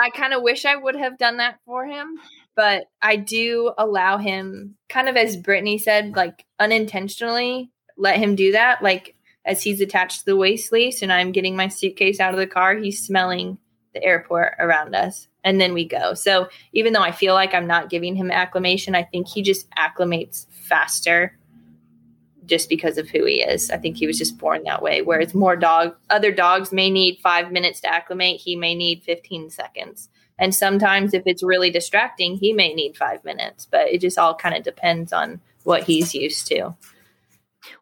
I 0.00 0.10
kind 0.10 0.32
of 0.32 0.42
wish 0.42 0.64
I 0.64 0.76
would 0.76 0.94
have 0.94 1.18
done 1.18 1.38
that 1.38 1.58
for 1.66 1.84
him, 1.84 2.20
but 2.54 2.84
I 3.02 3.16
do 3.16 3.72
allow 3.76 4.18
him, 4.18 4.76
kind 4.88 5.08
of 5.08 5.16
as 5.16 5.36
Brittany 5.36 5.76
said, 5.78 6.14
like 6.14 6.44
unintentionally 6.60 7.72
let 7.98 8.16
him 8.16 8.36
do 8.36 8.52
that. 8.52 8.82
Like 8.82 9.16
as 9.48 9.62
he's 9.62 9.80
attached 9.80 10.20
to 10.20 10.26
the 10.26 10.36
waist 10.36 10.70
leash 10.70 11.00
and 11.00 11.10
I'm 11.10 11.32
getting 11.32 11.56
my 11.56 11.68
suitcase 11.68 12.20
out 12.20 12.34
of 12.34 12.38
the 12.38 12.46
car, 12.46 12.76
he's 12.76 13.02
smelling 13.02 13.56
the 13.94 14.04
airport 14.04 14.52
around 14.58 14.94
us. 14.94 15.26
And 15.42 15.58
then 15.58 15.72
we 15.72 15.86
go. 15.86 16.12
So 16.12 16.48
even 16.74 16.92
though 16.92 17.02
I 17.02 17.12
feel 17.12 17.32
like 17.32 17.54
I'm 17.54 17.66
not 17.66 17.88
giving 17.88 18.14
him 18.14 18.30
acclimation, 18.30 18.94
I 18.94 19.04
think 19.04 19.26
he 19.26 19.40
just 19.40 19.66
acclimates 19.70 20.46
faster 20.50 21.34
just 22.44 22.68
because 22.68 22.98
of 22.98 23.08
who 23.08 23.24
he 23.24 23.40
is. 23.40 23.70
I 23.70 23.78
think 23.78 23.96
he 23.96 24.06
was 24.06 24.18
just 24.18 24.36
born 24.36 24.64
that 24.64 24.82
way. 24.82 25.00
Whereas 25.00 25.34
more 25.34 25.56
dog 25.56 25.96
other 26.10 26.30
dogs 26.30 26.70
may 26.70 26.90
need 26.90 27.18
five 27.22 27.50
minutes 27.50 27.80
to 27.80 27.92
acclimate, 27.92 28.40
he 28.40 28.54
may 28.54 28.74
need 28.74 29.02
15 29.02 29.48
seconds. 29.48 30.10
And 30.38 30.54
sometimes 30.54 31.14
if 31.14 31.22
it's 31.24 31.42
really 31.42 31.70
distracting, 31.70 32.36
he 32.36 32.52
may 32.52 32.74
need 32.74 32.98
five 32.98 33.24
minutes. 33.24 33.66
But 33.70 33.88
it 33.88 34.02
just 34.02 34.18
all 34.18 34.34
kind 34.34 34.54
of 34.54 34.62
depends 34.62 35.12
on 35.12 35.40
what 35.64 35.84
he's 35.84 36.14
used 36.14 36.46
to. 36.48 36.74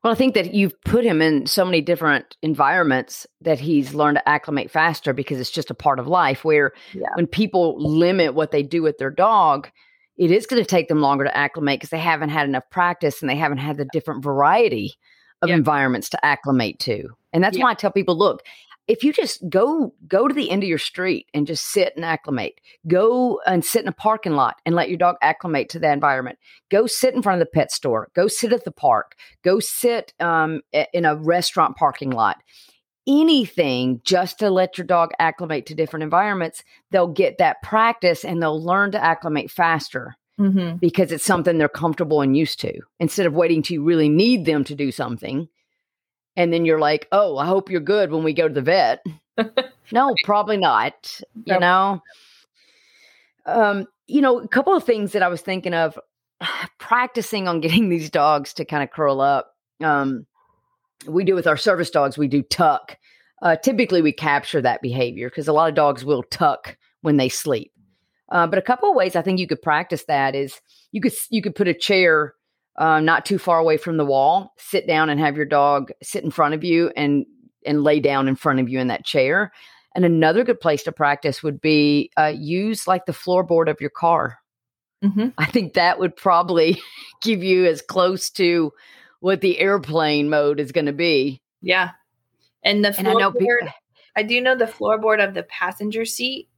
Well, 0.03 0.13
I 0.13 0.17
think 0.17 0.35
that 0.35 0.55
you've 0.55 0.81
put 0.83 1.05
him 1.05 1.21
in 1.23 1.47
so 1.47 1.65
many 1.65 1.81
different 1.81 2.37
environments 2.43 3.27
that 3.41 3.61
he's 3.61 3.95
learned 3.95 4.17
to 4.17 4.29
acclimate 4.29 4.71
faster 4.71 5.13
because 5.13 5.41
it's 5.41 5.51
just 5.51 5.71
a 5.71 5.75
part 5.75 5.99
of 5.99 6.07
life. 6.07 6.45
Where 6.45 6.73
yeah. 6.93 7.09
when 7.15 7.27
people 7.27 7.77
limit 7.79 8.35
what 8.35 8.51
they 8.51 8.63
do 8.63 8.83
with 8.83 8.99
their 8.99 9.11
dog, 9.11 9.69
it 10.17 10.31
is 10.31 10.47
going 10.47 10.63
to 10.63 10.69
take 10.69 10.89
them 10.89 11.01
longer 11.01 11.25
to 11.25 11.37
acclimate 11.37 11.81
because 11.81 11.91
they 11.91 11.99
haven't 11.99 12.31
had 12.31 12.49
enough 12.49 12.65
practice 12.71 13.21
and 13.21 13.31
they 13.31 13.37
haven't 13.37 13.59
had 13.59 13.77
the 13.77 13.89
different 13.93 14.25
variety 14.25 14.95
of 15.43 15.51
yeah. 15.51 15.55
environments 15.55 16.09
to 16.11 16.25
acclimate 16.25 16.79
to. 16.81 17.09
And 17.33 17.45
that's 17.45 17.59
yeah. 17.59 17.65
why 17.65 17.71
I 17.73 17.75
tell 17.75 17.93
people 17.93 18.17
look, 18.17 18.43
if 18.89 19.03
you 19.03 19.13
just 19.13 19.49
go 19.49 19.95
go 20.07 20.29
to 20.29 20.35
the 20.35 20.51
end 20.51 20.63
of 20.63 20.69
your 20.69 20.79
street 20.79 21.27
and 21.35 21.47
just 21.47 21.65
sit 21.65 21.95
and 21.97 22.05
acclimate 22.05 22.61
go 22.87 23.41
and 23.47 23.65
sit 23.65 23.83
in 23.83 23.89
a 23.89 23.93
parking 23.93 24.33
lot 24.33 24.57
and 24.65 24.75
let 24.75 24.89
your 24.89 24.99
dog 24.99 25.17
acclimate 25.23 25.69
to 25.71 25.79
that 25.81 25.93
environment. 25.93 26.39
Go 26.71 26.87
sit 26.87 27.15
in 27.15 27.23
front 27.23 27.41
of 27.41 27.47
the 27.47 27.53
pet 27.53 27.73
store. 27.73 28.09
Go 28.15 28.29
sit 28.29 28.53
at 28.53 28.65
the 28.65 28.73
park. 28.73 29.17
Go 29.43 29.61
sit 29.61 30.13
um, 30.21 30.63
in 30.93 31.05
a 31.05 31.17
restaurant 31.17 31.77
parking 31.77 32.11
lot. 32.11 32.37
Anything 33.09 34.01
just 34.05 34.41
to 34.41 34.51
let 34.51 34.79
your 34.79 34.87
dog 34.87 35.11
acclimate 35.19 35.67
to 35.67 35.75
different 35.75 36.03
environments 36.03 36.65
they'll 36.91 37.07
get 37.07 37.39
that 37.39 37.63
practice 37.63 38.25
and 38.25 38.43
they'll 38.43 38.63
learn 38.63 38.93
to 38.93 39.03
acclimate 39.03 39.51
faster 39.51 40.17
mm-hmm. 40.41 40.77
because 40.79 41.13
it's 41.13 41.25
something 41.25 41.57
they're 41.57 41.69
comfortable 41.69 42.21
and 42.21 42.37
used 42.37 42.59
to 42.61 42.81
instead 42.99 43.27
of 43.27 43.33
waiting 43.33 43.63
to 43.63 43.83
really 43.85 44.09
need 44.09 44.45
them 44.45 44.65
to 44.65 44.75
do 44.75 44.91
something 44.91 45.49
and 46.37 46.53
then 46.53 46.65
you're 46.65 46.81
like, 46.81 47.09
"Oh, 47.13 47.39
I 47.39 47.47
hope 47.47 47.71
you're 47.71 47.81
good 47.81 48.11
when 48.11 48.25
we 48.25 48.33
go 48.33 48.49
to 48.49 48.55
the 48.55 48.63
vet." 48.63 49.05
no, 49.93 50.15
probably 50.25 50.57
not. 50.57 51.21
You 51.45 51.59
know. 51.59 52.03
Um, 53.47 53.87
you 54.07 54.21
know, 54.21 54.41
a 54.41 54.49
couple 54.49 54.75
of 54.75 54.85
things 54.85 55.13
that 55.13 55.23
I 55.23 55.29
was 55.29 55.41
thinking 55.41 55.75
of 55.75 55.99
practicing 56.79 57.49
on 57.49 57.61
getting 57.61 57.89
these 57.89 58.11
dogs 58.11 58.53
to 58.55 58.65
kind 58.65 58.83
of 58.83 58.91
curl 58.91 59.21
up. 59.21 59.55
Um, 59.83 60.27
we 61.07 61.25
do 61.25 61.35
with 61.35 61.47
our 61.47 61.57
service 61.57 61.91
dogs, 61.91 62.17
we 62.17 62.29
do 62.29 62.43
tuck. 62.43 62.97
Uh, 63.43 63.57
typically, 63.57 64.01
we 64.01 64.13
capture 64.13 64.63
that 64.63 64.83
behavior 64.83 65.29
because 65.29 65.47
a 65.47 65.53
lot 65.53 65.69
of 65.69 65.75
dogs 65.75 66.05
will 66.05 66.23
tuck 66.23 66.77
when 67.03 67.19
they 67.19 67.29
sleep. 67.29 67.73
Uh, 68.31 68.47
but 68.47 68.59
a 68.59 68.63
couple 68.63 68.89
of 68.89 68.97
ways 68.97 69.15
I 69.15 69.23
think 69.23 69.39
you 69.39 69.47
could 69.47 69.63
practice 69.63 70.05
that 70.09 70.35
is 70.35 70.61
you 70.91 71.01
could 71.01 71.13
you 71.31 71.43
could 71.43 71.55
put 71.55 71.69
a 71.69 71.75
chair 71.75 72.35
uh, 72.79 73.01
not 73.01 73.25
too 73.25 73.39
far 73.39 73.59
away 73.59 73.77
from 73.77 73.97
the 73.97 74.05
wall. 74.05 74.53
Sit 74.59 74.87
down 74.87 75.11
and 75.11 75.19
have 75.21 75.37
your 75.37 75.47
dog 75.47 75.91
sit 76.03 76.25
in 76.25 76.31
front 76.31 76.55
of 76.55 76.65
you 76.65 76.93
and 76.97 77.27
and 77.65 77.83
lay 77.83 78.01
down 78.01 78.29
in 78.29 78.37
front 78.37 78.61
of 78.61 78.69
you 78.69 78.79
in 78.79 78.89
that 78.89 79.05
chair. 79.05 79.53
And 79.95 80.05
another 80.05 80.45
good 80.45 80.61
place 80.61 80.83
to 80.85 80.93
practice 80.93 81.43
would 81.43 81.61
be 81.61 82.11
uh, 82.17 82.33
use 82.37 82.87
like 82.87 83.07
the 83.07 83.13
floorboard 83.13 83.69
of 83.69 83.81
your 83.81 83.91
car. 83.91 84.39
Mm-hmm. 85.03 85.29
I 85.39 85.47
think 85.47 85.75
that 85.75 85.99
would 85.99 86.15
probably 86.15 86.81
give 87.23 87.43
you 87.43 87.65
as 87.67 87.83
close 87.83 88.31
to 88.31 88.73
what 89.21 89.41
the 89.41 89.59
airplane 89.59 90.29
mode 90.29 90.61
is 90.61 90.73
going 90.73 90.87
to 90.87 90.93
be. 90.93 91.41
Yeah, 91.63 91.91
and 92.63 92.85
the 92.85 92.91
floorboard. 92.91 92.99
And 92.99 93.09
I, 93.09 93.13
know 93.15 93.33
people- 93.33 93.69
I 94.17 94.23
do 94.23 94.41
know 94.41 94.57
the 94.57 94.67
floorboard 94.67 95.27
of 95.27 95.35
the 95.35 95.43
passenger 95.45 96.05
seat 96.05 96.49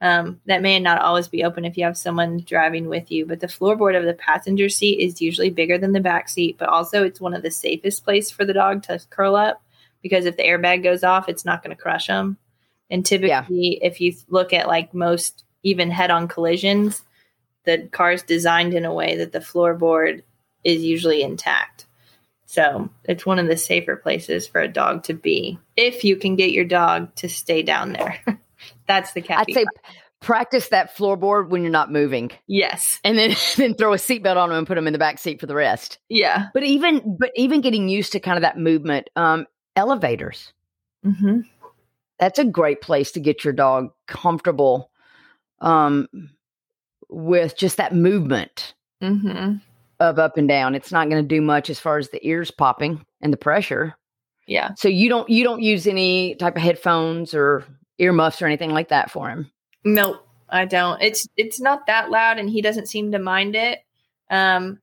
um, 0.00 0.40
that 0.46 0.62
may 0.62 0.78
not 0.78 1.00
always 1.00 1.28
be 1.28 1.44
open 1.44 1.64
if 1.64 1.76
you 1.76 1.84
have 1.84 1.96
someone 1.96 2.40
driving 2.40 2.88
with 2.88 3.10
you, 3.10 3.26
but 3.26 3.40
the 3.40 3.48
floorboard 3.48 3.98
of 3.98 4.04
the 4.04 4.14
passenger 4.14 4.68
seat 4.68 5.00
is 5.00 5.20
usually 5.20 5.50
bigger 5.50 5.76
than 5.76 5.92
the 5.92 6.00
back 6.00 6.28
seat, 6.28 6.56
but 6.58 6.68
also 6.68 7.04
it's 7.04 7.20
one 7.20 7.34
of 7.34 7.42
the 7.42 7.50
safest 7.50 8.04
place 8.04 8.30
for 8.30 8.44
the 8.44 8.52
dog 8.52 8.84
to 8.84 9.00
curl 9.10 9.34
up 9.34 9.62
because 10.02 10.24
if 10.24 10.36
the 10.36 10.44
airbag 10.44 10.84
goes 10.84 11.02
off, 11.02 11.28
it's 11.28 11.44
not 11.44 11.62
going 11.62 11.76
to 11.76 11.82
crush 11.82 12.06
them. 12.06 12.38
And 12.90 13.04
typically, 13.04 13.78
yeah. 13.80 13.88
if 13.88 14.00
you 14.00 14.14
look 14.28 14.52
at 14.52 14.68
like 14.68 14.94
most 14.94 15.44
even 15.62 15.90
head-on 15.90 16.28
collisions, 16.28 17.02
the 17.64 17.88
car 17.90 18.12
is 18.12 18.22
designed 18.22 18.74
in 18.74 18.84
a 18.84 18.94
way 18.94 19.16
that 19.16 19.32
the 19.32 19.40
floorboard 19.40 20.22
is 20.64 20.82
usually 20.82 21.22
intact. 21.22 21.86
So 22.46 22.88
it's 23.04 23.26
one 23.26 23.38
of 23.38 23.46
the 23.46 23.58
safer 23.58 23.96
places 23.96 24.46
for 24.46 24.60
a 24.60 24.68
dog 24.68 25.04
to 25.04 25.14
be 25.14 25.58
if 25.76 26.02
you 26.04 26.16
can 26.16 26.36
get 26.36 26.52
your 26.52 26.64
dog 26.64 27.14
to 27.16 27.28
stay 27.28 27.62
down 27.62 27.92
there. 27.92 28.20
That's 28.86 29.12
the 29.12 29.22
cat. 29.22 29.40
I'd 29.40 29.54
say 29.54 29.64
practice 30.20 30.68
that 30.68 30.96
floorboard 30.96 31.48
when 31.48 31.62
you're 31.62 31.70
not 31.70 31.92
moving. 31.92 32.30
Yes. 32.46 33.00
And 33.04 33.18
then 33.18 33.36
then 33.56 33.74
throw 33.74 33.92
a 33.92 33.96
seatbelt 33.96 34.36
on 34.36 34.48
them 34.48 34.58
and 34.58 34.66
put 34.66 34.74
them 34.74 34.86
in 34.86 34.92
the 34.92 34.98
back 34.98 35.18
seat 35.18 35.40
for 35.40 35.46
the 35.46 35.54
rest. 35.54 35.98
Yeah. 36.08 36.46
But 36.54 36.64
even 36.64 37.16
but 37.18 37.30
even 37.36 37.60
getting 37.60 37.88
used 37.88 38.12
to 38.12 38.20
kind 38.20 38.36
of 38.36 38.42
that 38.42 38.58
movement, 38.58 39.08
um, 39.16 39.46
elevators. 39.76 40.52
Mm-hmm. 41.04 41.40
That's 42.18 42.38
a 42.38 42.44
great 42.44 42.80
place 42.80 43.12
to 43.12 43.20
get 43.20 43.44
your 43.44 43.52
dog 43.52 43.90
comfortable 44.08 44.90
um, 45.60 46.08
with 47.08 47.56
just 47.56 47.76
that 47.76 47.94
movement 47.94 48.74
mm-hmm. 49.00 49.56
of 50.00 50.18
up 50.18 50.36
and 50.36 50.48
down. 50.48 50.74
It's 50.74 50.90
not 50.90 51.08
going 51.08 51.22
to 51.22 51.28
do 51.28 51.40
much 51.40 51.70
as 51.70 51.78
far 51.78 51.98
as 51.98 52.10
the 52.10 52.26
ears 52.26 52.50
popping 52.50 53.04
and 53.20 53.32
the 53.32 53.36
pressure. 53.36 53.94
Yeah. 54.48 54.70
So 54.76 54.88
you 54.88 55.08
don't 55.08 55.28
you 55.28 55.44
don't 55.44 55.62
use 55.62 55.86
any 55.86 56.34
type 56.34 56.56
of 56.56 56.62
headphones 56.62 57.34
or 57.34 57.64
earmuffs 57.98 58.40
or 58.40 58.46
anything 58.46 58.70
like 58.70 58.88
that 58.88 59.10
for 59.10 59.28
him? 59.28 59.50
Nope, 59.84 60.26
I 60.48 60.64
don't. 60.64 61.00
It's 61.02 61.28
it's 61.36 61.60
not 61.60 61.86
that 61.86 62.10
loud, 62.10 62.38
and 62.38 62.48
he 62.48 62.62
doesn't 62.62 62.88
seem 62.88 63.12
to 63.12 63.18
mind 63.18 63.54
it. 63.56 63.80
Um, 64.30 64.80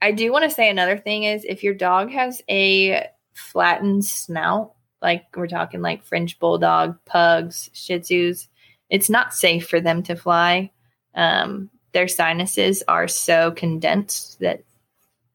I 0.00 0.12
do 0.12 0.32
want 0.32 0.44
to 0.44 0.50
say 0.50 0.68
another 0.70 0.96
thing 0.96 1.24
is 1.24 1.44
if 1.44 1.62
your 1.62 1.74
dog 1.74 2.10
has 2.10 2.42
a 2.48 3.06
flattened 3.34 4.04
snout, 4.04 4.74
like 5.02 5.24
we're 5.36 5.46
talking 5.48 5.82
like 5.82 6.04
French 6.04 6.38
bulldog, 6.38 6.98
pugs, 7.04 7.70
Shih 7.72 8.00
Tzus, 8.00 8.48
it's 8.90 9.10
not 9.10 9.34
safe 9.34 9.68
for 9.68 9.80
them 9.80 10.02
to 10.04 10.16
fly. 10.16 10.70
Um, 11.14 11.70
their 11.92 12.08
sinuses 12.08 12.82
are 12.86 13.08
so 13.08 13.50
condensed 13.50 14.40
that 14.40 14.62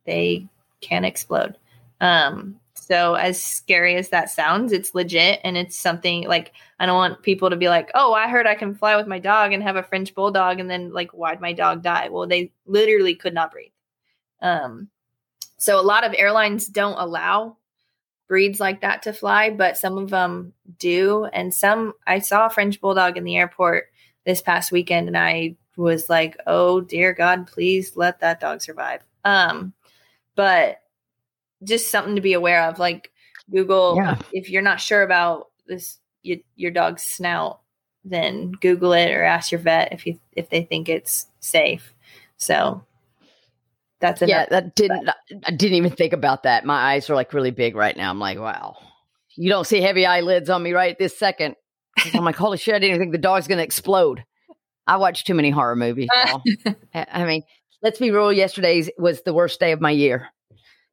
they 0.06 0.48
can 0.82 1.06
explode. 1.06 1.56
Um, 2.00 2.60
so, 2.86 3.13
as 3.15 3.41
scary 3.41 3.96
as 3.96 4.10
that 4.10 4.30
sounds, 4.30 4.74
it's 4.74 4.93
legit 4.93 5.39
and 5.46 5.56
it's 5.56 5.78
something 5.78 6.28
like 6.28 6.52
I 6.80 6.86
don't 6.86 6.98
want 6.98 7.24
people 7.24 7.50
to 7.50 7.56
be 7.56 7.69
like, 7.69 7.89
"Oh, 7.96 8.13
I 8.13 8.28
heard 8.28 8.46
I 8.46 8.56
can 8.56 8.76
fly 8.76 8.98
with 8.98 9.08
my 9.08 9.19
dog 9.19 9.54
and 9.54 9.63
have 9.63 9.78
a 9.78 9.84
French 9.84 10.13
bulldog," 10.13 10.60
and 10.60 10.69
then 10.69 10.91
like, 10.91 11.12
why'd 11.12 11.39
my 11.39 11.54
dog 11.54 11.82
die? 11.82 12.10
Well, 12.10 12.28
they 12.28 12.52
literally 12.65 13.15
could 13.15 13.34
not 13.34 13.54
breathe. 13.54 13.72
Um, 14.41 14.89
so 15.58 15.80
a 15.80 15.82
lot 15.82 16.04
of 16.04 16.13
airlines 16.17 16.67
don't 16.67 17.00
allow 17.00 17.56
breeds 18.28 18.60
like 18.60 18.82
that 18.82 19.04
to 19.04 19.13
fly, 19.13 19.50
but 19.50 19.78
some 19.78 19.98
of 19.98 20.10
them 20.10 20.52
do. 20.78 21.26
And 21.26 21.54
some, 21.54 21.93
I 22.06 22.19
saw 22.19 22.48
a 22.48 22.50
French 22.50 22.82
bulldog 22.82 23.15
in 23.15 23.24
the 23.24 23.38
airport 23.38 23.86
this 24.26 24.41
past 24.41 24.74
weekend, 24.74 25.08
and 25.08 25.17
I 25.17 25.56
was 25.78 26.10
like, 26.10 26.38
"Oh 26.48 26.82
dear 26.82 27.13
God, 27.13 27.48
please 27.48 27.96
let 27.96 28.19
that 28.19 28.41
dog 28.41 28.62
survive." 28.62 29.04
Um, 29.24 29.74
but 30.36 30.83
just 31.63 31.91
something 31.91 32.15
to 32.15 32.21
be 32.21 32.34
aware 32.34 32.63
of. 32.63 32.80
Like 32.80 33.12
Google, 33.52 33.95
yeah. 33.97 34.17
if 34.32 34.49
you're 34.49 34.62
not 34.62 34.82
sure 34.82 35.04
about 35.04 35.47
this, 35.67 35.99
you, 36.21 36.41
your 36.56 36.71
dog's 36.71 37.04
snout, 37.04 37.60
then 38.06 38.52
Google 38.62 38.93
it 38.93 39.12
or 39.12 39.23
ask 39.23 39.52
your 39.52 39.62
vet 39.62 39.93
if 39.93 40.06
you 40.06 40.19
if 40.34 40.49
they 40.49 40.63
think 40.63 40.89
it's 40.89 41.28
safe. 41.39 41.93
So 42.38 42.84
that's 43.99 44.21
yeah. 44.21 44.45
That 44.49 44.76
didn't 44.76 45.10
I 45.45 45.52
didn't 45.52 45.78
even 45.78 45.91
think 45.91 46.13
about 46.13 46.43
that. 46.43 46.65
My 46.65 46.93
eyes 46.93 47.10
are 47.10 47.15
like 47.15 47.34
really 47.34 47.52
big 47.52 47.76
right 47.76 47.95
now. 47.95 48.10
I'm 48.10 48.19
like, 48.19 48.39
wow. 48.39 48.78
You 49.36 49.49
don't 49.49 49.65
see 49.65 49.82
heavy 49.82 50.06
eyelids 50.06 50.49
on 50.49 50.62
me 50.62 50.73
right 50.73 50.97
this 50.99 51.17
second. 51.17 51.56
I'm 52.13 52.26
like, 52.26 52.36
holy 52.36 52.58
shit, 52.58 52.76
I 52.76 52.80
didn't 52.80 52.99
think 52.99 53.12
the 53.13 53.17
dog's 53.17 53.47
going 53.47 53.58
to 53.58 53.63
explode. 53.63 54.23
I 54.86 54.97
watch 54.97 55.23
too 55.23 55.34
many 55.34 55.49
horror 55.49 55.76
movies. 55.76 56.10
I 56.93 57.23
mean, 57.23 57.43
let's 57.82 57.99
be 57.99 58.12
real. 58.12 58.34
Yesterday's 58.34 58.89
was 58.97 59.21
the 59.21 59.34
worst 59.34 59.60
day 59.60 59.71
of 59.71 59.82
my 59.82 59.91
year 59.91 60.30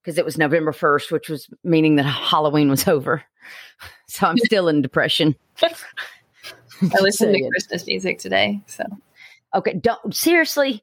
because 0.03 0.19
it 0.19 0.25
was 0.25 0.39
November 0.39 0.73
1st, 0.73 1.11
which 1.13 1.29
was 1.29 1.49
meaning 1.65 1.97
that 1.97 2.03
Halloween 2.05 2.71
was 2.71 2.89
over. 2.89 3.23
So 4.09 4.27
I'm 4.27 4.37
still 4.39 4.69
in 4.69 4.83
depression. 4.83 5.37
I 5.63 5.73
listened 7.01 7.35
to 7.35 7.49
Christmas 7.49 7.87
music 7.87 8.19
today. 8.19 8.61
So, 8.67 8.85
okay. 9.55 9.73
Don't 9.73 10.15
seriously 10.15 10.83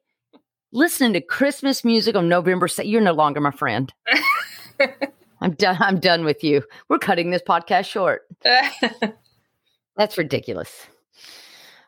listening 0.71 1.13
to 1.13 1.21
Christmas 1.21 1.83
music 1.83 2.15
on 2.15 2.29
November. 2.29 2.67
You're 2.83 3.01
no 3.01 3.11
longer 3.11 3.41
my 3.41 3.51
friend. 3.51 3.93
I'm 5.41 5.51
done. 5.55 5.77
I'm 5.79 5.99
done 5.99 6.23
with 6.23 6.43
you. 6.43 6.63
We're 6.89 6.99
cutting 6.99 7.29
this 7.29 7.43
podcast 7.43 7.85
short. 7.85 8.27
That's 9.97 10.17
ridiculous. 10.17 10.87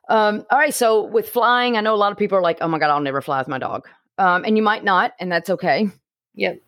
Um, 0.10 0.46
all 0.52 0.60
right. 0.60 0.74
So 0.74 1.04
with 1.04 1.30
flying, 1.30 1.78
I 1.78 1.82
know 1.82 1.96
a 1.96 1.98
lot 1.98 2.12
of 2.12 2.18
people 2.18 2.38
are 2.38 2.44
like, 2.44 2.58
"Oh 2.62 2.68
my 2.68 2.80
god, 2.80 2.89
I'll 2.89 3.00
never 3.00 3.22
fly 3.22 3.39
with 3.39 3.48
my 3.48 3.60
dog," 3.60 3.88
um, 4.18 4.44
and 4.44 4.58
you 4.58 4.63
might 4.63 4.84
not, 4.84 5.13
and 5.20 5.32
that's 5.32 5.50
okay. 5.52 5.89
Yep. 6.36 6.62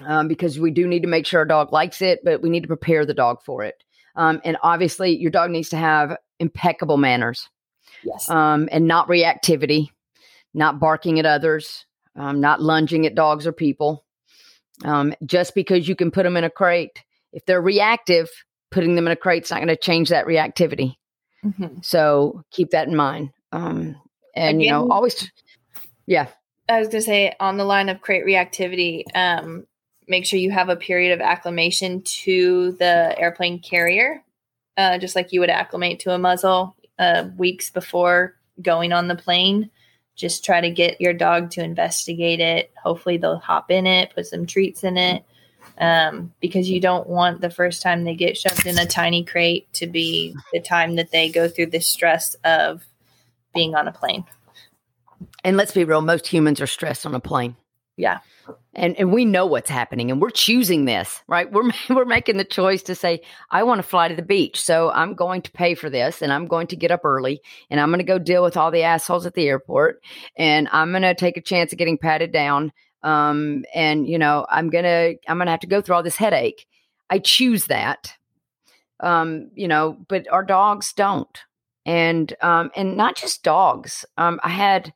Um, 0.00 0.26
because 0.26 0.58
we 0.58 0.72
do 0.72 0.88
need 0.88 1.02
to 1.02 1.08
make 1.08 1.24
sure 1.24 1.40
our 1.40 1.46
dog 1.46 1.72
likes 1.72 2.02
it, 2.02 2.20
but 2.24 2.42
we 2.42 2.50
need 2.50 2.62
to 2.62 2.68
prepare 2.68 3.06
the 3.06 3.14
dog 3.14 3.42
for 3.44 3.62
it. 3.62 3.76
Um, 4.16 4.40
and 4.44 4.56
obviously, 4.62 5.16
your 5.16 5.30
dog 5.30 5.50
needs 5.50 5.68
to 5.68 5.76
have 5.76 6.16
impeccable 6.40 6.96
manners. 6.96 7.48
Yes. 8.02 8.28
Um, 8.28 8.68
and 8.72 8.86
not 8.86 9.08
reactivity, 9.08 9.88
not 10.52 10.80
barking 10.80 11.18
at 11.18 11.26
others, 11.26 11.86
um, 12.16 12.40
not 12.40 12.60
lunging 12.60 13.06
at 13.06 13.14
dogs 13.14 13.46
or 13.46 13.52
people. 13.52 14.04
Um, 14.84 15.14
just 15.24 15.54
because 15.54 15.86
you 15.86 15.94
can 15.94 16.10
put 16.10 16.24
them 16.24 16.36
in 16.36 16.44
a 16.44 16.50
crate, 16.50 17.02
if 17.32 17.46
they're 17.46 17.62
reactive, 17.62 18.28
putting 18.70 18.96
them 18.96 19.06
in 19.06 19.12
a 19.12 19.16
crate 19.16 19.44
is 19.44 19.50
not 19.50 19.58
going 19.58 19.68
to 19.68 19.76
change 19.76 20.08
that 20.08 20.26
reactivity. 20.26 20.96
Mm-hmm. 21.44 21.78
So 21.82 22.42
keep 22.50 22.70
that 22.70 22.88
in 22.88 22.96
mind. 22.96 23.30
Um, 23.52 23.96
and 24.34 24.56
Again, 24.56 24.60
you 24.60 24.70
know, 24.70 24.88
always, 24.90 25.30
yeah. 26.06 26.26
I 26.68 26.80
was 26.80 26.88
going 26.88 27.02
to 27.02 27.06
say 27.06 27.36
on 27.38 27.56
the 27.56 27.64
line 27.64 27.88
of 27.88 28.00
crate 28.00 28.24
reactivity, 28.24 29.04
um, 29.14 29.66
make 30.08 30.26
sure 30.26 30.38
you 30.38 30.50
have 30.50 30.68
a 30.68 30.76
period 30.76 31.12
of 31.12 31.20
acclimation 31.20 32.02
to 32.02 32.72
the 32.72 33.18
airplane 33.18 33.58
carrier, 33.58 34.22
uh, 34.76 34.98
just 34.98 35.16
like 35.16 35.32
you 35.32 35.40
would 35.40 35.50
acclimate 35.50 36.00
to 36.00 36.12
a 36.12 36.18
muzzle 36.18 36.76
uh, 36.98 37.24
weeks 37.36 37.70
before 37.70 38.36
going 38.60 38.92
on 38.92 39.08
the 39.08 39.16
plane. 39.16 39.70
Just 40.16 40.44
try 40.44 40.60
to 40.60 40.70
get 40.70 41.00
your 41.00 41.12
dog 41.12 41.50
to 41.52 41.62
investigate 41.62 42.40
it. 42.40 42.72
Hopefully, 42.82 43.16
they'll 43.16 43.38
hop 43.38 43.70
in 43.70 43.86
it, 43.86 44.14
put 44.14 44.26
some 44.26 44.46
treats 44.46 44.84
in 44.84 44.96
it, 44.96 45.24
um, 45.78 46.32
because 46.40 46.70
you 46.70 46.80
don't 46.80 47.08
want 47.08 47.40
the 47.40 47.50
first 47.50 47.82
time 47.82 48.04
they 48.04 48.14
get 48.14 48.36
shoved 48.36 48.66
in 48.66 48.78
a 48.78 48.86
tiny 48.86 49.24
crate 49.24 49.72
to 49.72 49.86
be 49.86 50.36
the 50.52 50.60
time 50.60 50.96
that 50.96 51.10
they 51.10 51.30
go 51.30 51.48
through 51.48 51.66
the 51.66 51.80
stress 51.80 52.34
of 52.44 52.84
being 53.52 53.74
on 53.74 53.88
a 53.88 53.92
plane. 53.92 54.24
And 55.42 55.56
let's 55.56 55.72
be 55.72 55.84
real, 55.84 56.00
most 56.00 56.28
humans 56.28 56.60
are 56.60 56.66
stressed 56.66 57.06
on 57.06 57.14
a 57.14 57.20
plane. 57.20 57.56
Yeah 57.96 58.18
and 58.74 58.96
and 58.98 59.12
we 59.12 59.24
know 59.24 59.46
what's 59.46 59.70
happening 59.70 60.10
and 60.10 60.20
we're 60.20 60.30
choosing 60.30 60.84
this 60.84 61.22
right? 61.28 61.50
We're 61.50 61.70
we're 61.90 62.04
making 62.04 62.36
the 62.36 62.44
choice 62.44 62.82
to 62.84 62.94
say 62.94 63.20
i 63.50 63.62
want 63.62 63.78
to 63.78 63.82
fly 63.82 64.08
to 64.08 64.14
the 64.16 64.22
beach 64.22 64.60
so 64.60 64.90
i'm 64.92 65.14
going 65.14 65.42
to 65.42 65.50
pay 65.52 65.74
for 65.74 65.88
this 65.88 66.22
and 66.22 66.32
i'm 66.32 66.46
going 66.46 66.66
to 66.68 66.76
get 66.76 66.90
up 66.90 67.04
early 67.04 67.40
and 67.70 67.80
i'm 67.80 67.90
going 67.90 67.98
to 67.98 68.04
go 68.04 68.18
deal 68.18 68.42
with 68.42 68.56
all 68.56 68.70
the 68.70 68.82
assholes 68.82 69.26
at 69.26 69.34
the 69.34 69.48
airport 69.48 70.02
and 70.36 70.68
i'm 70.72 70.90
going 70.90 71.02
to 71.02 71.14
take 71.14 71.36
a 71.36 71.42
chance 71.42 71.72
of 71.72 71.78
getting 71.78 71.98
patted 71.98 72.32
down 72.32 72.72
um 73.04 73.64
and 73.74 74.08
you 74.08 74.18
know 74.18 74.46
i'm 74.50 74.70
going 74.70 74.84
to 74.84 75.16
i'm 75.28 75.36
going 75.36 75.46
to 75.46 75.50
have 75.52 75.60
to 75.60 75.66
go 75.66 75.80
through 75.80 75.94
all 75.94 76.02
this 76.02 76.16
headache. 76.16 76.66
I 77.10 77.18
choose 77.18 77.66
that 77.66 78.14
um 79.00 79.50
you 79.54 79.68
know 79.68 79.98
but 80.08 80.26
our 80.32 80.44
dogs 80.44 80.92
don't. 80.92 81.38
And 81.86 82.34
um 82.40 82.70
and 82.74 82.96
not 82.96 83.14
just 83.14 83.42
dogs. 83.42 84.04
Um 84.16 84.40
i 84.42 84.48
had 84.48 84.92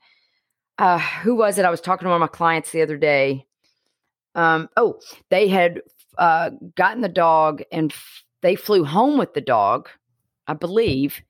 uh, 0.78 0.98
who 0.98 1.34
was 1.34 1.58
it? 1.58 1.64
I 1.64 1.70
was 1.70 1.80
talking 1.80 2.06
to 2.06 2.10
one 2.10 2.22
of 2.22 2.30
my 2.30 2.34
clients 2.34 2.70
the 2.70 2.82
other 2.82 2.96
day. 2.96 3.46
Um, 4.34 4.68
oh, 4.76 5.00
they 5.30 5.48
had 5.48 5.82
uh, 6.16 6.50
gotten 6.76 7.02
the 7.02 7.08
dog 7.08 7.62
and 7.72 7.92
f- 7.92 8.24
they 8.42 8.54
flew 8.54 8.84
home 8.84 9.18
with 9.18 9.34
the 9.34 9.40
dog, 9.40 9.88
I 10.46 10.54
believe. 10.54 11.20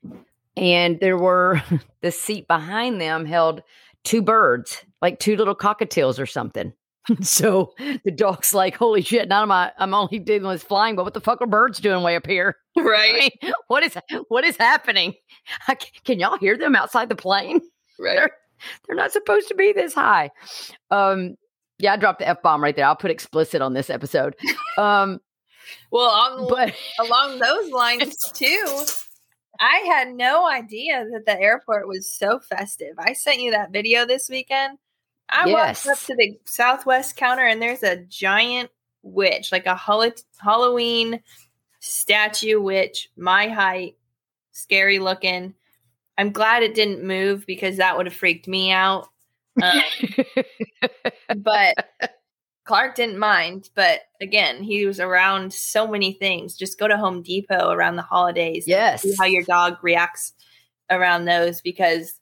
And 0.57 1.01
there 1.01 1.17
were 1.17 1.63
the 2.03 2.13
seat 2.13 2.47
behind 2.49 3.01
them 3.01 3.25
held 3.25 3.63
two 4.05 4.23
birds, 4.23 4.85
like 5.01 5.19
two 5.19 5.37
little 5.37 5.55
cockatiels 5.55 6.19
or 6.19 6.27
something. 6.27 6.73
so 7.23 7.73
the 8.05 8.11
dog's 8.11 8.53
like, 8.53 8.77
"Holy 8.77 9.01
shit! 9.03 9.29
Not 9.29 9.49
my 9.49 9.73
I'm 9.79 9.95
only 9.95 10.19
dealing 10.19 10.47
with 10.47 10.63
flying, 10.63 10.97
but 10.97 11.05
what 11.05 11.15
the 11.15 11.21
fuck 11.21 11.41
are 11.41 11.47
birds 11.47 11.79
doing 11.79 12.03
way 12.03 12.17
up 12.17 12.27
here? 12.27 12.57
Right? 12.79 13.33
I 13.43 13.47
mean, 13.47 13.53
what 13.67 13.83
is 13.83 13.99
what 14.29 14.45
is 14.45 14.57
happening? 14.57 15.15
I, 15.67 15.75
can 16.05 16.21
y'all 16.21 16.39
hear 16.39 16.57
them 16.57 16.77
outside 16.77 17.09
the 17.09 17.17
plane? 17.17 17.61
Right? 17.99 18.15
They're, 18.15 18.31
they're 18.87 18.97
not 18.97 19.13
supposed 19.13 19.49
to 19.49 19.55
be 19.55 19.73
this 19.73 19.95
high. 19.95 20.31
Um, 20.91 21.37
yeah, 21.79 21.93
I 21.93 21.97
dropped 21.97 22.19
the 22.19 22.29
f 22.29 22.43
bomb 22.43 22.63
right 22.63 22.75
there. 22.75 22.87
I'll 22.87 22.97
put 22.97 23.11
explicit 23.11 23.63
on 23.63 23.73
this 23.73 23.91
episode. 23.91 24.35
Um, 24.77 25.21
well, 25.91 26.11
on, 26.11 26.47
but 26.49 26.75
along 27.01 27.39
those 27.39 27.71
lines 27.71 28.17
too, 28.33 28.85
I 29.61 29.85
had 29.87 30.15
no 30.15 30.49
idea 30.49 31.07
that 31.13 31.27
the 31.27 31.41
airport 31.41 31.89
was 31.89 32.11
so 32.11 32.41
festive. 32.41 32.95
I 32.99 33.13
sent 33.13 33.41
you 33.41 33.53
that 33.53 33.73
video 33.73 34.07
this 34.07 34.29
weekend. 34.29 34.79
I 35.31 35.49
yes. 35.49 35.85
walked 35.85 35.99
up 35.99 36.07
to 36.07 36.17
the 36.17 36.39
Southwest 36.47 37.17
counter 37.17 37.45
and 37.45 37.61
there's 37.61 37.83
a 37.83 37.97
giant 37.97 38.71
witch, 39.03 39.53
like 39.53 39.67
a 39.67 39.79
Halloween 40.41 41.21
statue 41.81 42.61
witch, 42.61 43.11
my 43.17 43.49
height, 43.49 43.97
scary 44.53 44.99
looking. 44.99 45.55
I'm 46.19 46.33
glad 46.33 46.65
it 46.65 46.75
didn't 46.75 47.05
move 47.05 47.47
because 47.47 47.77
that 47.77 47.97
would 47.97 48.07
have 48.07 48.15
freaked 48.15 48.49
me 48.49 48.73
out. 48.73 49.07
Um, 49.63 49.81
but 51.37 51.77
Clark 52.65 52.97
didn't 52.97 53.19
mind. 53.19 53.71
But 53.75 54.01
again, 54.21 54.63
he 54.63 54.85
was 54.85 55.01
around 55.01 55.53
so 55.55 55.87
many 55.87 56.13
things. 56.13 56.57
Just 56.57 56.79
go 56.79 56.89
to 56.89 56.99
Home 56.99 57.23
Depot 57.23 57.71
around 57.71 57.97
the 57.97 58.03
holidays. 58.03 58.65
Yes. 58.67 59.03
See 59.03 59.15
how 59.19 59.25
your 59.25 59.45
dog 59.45 59.77
reacts 59.81 60.35
around 60.91 61.25
those 61.25 61.61
because 61.61 62.21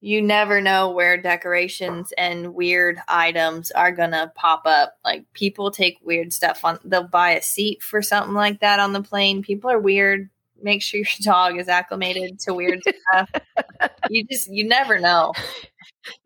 you 0.00 0.20
never 0.20 0.60
know 0.60 0.90
where 0.90 1.20
decorations 1.20 2.12
and 2.18 2.54
weird 2.54 2.98
items 3.08 3.70
are 3.70 3.92
gonna 3.92 4.32
pop 4.34 4.62
up. 4.66 4.94
Like 5.04 5.24
people 5.32 5.70
take 5.70 5.98
weird 6.02 6.32
stuff 6.32 6.64
on 6.64 6.78
they'll 6.84 7.08
buy 7.08 7.30
a 7.30 7.42
seat 7.42 7.82
for 7.82 8.02
something 8.02 8.34
like 8.34 8.60
that 8.60 8.80
on 8.80 8.92
the 8.92 9.02
plane. 9.02 9.42
People 9.42 9.70
are 9.70 9.78
weird 9.78 10.28
make 10.62 10.82
sure 10.82 10.98
your 10.98 11.06
dog 11.22 11.58
is 11.58 11.68
acclimated 11.68 12.38
to 12.40 12.54
weird 12.54 12.80
stuff. 12.82 13.30
you 14.10 14.24
just 14.30 14.48
you 14.50 14.66
never 14.66 14.98
know. 14.98 15.32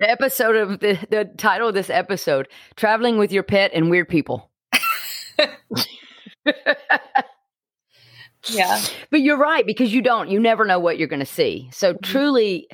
The 0.00 0.08
episode 0.08 0.56
of 0.56 0.80
the 0.80 0.98
the 1.10 1.30
title 1.36 1.68
of 1.68 1.74
this 1.74 1.90
episode: 1.90 2.48
traveling 2.76 3.18
with 3.18 3.32
your 3.32 3.42
pet 3.42 3.72
and 3.74 3.90
weird 3.90 4.08
people. 4.08 4.50
yeah, 8.48 8.80
but 9.10 9.20
you're 9.20 9.36
right 9.38 9.66
because 9.66 9.92
you 9.92 10.00
don't. 10.00 10.30
You 10.30 10.40
never 10.40 10.64
know 10.64 10.78
what 10.78 10.98
you're 10.98 11.08
going 11.08 11.20
to 11.20 11.26
see. 11.26 11.68
So 11.72 11.92
mm-hmm. 11.92 12.02
truly, 12.02 12.68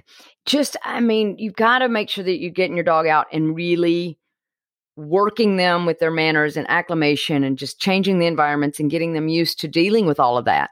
just 0.46 0.76
I 0.84 1.00
mean, 1.00 1.36
you've 1.38 1.56
got 1.56 1.80
to 1.80 1.88
make 1.88 2.08
sure 2.08 2.24
that 2.24 2.38
you're 2.38 2.50
getting 2.50 2.76
your 2.76 2.84
dog 2.84 3.06
out 3.06 3.26
and 3.32 3.56
really 3.56 4.18
working 4.96 5.56
them 5.56 5.86
with 5.86 5.98
their 5.98 6.10
manners 6.10 6.56
and 6.56 6.68
acclimation 6.68 7.44
and 7.44 7.58
just 7.58 7.80
changing 7.80 8.18
the 8.18 8.26
environments 8.26 8.78
and 8.78 8.90
getting 8.90 9.14
them 9.14 9.28
used 9.28 9.58
to 9.60 9.68
dealing 9.68 10.06
with 10.06 10.20
all 10.20 10.36
of 10.36 10.44
that 10.44 10.70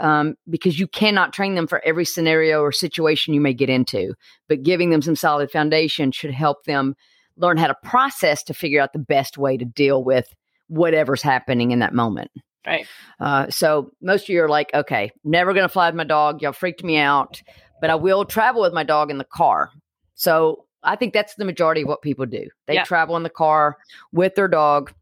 um, 0.00 0.34
because 0.48 0.78
you 0.78 0.86
cannot 0.86 1.32
train 1.32 1.54
them 1.54 1.66
for 1.66 1.84
every 1.84 2.04
scenario 2.04 2.60
or 2.60 2.72
situation 2.72 3.34
you 3.34 3.40
may 3.40 3.54
get 3.54 3.70
into. 3.70 4.14
But 4.48 4.62
giving 4.62 4.90
them 4.90 5.02
some 5.02 5.16
solid 5.16 5.50
foundation 5.50 6.12
should 6.12 6.32
help 6.32 6.64
them 6.64 6.94
learn 7.36 7.56
how 7.56 7.66
to 7.66 7.76
process 7.82 8.42
to 8.44 8.54
figure 8.54 8.80
out 8.80 8.92
the 8.92 8.98
best 8.98 9.38
way 9.38 9.56
to 9.56 9.64
deal 9.64 10.04
with 10.04 10.34
whatever's 10.68 11.22
happening 11.22 11.70
in 11.70 11.78
that 11.80 11.94
moment. 11.94 12.30
Right. 12.66 12.86
Uh, 13.20 13.50
so 13.50 13.90
most 14.00 14.22
of 14.22 14.28
you 14.30 14.42
are 14.42 14.48
like, 14.48 14.72
okay, 14.72 15.12
never 15.22 15.52
going 15.52 15.64
to 15.64 15.68
fly 15.68 15.88
with 15.88 15.96
my 15.96 16.04
dog. 16.04 16.40
Y'all 16.40 16.52
freaked 16.52 16.82
me 16.82 16.96
out, 16.96 17.42
but 17.80 17.90
I 17.90 17.94
will 17.94 18.24
travel 18.24 18.62
with 18.62 18.72
my 18.72 18.84
dog 18.84 19.10
in 19.10 19.18
the 19.18 19.24
car. 19.24 19.70
So 20.14 20.64
I 20.82 20.96
think 20.96 21.12
that's 21.12 21.34
the 21.34 21.44
majority 21.44 21.82
of 21.82 21.88
what 21.88 22.02
people 22.02 22.24
do. 22.24 22.48
They 22.66 22.74
yeah. 22.74 22.84
travel 22.84 23.16
in 23.16 23.22
the 23.22 23.30
car 23.30 23.76
with 24.12 24.34
their 24.34 24.48
dog 24.48 24.92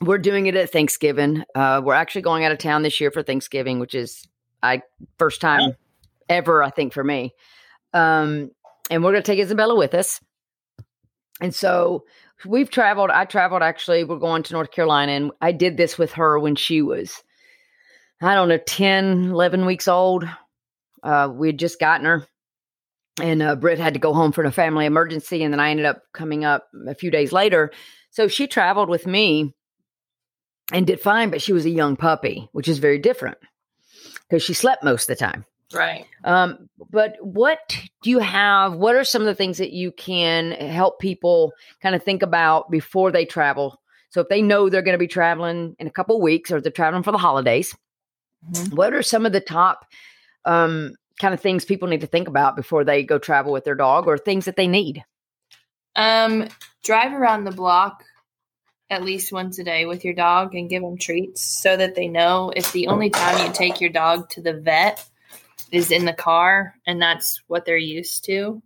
we're 0.00 0.18
doing 0.18 0.46
it 0.46 0.56
at 0.56 0.70
Thanksgiving. 0.70 1.44
Uh, 1.54 1.82
we're 1.84 1.94
actually 1.94 2.22
going 2.22 2.44
out 2.44 2.52
of 2.52 2.58
town 2.58 2.82
this 2.82 3.00
year 3.00 3.10
for 3.10 3.22
Thanksgiving, 3.22 3.78
which 3.78 3.94
is 3.94 4.26
I 4.62 4.82
first 5.18 5.40
time 5.40 5.74
ever, 6.28 6.62
I 6.62 6.70
think, 6.70 6.92
for 6.92 7.04
me. 7.04 7.34
Um, 7.92 8.50
and 8.90 9.04
we're 9.04 9.12
going 9.12 9.22
to 9.22 9.30
take 9.30 9.38
Isabella 9.38 9.76
with 9.76 9.94
us. 9.94 10.20
And 11.40 11.54
so 11.54 12.04
we've 12.46 12.70
traveled. 12.70 13.10
I 13.10 13.24
traveled 13.24 13.62
actually. 13.62 14.04
We're 14.04 14.18
going 14.18 14.42
to 14.44 14.52
North 14.52 14.70
Carolina, 14.70 15.12
and 15.12 15.32
I 15.40 15.52
did 15.52 15.76
this 15.76 15.98
with 15.98 16.12
her 16.12 16.38
when 16.38 16.56
she 16.56 16.82
was, 16.82 17.22
I 18.20 18.34
don't 18.34 18.48
know, 18.48 18.58
10, 18.58 19.30
11 19.30 19.66
weeks 19.66 19.88
old. 19.88 20.28
Uh, 21.02 21.30
we 21.32 21.48
had 21.48 21.58
just 21.58 21.80
gotten 21.80 22.06
her, 22.06 22.26
and 23.22 23.42
uh, 23.42 23.56
Britt 23.56 23.78
had 23.78 23.94
to 23.94 24.00
go 24.00 24.12
home 24.12 24.32
for 24.32 24.44
a 24.44 24.52
family 24.52 24.86
emergency. 24.86 25.42
And 25.42 25.52
then 25.52 25.60
I 25.60 25.70
ended 25.70 25.86
up 25.86 26.02
coming 26.12 26.44
up 26.44 26.68
a 26.86 26.94
few 26.94 27.10
days 27.10 27.32
later. 27.32 27.70
So 28.10 28.28
she 28.28 28.46
traveled 28.46 28.88
with 28.88 29.06
me 29.06 29.54
and 30.72 30.86
did 30.86 31.00
fine, 31.00 31.30
but 31.30 31.42
she 31.42 31.52
was 31.52 31.64
a 31.64 31.70
young 31.70 31.96
puppy, 31.96 32.48
which 32.52 32.68
is 32.68 32.78
very 32.78 32.98
different. 32.98 33.38
because 34.30 34.42
she 34.42 34.54
slept 34.54 34.84
most 34.84 35.10
of 35.10 35.18
the 35.18 35.24
time. 35.24 35.44
Right. 35.72 36.06
Um, 36.24 36.68
but 36.90 37.16
what 37.20 37.58
do 38.02 38.10
you 38.10 38.18
have? 38.20 38.74
What 38.74 38.96
are 38.96 39.04
some 39.04 39.22
of 39.22 39.26
the 39.26 39.34
things 39.34 39.58
that 39.58 39.72
you 39.72 39.92
can 39.92 40.52
help 40.52 40.98
people 41.00 41.52
kind 41.80 41.94
of 41.94 42.02
think 42.02 42.22
about 42.22 42.70
before 42.70 43.12
they 43.12 43.24
travel? 43.24 43.80
So 44.10 44.20
if 44.20 44.28
they 44.28 44.42
know 44.42 44.68
they're 44.68 44.82
going 44.82 44.94
to 44.94 44.98
be 44.98 45.06
traveling 45.06 45.76
in 45.78 45.86
a 45.86 45.92
couple 45.92 46.16
of 46.16 46.22
weeks 46.22 46.50
or 46.50 46.60
they're 46.60 46.72
traveling 46.72 47.04
for 47.04 47.12
the 47.12 47.18
holidays, 47.18 47.76
mm-hmm. 48.50 48.74
what 48.74 48.92
are 48.92 49.02
some 49.02 49.26
of 49.26 49.32
the 49.32 49.40
top 49.40 49.84
um, 50.44 50.94
kind 51.20 51.34
of 51.34 51.40
things 51.40 51.64
people 51.64 51.86
need 51.86 52.00
to 52.00 52.08
think 52.08 52.26
about 52.26 52.56
before 52.56 52.82
they 52.82 53.04
go 53.04 53.18
travel 53.18 53.52
with 53.52 53.64
their 53.64 53.76
dog 53.76 54.08
or 54.08 54.18
things 54.18 54.46
that 54.46 54.56
they 54.56 54.66
need? 54.66 55.04
Um, 55.94 56.48
drive 56.82 57.12
around 57.12 57.44
the 57.44 57.52
block 57.52 58.04
at 58.90 59.04
least 59.04 59.32
once 59.32 59.58
a 59.58 59.64
day 59.64 59.86
with 59.86 60.04
your 60.04 60.14
dog 60.14 60.54
and 60.54 60.68
give 60.68 60.82
them 60.82 60.98
treats 60.98 61.42
so 61.42 61.76
that 61.76 61.94
they 61.94 62.08
know 62.08 62.52
if 62.56 62.72
the 62.72 62.88
only 62.88 63.08
time 63.08 63.46
you 63.46 63.52
take 63.52 63.80
your 63.80 63.90
dog 63.90 64.28
to 64.28 64.42
the 64.42 64.52
vet 64.52 65.08
is 65.70 65.92
in 65.92 66.04
the 66.04 66.12
car 66.12 66.74
and 66.86 67.00
that's 67.00 67.40
what 67.46 67.64
they're 67.64 67.76
used 67.76 68.24
to, 68.24 68.60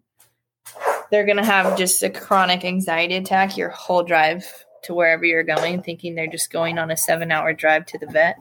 they're 1.11 1.27
going 1.27 1.37
to 1.37 1.45
have 1.45 1.77
just 1.77 2.03
a 2.03 2.09
chronic 2.09 2.65
anxiety 2.65 3.17
attack 3.17 3.59
your 3.59 3.69
whole 3.69 4.03
drive 4.03 4.47
to 4.85 4.95
wherever 4.95 5.25
you're 5.25 5.43
going, 5.43 5.83
thinking 5.83 6.15
they're 6.15 6.27
just 6.27 6.51
going 6.51 6.79
on 6.79 6.91
a 6.91 6.97
seven 6.97 7.31
hour 7.31 7.53
drive 7.53 7.85
to 7.87 7.99
the 7.99 8.07
vet. 8.07 8.37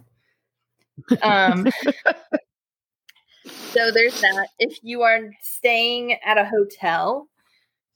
Um, 1.22 1.68
so 3.46 3.92
there's 3.92 4.20
that. 4.22 4.48
If 4.60 4.80
you 4.84 5.02
are 5.02 5.32
staying 5.42 6.14
at 6.26 6.38
a 6.38 6.46
hotel, 6.46 7.28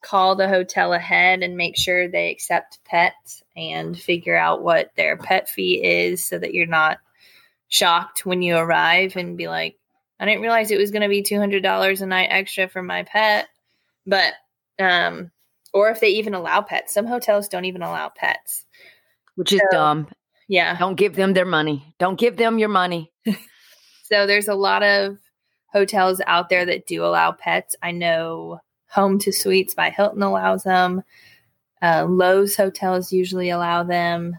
call 0.07 0.37
the 0.37 0.47
hotel 0.47 0.93
ahead 0.93 1.43
and 1.43 1.57
make 1.57 1.77
sure 1.77 2.07
they 2.07 2.31
accept 2.31 2.79
pets 2.85 3.43
and 3.57 3.99
figure 3.99 4.37
out 4.37 4.63
what 4.63 4.91
their 4.95 5.17
pet 5.17 5.49
fee 5.49 5.83
is 5.83 6.23
so 6.23 6.39
that 6.39 6.53
you're 6.53 6.65
not 6.65 6.99
shocked 7.67 8.25
when 8.25 8.41
you 8.41 8.55
arrive 8.55 9.17
and 9.17 9.37
be 9.37 9.49
like, 9.49 9.77
I 10.17 10.25
didn't 10.25 10.41
realize 10.41 10.71
it 10.71 10.79
was 10.79 10.91
going 10.91 11.01
to 11.01 11.09
be 11.09 11.23
$200 11.23 12.01
a 12.01 12.05
night 12.05 12.29
extra 12.31 12.69
for 12.69 12.81
my 12.81 13.03
pet. 13.03 13.49
But, 14.05 14.33
um, 14.79 15.31
or 15.73 15.89
if 15.89 15.99
they 15.99 16.09
even 16.11 16.33
allow 16.33 16.61
pets. 16.61 16.93
Some 16.93 17.05
hotels 17.05 17.49
don't 17.49 17.65
even 17.65 17.81
allow 17.81 18.09
pets, 18.09 18.65
which 19.35 19.51
is 19.51 19.59
so, 19.71 19.77
dumb. 19.77 20.07
Yeah. 20.47 20.77
Don't 20.77 20.95
give 20.95 21.15
them 21.15 21.33
their 21.33 21.45
money. 21.45 21.93
Don't 21.99 22.17
give 22.17 22.37
them 22.37 22.59
your 22.59 22.69
money. 22.69 23.11
so 24.03 24.25
there's 24.25 24.47
a 24.47 24.55
lot 24.55 24.83
of 24.83 25.17
hotels 25.73 26.21
out 26.25 26.47
there 26.47 26.65
that 26.65 26.87
do 26.87 27.03
allow 27.03 27.33
pets. 27.33 27.75
I 27.83 27.91
know 27.91 28.61
Home2 28.97 29.33
Suites 29.33 29.73
by 29.73 29.89
Hilton 29.89 30.23
allows 30.23 30.63
them. 30.63 31.03
Uh, 31.81 32.03
Loews 32.05 32.57
hotels 32.57 33.13
usually 33.13 33.49
allow 33.49 33.83
them. 33.83 34.37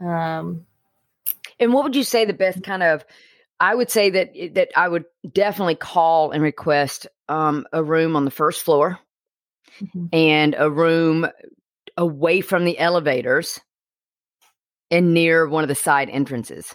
Um, 0.00 0.66
and 1.60 1.72
what 1.72 1.84
would 1.84 1.96
you 1.96 2.04
say 2.04 2.24
the 2.24 2.32
best 2.32 2.62
kind 2.62 2.82
of? 2.82 3.04
I 3.60 3.74
would 3.74 3.90
say 3.90 4.10
that 4.10 4.32
that 4.54 4.70
I 4.76 4.88
would 4.88 5.04
definitely 5.30 5.74
call 5.74 6.30
and 6.30 6.42
request 6.42 7.06
um, 7.28 7.66
a 7.72 7.82
room 7.82 8.16
on 8.16 8.24
the 8.24 8.30
first 8.30 8.62
floor 8.62 8.98
mm-hmm. 9.80 10.06
and 10.12 10.54
a 10.56 10.70
room 10.70 11.26
away 11.96 12.40
from 12.40 12.64
the 12.64 12.78
elevators 12.78 13.60
and 14.90 15.12
near 15.12 15.46
one 15.46 15.64
of 15.64 15.68
the 15.68 15.74
side 15.74 16.08
entrances. 16.08 16.74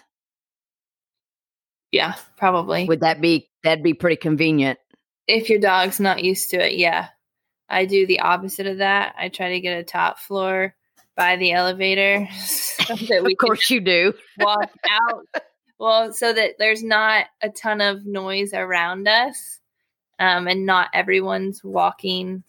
Yeah, 1.90 2.14
probably. 2.36 2.86
Would 2.86 3.00
that 3.00 3.20
be 3.20 3.48
that'd 3.62 3.82
be 3.82 3.94
pretty 3.94 4.16
convenient? 4.16 4.78
If 5.26 5.48
your 5.48 5.58
dog's 5.58 6.00
not 6.00 6.22
used 6.22 6.50
to 6.50 6.64
it, 6.64 6.76
yeah. 6.76 7.08
I 7.68 7.86
do 7.86 8.06
the 8.06 8.20
opposite 8.20 8.66
of 8.66 8.78
that. 8.78 9.14
I 9.18 9.28
try 9.28 9.50
to 9.50 9.60
get 9.60 9.78
a 9.78 9.84
top 9.84 10.18
floor 10.18 10.74
by 11.16 11.36
the 11.36 11.52
elevator. 11.52 12.28
So 12.84 12.96
that 12.96 13.24
we 13.24 13.32
of 13.32 13.38
course 13.38 13.70
you 13.70 13.80
do. 13.80 14.12
walk 14.40 14.70
out. 14.90 15.26
Well, 15.78 16.12
so 16.12 16.34
that 16.34 16.56
there's 16.58 16.82
not 16.82 17.24
a 17.40 17.48
ton 17.48 17.80
of 17.80 18.04
noise 18.04 18.52
around 18.52 19.08
us. 19.08 19.58
Um, 20.18 20.46
and 20.48 20.66
not 20.66 20.90
everyone's 20.92 21.64
walking. 21.64 22.44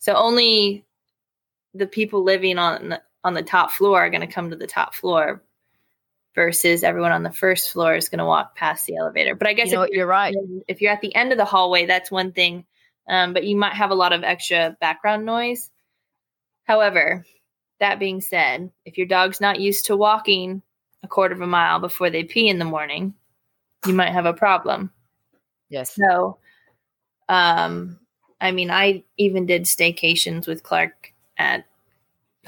So 0.00 0.14
only 0.14 0.84
the 1.72 1.86
people 1.86 2.22
living 2.22 2.58
on 2.58 2.90
the, 2.90 3.02
on 3.24 3.32
the 3.32 3.42
top 3.42 3.70
floor 3.70 4.00
are 4.00 4.10
going 4.10 4.20
to 4.20 4.26
come 4.26 4.50
to 4.50 4.56
the 4.56 4.66
top 4.66 4.94
floor 4.94 5.42
versus 6.38 6.84
everyone 6.84 7.10
on 7.10 7.24
the 7.24 7.32
first 7.32 7.72
floor 7.72 7.96
is 7.96 8.08
going 8.08 8.20
to 8.20 8.24
walk 8.24 8.54
past 8.54 8.86
the 8.86 8.94
elevator. 8.94 9.34
But 9.34 9.48
I 9.48 9.54
guess 9.54 9.72
you 9.72 9.74
know 9.74 9.88
you're 9.90 10.06
right. 10.06 10.32
If 10.68 10.80
you're 10.80 10.92
at 10.92 11.00
the 11.00 11.12
end 11.12 11.32
of 11.32 11.38
the 11.38 11.44
hallway, 11.44 11.86
that's 11.86 12.12
one 12.12 12.30
thing. 12.30 12.64
Um, 13.08 13.32
but 13.32 13.42
you 13.42 13.56
might 13.56 13.72
have 13.72 13.90
a 13.90 13.96
lot 13.96 14.12
of 14.12 14.22
extra 14.22 14.76
background 14.80 15.26
noise. 15.26 15.68
However, 16.62 17.24
that 17.80 17.98
being 17.98 18.20
said, 18.20 18.70
if 18.84 18.96
your 18.96 19.08
dog's 19.08 19.40
not 19.40 19.58
used 19.58 19.86
to 19.86 19.96
walking 19.96 20.62
a 21.02 21.08
quarter 21.08 21.34
of 21.34 21.40
a 21.40 21.46
mile 21.46 21.80
before 21.80 22.08
they 22.08 22.22
pee 22.22 22.48
in 22.48 22.60
the 22.60 22.64
morning, 22.64 23.14
you 23.84 23.92
might 23.92 24.12
have 24.12 24.26
a 24.26 24.32
problem. 24.32 24.92
Yes. 25.68 25.96
So, 25.96 26.38
um, 27.28 27.98
I 28.40 28.52
mean, 28.52 28.70
I 28.70 29.02
even 29.16 29.44
did 29.44 29.64
staycations 29.64 30.46
with 30.46 30.62
Clark 30.62 31.12
at 31.36 31.64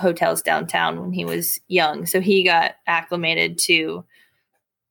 hotels 0.00 0.42
downtown 0.42 1.00
when 1.00 1.12
he 1.12 1.24
was 1.24 1.60
young. 1.68 2.06
So 2.06 2.20
he 2.20 2.44
got 2.44 2.76
acclimated 2.86 3.58
to 3.60 4.04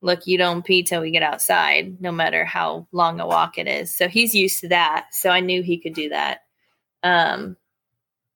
look, 0.01 0.25
you 0.27 0.37
don't 0.37 0.63
pee 0.63 0.83
till 0.83 1.01
we 1.01 1.11
get 1.11 1.23
outside, 1.23 1.99
no 1.99 2.11
matter 2.11 2.45
how 2.45 2.87
long 2.91 3.19
a 3.19 3.27
walk 3.27 3.57
it 3.57 3.67
is. 3.67 3.93
So 3.93 4.07
he's 4.07 4.33
used 4.33 4.61
to 4.61 4.69
that. 4.69 5.07
So 5.11 5.29
I 5.29 5.41
knew 5.41 5.61
he 5.61 5.77
could 5.77 5.93
do 5.93 6.09
that. 6.09 6.43
Um, 7.03 7.57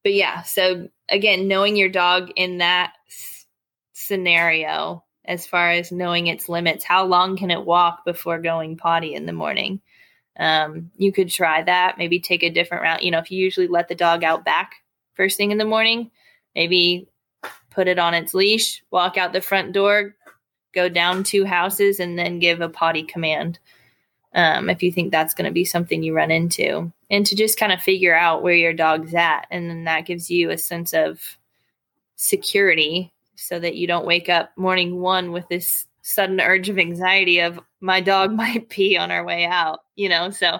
but 0.03 0.13
yeah, 0.13 0.41
so 0.43 0.89
again, 1.09 1.47
knowing 1.47 1.77
your 1.77 1.89
dog 1.89 2.31
in 2.35 2.57
that 2.57 2.93
s- 3.07 3.45
scenario, 3.93 5.03
as 5.25 5.47
far 5.47 5.71
as 5.71 5.91
knowing 5.91 6.27
its 6.27 6.49
limits, 6.49 6.83
how 6.83 7.05
long 7.05 7.37
can 7.37 7.49
it 7.49 7.65
walk 7.65 8.03
before 8.03 8.39
going 8.39 8.75
potty 8.75 9.13
in 9.13 9.25
the 9.25 9.31
morning? 9.31 9.79
Um, 10.37 10.91
you 10.97 11.13
could 11.13 11.29
try 11.29 11.63
that. 11.63 11.97
Maybe 11.97 12.19
take 12.19 12.43
a 12.43 12.49
different 12.49 12.83
route. 12.83 13.03
You 13.03 13.11
know, 13.11 13.19
if 13.19 13.31
you 13.31 13.41
usually 13.41 13.67
let 13.67 13.87
the 13.87 13.95
dog 13.95 14.23
out 14.23 14.43
back 14.43 14.75
first 15.13 15.37
thing 15.37 15.51
in 15.51 15.57
the 15.57 15.65
morning, 15.65 16.11
maybe 16.55 17.07
put 17.69 17.87
it 17.87 17.99
on 17.99 18.13
its 18.13 18.33
leash, 18.33 18.83
walk 18.91 19.17
out 19.17 19.33
the 19.33 19.41
front 19.41 19.73
door, 19.73 20.15
go 20.73 20.89
down 20.89 21.23
two 21.23 21.45
houses, 21.45 21.99
and 21.99 22.17
then 22.17 22.39
give 22.39 22.61
a 22.61 22.69
potty 22.69 23.03
command. 23.03 23.59
Um, 24.35 24.69
if 24.69 24.81
you 24.81 24.91
think 24.91 25.11
that's 25.11 25.33
going 25.33 25.45
to 25.45 25.51
be 25.51 25.65
something 25.65 26.01
you 26.01 26.15
run 26.15 26.31
into, 26.31 26.91
and 27.09 27.25
to 27.25 27.35
just 27.35 27.59
kind 27.59 27.71
of 27.71 27.81
figure 27.81 28.15
out 28.15 28.41
where 28.41 28.55
your 28.55 28.73
dog's 28.73 29.13
at. 29.13 29.45
And 29.51 29.69
then 29.69 29.83
that 29.83 30.05
gives 30.05 30.31
you 30.31 30.49
a 30.49 30.57
sense 30.57 30.93
of 30.93 31.37
security 32.15 33.13
so 33.35 33.59
that 33.59 33.75
you 33.75 33.85
don't 33.85 34.07
wake 34.07 34.29
up 34.29 34.51
morning 34.55 34.99
one 34.99 35.31
with 35.31 35.47
this 35.49 35.85
sudden 36.01 36.41
urge 36.41 36.69
of 36.69 36.79
anxiety 36.79 37.39
of 37.39 37.59
my 37.81 38.01
dog 38.01 38.31
might 38.35 38.69
pee 38.69 38.97
on 38.97 39.11
our 39.11 39.23
way 39.23 39.45
out, 39.45 39.81
you 39.95 40.09
know? 40.09 40.31
So, 40.31 40.59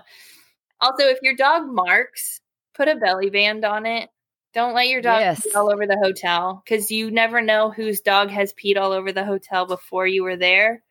also, 0.82 1.04
if 1.06 1.18
your 1.22 1.36
dog 1.36 1.66
marks, 1.66 2.40
put 2.76 2.88
a 2.88 2.96
belly 2.96 3.30
band 3.30 3.64
on 3.64 3.86
it 3.86 4.10
don't 4.54 4.76
let 4.76 4.88
your 4.88 5.02
dog 5.02 5.22
yes. 5.22 5.42
pee 5.44 5.54
all 5.54 5.72
over 5.72 5.88
the 5.88 5.98
hotel 5.98 6.62
because 6.64 6.92
you 6.92 7.10
never 7.10 7.42
know 7.42 7.72
whose 7.72 8.02
dog 8.02 8.30
has 8.30 8.54
peed 8.54 8.78
all 8.78 8.92
over 8.92 9.12
the 9.12 9.26
hotel 9.26 9.66
before 9.66 10.06
you 10.06 10.24
were 10.24 10.38
there. 10.38 10.84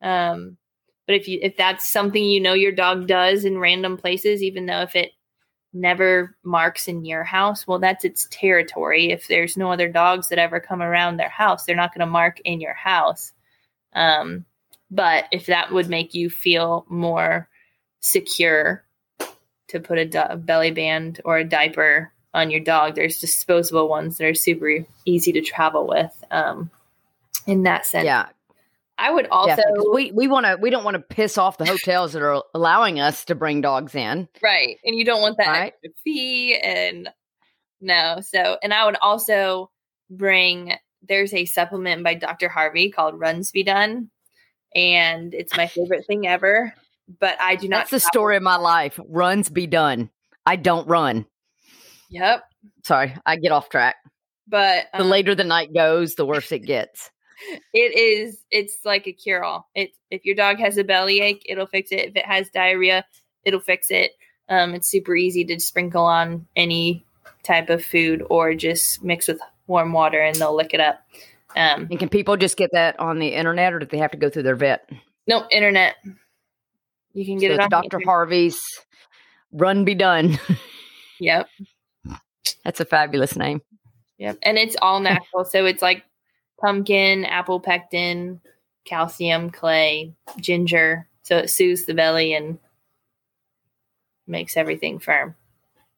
Um, 0.00 0.56
but 1.06 1.16
if 1.16 1.26
you 1.26 1.38
if 1.42 1.56
that's 1.56 1.90
something 1.90 2.22
you 2.22 2.40
know 2.40 2.52
your 2.52 2.72
dog 2.72 3.06
does 3.06 3.44
in 3.44 3.58
random 3.58 3.96
places, 3.96 4.42
even 4.42 4.66
though 4.66 4.82
if 4.82 4.94
it 4.94 5.12
never 5.72 6.36
marks 6.44 6.86
in 6.86 7.04
your 7.04 7.24
house, 7.24 7.66
well, 7.66 7.78
that's 7.78 8.04
its 8.04 8.28
territory. 8.30 9.10
If 9.10 9.26
there's 9.26 9.56
no 9.56 9.72
other 9.72 9.88
dogs 9.88 10.28
that 10.28 10.38
ever 10.38 10.60
come 10.60 10.82
around 10.82 11.16
their 11.16 11.28
house, 11.28 11.64
they're 11.64 11.76
not 11.76 11.92
going 11.92 12.06
to 12.06 12.10
mark 12.10 12.40
in 12.44 12.60
your 12.60 12.74
house. 12.74 13.32
Um, 13.94 14.44
but 14.90 15.24
if 15.32 15.46
that 15.46 15.72
would 15.72 15.88
make 15.88 16.14
you 16.14 16.30
feel 16.30 16.86
more 16.88 17.48
secure 18.00 18.84
to 19.68 19.80
put 19.80 19.98
a, 19.98 20.32
a 20.32 20.36
belly 20.36 20.70
band 20.70 21.20
or 21.24 21.38
a 21.38 21.44
diaper 21.44 22.12
on 22.34 22.50
your 22.50 22.60
dog. 22.60 22.94
There's 22.94 23.20
disposable 23.20 23.88
ones 23.88 24.18
that 24.18 24.26
are 24.26 24.34
super 24.34 24.84
easy 25.04 25.32
to 25.32 25.40
travel 25.40 25.86
with. 25.86 26.24
Um, 26.30 26.70
in 27.46 27.62
that 27.64 27.86
sense, 27.86 28.04
yeah. 28.04 28.26
I 28.98 29.12
would 29.12 29.28
also 29.28 29.62
yeah, 29.62 29.82
we 29.92 30.10
we 30.10 30.26
want 30.26 30.46
to 30.46 30.58
we 30.60 30.70
don't 30.70 30.82
want 30.82 30.96
to 30.96 31.00
piss 31.00 31.38
off 31.38 31.56
the 31.56 31.64
hotels 31.64 32.12
that 32.12 32.22
are 32.22 32.42
allowing 32.52 32.98
us 32.98 33.24
to 33.26 33.36
bring 33.36 33.60
dogs 33.60 33.94
in, 33.94 34.28
right? 34.42 34.76
And 34.84 34.96
you 34.96 35.04
don't 35.04 35.22
want 35.22 35.36
that 35.38 35.46
right? 35.46 35.74
fee 36.02 36.58
and 36.58 37.08
no. 37.80 38.20
So, 38.20 38.58
and 38.62 38.74
I 38.74 38.84
would 38.84 38.96
also 39.00 39.70
bring. 40.10 40.74
There's 41.08 41.32
a 41.32 41.44
supplement 41.44 42.02
by 42.02 42.14
Dr. 42.14 42.48
Harvey 42.48 42.90
called 42.90 43.20
Runs 43.20 43.52
Be 43.52 43.62
Done, 43.62 44.10
and 44.74 45.32
it's 45.32 45.56
my 45.56 45.68
favorite 45.68 46.04
thing 46.04 46.26
ever. 46.26 46.74
But 47.20 47.40
I 47.40 47.54
do 47.54 47.68
not. 47.68 47.88
That's 47.88 47.90
the 47.90 48.00
story 48.00 48.36
of 48.36 48.42
my 48.42 48.56
life. 48.56 48.98
Runs 49.08 49.48
be 49.48 49.68
done. 49.68 50.10
I 50.44 50.56
don't 50.56 50.88
run. 50.88 51.24
Yep. 52.08 52.44
Sorry, 52.84 53.14
I 53.24 53.36
get 53.36 53.52
off 53.52 53.68
track. 53.68 53.96
But 54.46 54.86
um, 54.94 55.02
the 55.02 55.08
later 55.08 55.34
the 55.34 55.44
night 55.44 55.74
goes, 55.74 56.14
the 56.14 56.26
worse 56.26 56.50
it 56.52 56.60
gets. 56.66 57.10
It 57.72 57.96
is. 57.96 58.44
It's 58.50 58.78
like 58.84 59.06
a 59.06 59.12
cure 59.12 59.44
all. 59.44 59.68
It 59.74 59.90
if 60.10 60.24
your 60.24 60.34
dog 60.34 60.58
has 60.58 60.76
a 60.76 60.84
bellyache, 60.84 61.42
it'll 61.46 61.66
fix 61.66 61.92
it. 61.92 62.00
If 62.00 62.16
it 62.16 62.26
has 62.26 62.48
diarrhea, 62.50 63.04
it'll 63.44 63.60
fix 63.60 63.90
it. 63.90 64.12
Um, 64.48 64.74
it's 64.74 64.88
super 64.88 65.14
easy 65.14 65.44
to 65.44 65.60
sprinkle 65.60 66.04
on 66.04 66.46
any 66.56 67.04
type 67.44 67.70
of 67.70 67.84
food 67.84 68.24
or 68.28 68.54
just 68.54 69.04
mix 69.04 69.28
with 69.28 69.40
warm 69.66 69.92
water 69.92 70.20
and 70.20 70.34
they'll 70.36 70.56
lick 70.56 70.74
it 70.74 70.80
up. 70.80 71.00
Um, 71.54 71.88
and 71.90 71.98
can 71.98 72.08
people 72.08 72.36
just 72.36 72.56
get 72.56 72.70
that 72.72 72.98
on 72.98 73.18
the 73.18 73.28
internet 73.28 73.72
or 73.72 73.78
do 73.78 73.86
they 73.86 73.98
have 73.98 74.10
to 74.12 74.16
go 74.16 74.30
through 74.30 74.42
their 74.44 74.56
vet? 74.56 74.88
Nope, 75.26 75.46
internet. 75.50 75.96
You 77.12 77.24
can 77.24 77.38
get 77.38 77.50
so 77.50 77.54
it 77.54 77.60
on 77.60 77.68
Dr. 77.68 78.00
Harvey's 78.04 78.60
Run 79.52 79.84
Be 79.84 79.94
Done. 79.94 80.38
Yep. 81.20 81.48
That's 82.68 82.80
a 82.80 82.84
fabulous 82.84 83.34
name. 83.34 83.62
Yep. 84.18 84.40
And 84.42 84.58
it's 84.58 84.76
all 84.82 85.00
natural. 85.00 85.46
so 85.46 85.64
it's 85.64 85.80
like 85.80 86.04
pumpkin, 86.60 87.24
apple 87.24 87.60
pectin, 87.60 88.42
calcium, 88.84 89.48
clay, 89.48 90.12
ginger. 90.38 91.08
So 91.22 91.38
it 91.38 91.48
soothes 91.48 91.86
the 91.86 91.94
belly 91.94 92.34
and 92.34 92.58
makes 94.26 94.54
everything 94.58 94.98
firm. 94.98 95.34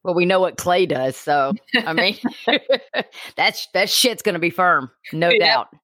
Well, 0.05 0.15
we 0.15 0.27
know 0.27 0.39
what 0.39 0.59
clay 0.59 0.87
does, 0.87 1.17
so 1.17 1.55
I 1.75 1.93
mean, 1.93 2.17
that's 3.35 3.67
that 3.75 3.91
shit's 3.91 4.23
gonna 4.23 4.39
be 4.39 4.51
firm, 4.51 4.93
no 5.13 5.37
doubt. 5.37 5.75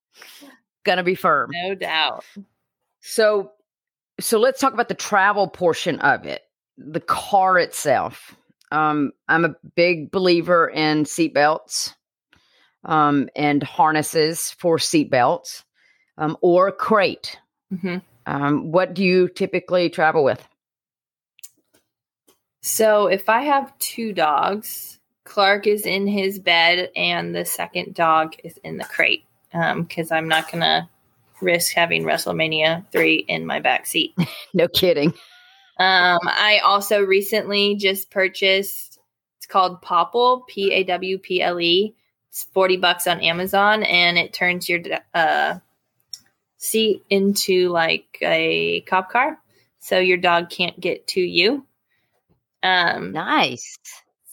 Gonna 0.84 1.02
be 1.02 1.16
firm. 1.16 1.50
No 1.52 1.74
doubt. 1.74 2.24
So, 3.00 3.50
so 4.20 4.38
let's 4.38 4.60
talk 4.60 4.72
about 4.72 4.86
the 4.86 4.94
travel 4.94 5.48
portion 5.48 5.98
of 5.98 6.26
it, 6.26 6.42
the 6.78 7.00
car 7.00 7.58
itself. 7.58 8.36
Um, 8.72 9.12
I'm 9.28 9.44
a 9.44 9.54
big 9.74 10.10
believer 10.10 10.68
in 10.68 11.04
seatbelts 11.04 11.94
um, 12.84 13.28
and 13.36 13.62
harnesses 13.62 14.52
for 14.58 14.78
seatbelts 14.78 15.64
um, 16.18 16.36
or 16.40 16.68
a 16.68 16.72
crate. 16.72 17.38
hmm 17.70 17.98
Um, 18.26 18.72
what 18.72 18.94
do 18.94 19.04
you 19.04 19.28
typically 19.28 19.88
travel 19.90 20.24
with? 20.24 20.46
So 22.62 23.06
if 23.06 23.28
I 23.28 23.42
have 23.42 23.76
two 23.78 24.12
dogs, 24.12 24.98
Clark 25.24 25.66
is 25.66 25.86
in 25.86 26.06
his 26.08 26.38
bed 26.38 26.90
and 26.96 27.34
the 27.34 27.44
second 27.44 27.94
dog 27.94 28.34
is 28.42 28.58
in 28.64 28.76
the 28.76 28.84
crate 28.84 29.24
because 29.52 30.10
I'm 30.10 30.28
not 30.28 30.50
going 30.50 30.62
to 30.62 30.88
risk 31.40 31.74
having 31.74 32.02
WrestleMania 32.04 32.84
3 32.90 33.24
in 33.28 33.46
my 33.46 33.60
back 33.60 33.86
seat. 33.86 34.14
No 34.54 34.68
kidding. 34.68 35.12
Um, 35.78 36.20
I 36.24 36.60
also 36.64 37.02
recently 37.02 37.76
just 37.76 38.10
purchased. 38.10 38.98
It's 39.36 39.46
called 39.46 39.82
Pawple, 39.82 40.44
P 40.48 40.72
A 40.72 40.84
W 40.84 41.18
P 41.18 41.42
L 41.42 41.60
E. 41.60 41.94
It's 42.30 42.44
forty 42.44 42.76
bucks 42.76 43.06
on 43.06 43.20
Amazon, 43.20 43.82
and 43.82 44.16
it 44.18 44.32
turns 44.32 44.68
your 44.68 44.80
uh, 45.14 45.58
seat 46.58 47.02
into 47.10 47.68
like 47.68 48.18
a 48.22 48.80
cop 48.82 49.10
car, 49.10 49.38
so 49.78 49.98
your 49.98 50.16
dog 50.18 50.50
can't 50.50 50.78
get 50.80 51.06
to 51.08 51.20
you. 51.20 51.66
Um, 52.62 53.12
Nice. 53.12 53.76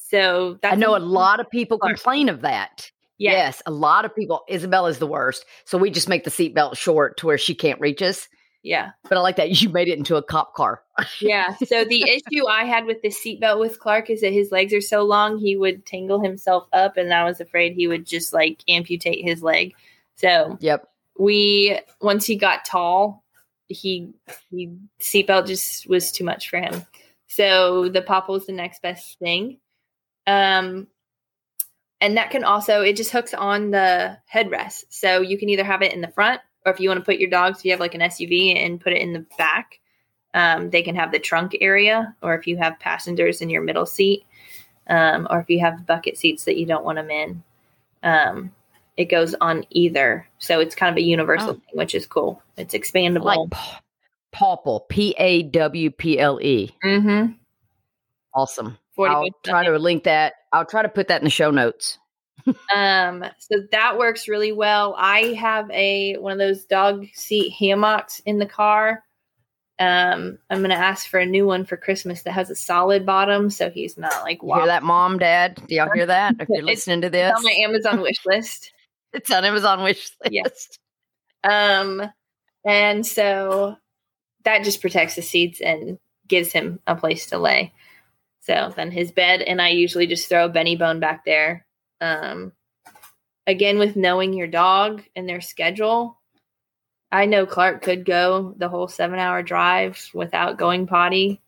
so 0.09 0.57
that's 0.61 0.73
I 0.73 0.75
know 0.77 0.95
a 0.95 0.99
lot 0.99 1.39
of 1.39 1.49
people 1.49 1.77
complain 1.77 2.29
of 2.29 2.41
that. 2.41 2.89
Yeah, 3.19 3.31
Yes, 3.31 3.61
a 3.65 3.71
lot 3.71 4.05
of 4.05 4.15
people. 4.15 4.43
Isabella's 4.49 4.97
the 4.99 5.07
worst. 5.07 5.45
So 5.65 5.77
we 5.77 5.91
just 5.91 6.09
make 6.09 6.23
the 6.23 6.31
seatbelt 6.31 6.77
short 6.77 7.17
to 7.17 7.27
where 7.27 7.37
she 7.37 7.53
can't 7.53 7.79
reach 7.79 8.01
us. 8.01 8.27
Yeah. 8.64 8.91
But 9.09 9.18
I 9.18 9.22
like 9.22 9.36
that 9.36 9.61
you 9.61 9.70
made 9.70 9.89
it 9.89 9.97
into 9.97 10.16
a 10.16 10.24
cop 10.24 10.55
car. 10.55 10.82
Yeah. 11.20 11.55
So 11.57 11.84
the 11.84 12.01
issue 12.32 12.47
I 12.47 12.64
had 12.64 12.86
with 12.86 13.01
the 13.01 13.09
seatbelt 13.09 13.59
with 13.59 13.80
Clark 13.80 14.09
is 14.09 14.22
that 14.22 14.32
his 14.32 14.51
legs 14.51 14.74
are 14.74 14.82
so 14.82 15.03
long, 15.03 15.38
he 15.38 15.57
would 15.57 15.86
tangle 15.86 16.22
himself 16.22 16.68
up, 16.72 16.95
and 16.97 17.14
I 17.14 17.26
was 17.26 17.41
afraid 17.41 17.74
he 17.74 17.88
would 17.88 18.05
just 18.05 18.34
like 18.34 18.64
amputate 18.68 19.24
his 19.24 19.43
leg. 19.43 19.76
So 20.16 20.57
Yep. 20.61 20.89
we 21.20 21.78
once 22.01 22.26
he 22.26 22.38
got 22.38 22.64
tall, 22.66 23.24
he 23.68 24.14
he 24.49 24.72
seatbelt 24.99 25.47
just 25.47 25.88
was 25.89 26.11
too 26.11 26.24
much 26.24 26.49
for 26.49 26.57
him. 26.57 26.86
So 27.28 27.89
the 27.89 28.01
pop 28.01 28.30
was 28.30 28.45
the 28.45 28.53
next 28.53 28.82
best 28.82 29.20
thing. 29.20 29.57
Um 30.26 30.88
and 31.99 32.18
that 32.18 32.32
can 32.32 32.43
also 32.43 32.82
it 32.82 32.95
just 32.95 33.11
hooks 33.11 33.34
on 33.34 33.72
the 33.72 34.18
headrest. 34.32 34.86
So 34.89 35.22
you 35.22 35.38
can 35.38 35.49
either 35.49 35.64
have 35.64 35.82
it 35.82 35.93
in 35.93 36.01
the 36.01 36.11
front 36.11 36.39
or 36.66 36.72
if 36.72 36.80
you 36.80 36.89
want 36.89 36.99
to 36.99 37.05
put 37.05 37.18
your 37.20 37.30
dogs, 37.30 37.59
if 37.59 37.66
you 37.66 37.72
have 37.72 37.80
like 37.80 37.95
an 37.95 38.01
SUV 38.01 38.55
and 38.64 38.80
put 38.82 38.93
it 38.93 39.01
in 39.01 39.14
the 39.14 39.26
back, 39.38 39.80
um, 40.34 40.70
they 40.70 40.82
can 40.82 40.95
have 40.95 41.11
the 41.11 41.20
trunk 41.20 41.55
area, 41.61 42.16
or 42.22 42.36
if 42.36 42.47
you 42.47 42.57
have 42.57 42.80
passengers 42.80 43.41
in 43.41 43.49
your 43.49 43.61
middle 43.61 43.86
seat, 43.86 44.26
um, 44.88 45.28
or 45.30 45.39
if 45.39 45.49
you 45.49 45.59
have 45.59 45.86
bucket 45.86 46.18
seats 46.18 46.45
that 46.45 46.57
you 46.57 46.66
don't 46.66 46.84
want 46.86 46.97
them 46.97 47.09
in, 47.11 47.43
um, 48.01 48.51
it 48.97 49.05
goes 49.05 49.34
on 49.41 49.66
either. 49.70 50.28
So 50.39 50.59
it's 50.59 50.76
kind 50.76 50.91
of 50.91 50.97
a 50.97 51.05
universal 51.05 51.49
Oh. 51.49 51.53
thing, 51.53 51.61
which 51.74 51.95
is 51.95 52.05
cool. 52.05 52.41
It's 52.57 52.74
expandable. 52.74 53.24
like 53.26 53.51
P- 53.51 53.80
Pawple, 54.32 54.86
P 54.89 55.16
A 55.20 55.43
W 55.43 55.91
P 55.91 56.20
L 56.20 56.39
E. 56.41 56.72
mm-hmm. 56.84 57.34
Awesome. 58.34 58.78
I'll 58.97 59.30
try 59.43 59.64
to 59.66 59.78
link 59.78 60.03
that. 60.05 60.34
I'll 60.51 60.66
try 60.66 60.82
to 60.82 60.89
put 60.89 61.07
that 61.09 61.22
in 61.22 61.26
the 61.26 61.30
show 61.32 61.51
notes. 61.51 61.97
Um, 62.73 63.23
so 63.39 63.57
that 63.71 63.97
works 63.97 64.27
really 64.27 64.51
well. 64.51 64.95
I 64.97 65.33
have 65.33 65.69
a 65.71 66.15
one 66.17 66.31
of 66.33 66.37
those 66.39 66.65
dog 66.65 67.05
seat 67.13 67.51
hammocks 67.51 68.19
in 68.25 68.39
the 68.39 68.45
car. 68.45 69.03
Um, 69.79 70.37
I'm 70.49 70.61
gonna 70.61 70.75
ask 70.75 71.07
for 71.07 71.19
a 71.19 71.25
new 71.25 71.45
one 71.47 71.65
for 71.65 71.77
Christmas 71.77 72.23
that 72.23 72.31
has 72.31 72.49
a 72.49 72.55
solid 72.55 73.05
bottom, 73.05 73.49
so 73.49 73.69
he's 73.69 73.97
not 73.97 74.23
like 74.23 74.41
You 74.43 74.53
hear 74.53 74.65
that, 74.67 74.83
mom, 74.83 75.17
dad? 75.19 75.61
Do 75.67 75.75
y'all 75.75 75.91
hear 75.93 76.05
that? 76.05 76.35
If 76.39 76.47
you're 76.49 76.61
listening 76.63 77.01
to 77.01 77.07
It's 77.07 77.13
this, 77.13 77.33
on 77.35 77.43
my 77.43 77.51
Amazon 77.63 78.01
wish 78.01 78.19
list. 78.25 78.71
it's 79.13 79.31
on 79.31 79.43
Amazon 79.45 79.83
wish 79.83 80.11
list. 80.23 80.31
Yes. 80.31 80.79
Um, 81.43 82.03
and 82.65 83.05
so 83.05 83.75
that 84.43 84.63
just 84.63 84.81
protects 84.81 85.15
the 85.15 85.21
seats 85.21 85.59
and 85.61 85.97
gives 86.27 86.51
him 86.51 86.79
a 86.87 86.95
place 86.95 87.27
to 87.27 87.37
lay. 87.37 87.73
So 88.41 88.73
then 88.75 88.91
his 88.91 89.11
bed, 89.11 89.41
and 89.41 89.61
I 89.61 89.69
usually 89.69 90.05
just 90.07 90.27
throw 90.29 90.45
a 90.45 90.49
Benebone 90.49 90.99
back 90.99 91.25
there. 91.25 91.62
Um, 92.03 92.51
again, 93.47 93.79
with 93.79 93.95
knowing 93.95 94.33
your 94.33 94.47
dog 94.47 95.03
and 95.15 95.27
their 95.27 95.41
schedule, 95.41 96.17
I 97.11 97.25
know 97.25 97.45
Clark 97.45 97.81
could 97.81 98.05
go 98.05 98.53
the 98.57 98.67
whole 98.69 98.87
seven 98.87 99.19
hour 99.19 99.41
drive 99.43 100.09
without 100.13 100.57
going 100.57 100.87
potty, 100.87 101.39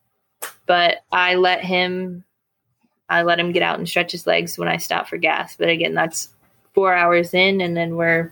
but 0.66 0.98
I 1.12 1.36
let 1.36 1.64
him. 1.64 2.24
I 3.10 3.22
let 3.22 3.40
him 3.40 3.52
get 3.52 3.62
out 3.64 3.78
and 3.78 3.88
stretch 3.88 4.12
his 4.14 4.26
legs 4.26 4.58
when 4.58 4.68
I 4.68 4.78
stop 4.78 5.08
for 5.08 5.18
gas. 5.18 5.56
But 5.56 5.70
again, 5.70 5.94
that's 5.94 6.30
four 6.74 6.94
hours 6.94 7.34
in, 7.34 7.62
and 7.62 7.76
then 7.76 7.98
we're 7.98 8.32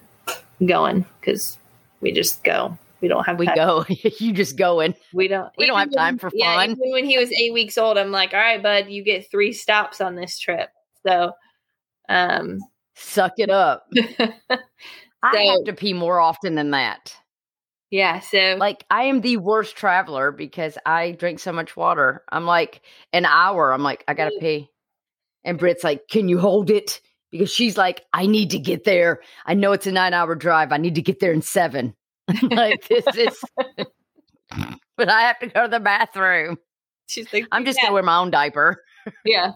going 0.66 1.06
because 1.20 1.58
we 2.02 2.12
just 2.12 2.44
go. 2.44 2.78
We 3.02 3.08
don't 3.10 3.26
have 3.26 3.38
We 3.38 3.46
time. 3.48 3.56
go. 3.56 3.86
you 3.90 4.32
just 4.32 4.56
going. 4.58 4.96
We 5.14 5.28
don't. 5.28 5.52
We 5.58 5.68
don't 5.68 5.78
have 5.78 5.90
when- 5.90 5.98
time 5.98 6.18
for 6.18 6.32
Yeah, 6.34 6.64
even 6.64 6.78
when 6.92 7.06
he 7.06 7.18
was 7.18 7.32
eight 7.34 7.54
weeks 7.54 7.78
old, 7.78 7.98
I'm 7.98 8.12
like, 8.12 8.34
all 8.34 8.40
right, 8.40 8.64
bud, 8.64 8.88
you 8.88 9.04
get 9.04 9.30
three 9.30 9.52
stops 9.52 10.00
on 10.02 10.16
this 10.16 10.40
trip. 10.40 10.70
So, 11.06 11.34
um, 12.10 12.60
Suck 12.96 13.34
it 13.38 13.50
up. 13.50 13.88
I 15.24 15.44
have 15.44 15.64
to 15.66 15.74
pee 15.74 15.94
more 15.94 16.20
often 16.20 16.56
than 16.56 16.72
that. 16.72 17.16
yeah. 17.90 18.20
So, 18.20 18.56
Like 18.60 18.86
I 18.90 19.04
am 19.06 19.22
the 19.22 19.38
worst 19.38 19.76
traveler 19.76 20.32
because 20.32 20.78
I 20.86 21.12
drink 21.12 21.40
so 21.40 21.52
much 21.52 21.76
water. 21.78 22.24
I'm 22.30 22.46
like 22.46 22.82
an 23.14 23.26
hour. 23.26 23.72
I'm 23.72 23.84
like 23.84 24.04
I 24.08 24.14
gotta 24.14 24.36
pee, 24.40 24.70
and 25.44 25.58
Britt's 25.58 25.84
like, 25.84 26.08
"Can 26.10 26.30
you 26.30 26.40
hold 26.40 26.70
it?" 26.70 27.00
Because 27.32 27.52
she's 27.52 27.78
like, 27.78 28.04
"I 28.14 28.26
need 28.28 28.52
to 28.52 28.60
get 28.60 28.84
there. 28.84 29.22
I 29.46 29.54
know 29.56 29.72
it's 29.72 29.88
a 29.88 29.92
nine 29.92 30.14
hour 30.14 30.36
drive. 30.36 30.72
I 30.72 30.78
need 30.78 30.96
to 30.96 31.02
get 31.02 31.20
there 31.20 31.34
in 31.34 31.42
seven. 31.42 31.96
like 32.44 32.88
this 32.88 33.06
is, 33.16 33.42
but 34.98 35.10
I 35.10 35.22
have 35.24 35.40
to 35.40 35.48
go 35.48 35.64
to 35.64 35.68
the 35.70 35.80
bathroom. 35.80 36.58
she's 37.08 37.32
like, 37.34 37.48
I'm 37.52 37.66
just 37.66 37.78
yeah, 37.80 37.86
gonna 37.88 37.94
wear 37.96 38.04
my 38.04 38.18
own 38.18 38.30
diaper. 38.32 38.84
yeah, 39.26 39.52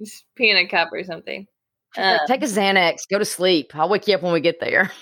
just 0.00 0.24
pee 0.34 0.50
in 0.50 0.56
a 0.56 0.66
cup 0.66 0.92
or 0.92 1.04
something. 1.04 1.46
Um, 1.96 2.18
Take 2.26 2.42
a 2.42 2.46
Xanax. 2.46 3.08
Go 3.10 3.18
to 3.18 3.24
sleep. 3.24 3.72
I'll 3.74 3.88
wake 3.88 4.06
you 4.06 4.14
up 4.14 4.22
when 4.22 4.32
we 4.32 4.40
get 4.40 4.60
there. 4.60 4.90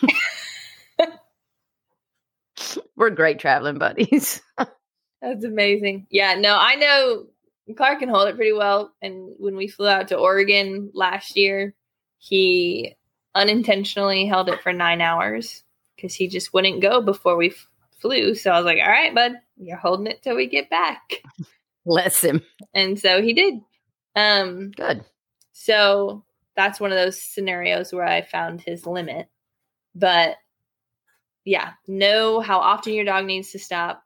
We're 2.97 3.11
great 3.11 3.41
traveling 3.41 3.79
buddies. 3.79 4.41
That's 5.21 5.45
amazing. 5.45 6.07
Yeah, 6.11 6.35
no, 6.35 6.57
I 6.59 6.77
know 6.77 7.27
Clark 7.77 8.01
can 8.01 8.09
hold 8.09 8.29
it 8.29 8.37
pretty 8.37 8.53
well. 8.53 8.93
And 9.03 9.35
when 9.39 9.57
we 9.57 9.69
flew 9.69 9.89
out 9.89 10.09
to 10.09 10.17
Oregon 10.17 10.91
last 10.95 11.37
year, 11.37 11.75
he 12.19 12.95
unintentionally 13.35 14.27
held 14.27 14.49
it 14.49 14.63
for 14.63 14.73
nine 14.73 15.01
hours 15.01 15.65
because 15.97 16.15
he 16.15 16.29
just 16.29 16.53
wouldn't 16.53 16.83
go 16.83 17.01
before 17.01 17.37
we 17.37 17.51
f- 17.51 17.67
flew. 17.99 18.35
So 18.35 18.51
I 18.51 18.59
was 18.59 18.67
like, 18.67 18.79
all 18.83 18.89
right, 18.89 19.15
bud, 19.15 19.33
you're 19.57 19.77
holding 19.77 20.07
it 20.07 20.23
till 20.23 20.37
we 20.37 20.47
get 20.47 20.71
back. 20.71 21.01
Bless 21.87 22.21
him. 22.21 22.43
And 22.73 22.99
so 22.99 23.23
he 23.23 23.33
did. 23.33 23.55
Um, 24.17 24.71
Good. 24.71 25.05
so 25.53 26.25
that's 26.57 26.81
one 26.81 26.93
of 26.93 26.99
those 26.99 27.21
scenarios 27.21 27.93
where 27.93 28.07
I 28.07 28.23
found 28.23 28.61
his 28.61 28.87
limit. 28.87 29.29
But 29.95 30.37
yeah, 31.45 31.73
know 31.87 32.41
how 32.41 32.59
often 32.59 32.95
your 32.95 33.05
dog 33.05 33.27
needs 33.27 33.53
to 33.53 33.59
stop. 33.59 34.03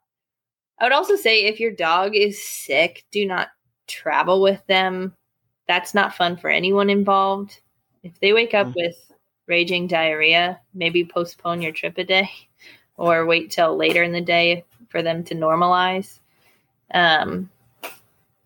I 0.78 0.84
would 0.84 0.92
also 0.92 1.16
say 1.16 1.44
if 1.44 1.60
your 1.60 1.72
dog 1.72 2.14
is 2.14 2.42
sick, 2.42 3.04
do 3.10 3.26
not 3.26 3.48
travel 3.86 4.40
with 4.40 4.64
them. 4.66 5.14
That's 5.66 5.94
not 5.94 6.14
fun 6.14 6.36
for 6.36 6.50
anyone 6.50 6.90
involved. 6.90 7.60
If 8.02 8.18
they 8.20 8.32
wake 8.32 8.54
up 8.54 8.68
Mm. 8.68 8.74
with 8.76 9.12
raging 9.46 9.86
diarrhea, 9.86 10.60
maybe 10.74 11.04
postpone 11.04 11.62
your 11.62 11.72
trip 11.72 11.98
a 11.98 12.04
day 12.04 12.30
or 12.96 13.26
wait 13.26 13.50
till 13.50 13.76
later 13.76 14.02
in 14.02 14.12
the 14.12 14.20
day 14.20 14.64
for 14.88 15.02
them 15.02 15.24
to 15.24 15.34
normalize. 15.34 16.20
Um, 16.92 17.50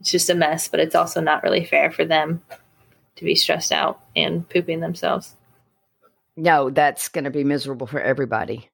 it's 0.02 0.10
just 0.10 0.30
a 0.30 0.34
mess, 0.34 0.66
but 0.66 0.80
it's 0.80 0.96
also 0.96 1.20
not 1.20 1.44
really 1.44 1.64
fair 1.64 1.88
for 1.92 2.04
them 2.04 2.42
to 3.14 3.24
be 3.24 3.36
stressed 3.36 3.70
out 3.70 4.00
and 4.16 4.48
pooping 4.48 4.80
themselves. 4.80 5.36
No, 6.36 6.70
that's 6.70 7.08
going 7.08 7.22
to 7.22 7.30
be 7.30 7.44
miserable 7.44 7.86
for 7.86 8.00
everybody. 8.00 8.68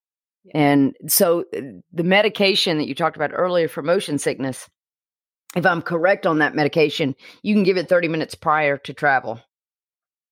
And 0.54 0.96
so 1.06 1.44
uh, 1.54 1.60
the 1.92 2.02
medication 2.02 2.78
that 2.78 2.88
you 2.88 2.94
talked 2.94 3.16
about 3.16 3.32
earlier 3.34 3.68
for 3.68 3.82
motion 3.82 4.18
sickness, 4.18 4.70
if 5.54 5.66
I'm 5.66 5.82
correct 5.82 6.26
on 6.26 6.38
that 6.38 6.54
medication, 6.54 7.14
you 7.42 7.54
can 7.54 7.62
give 7.62 7.76
it 7.76 7.90
30 7.90 8.08
minutes 8.08 8.34
prior 8.34 8.78
to 8.78 8.94
travel. 8.94 9.38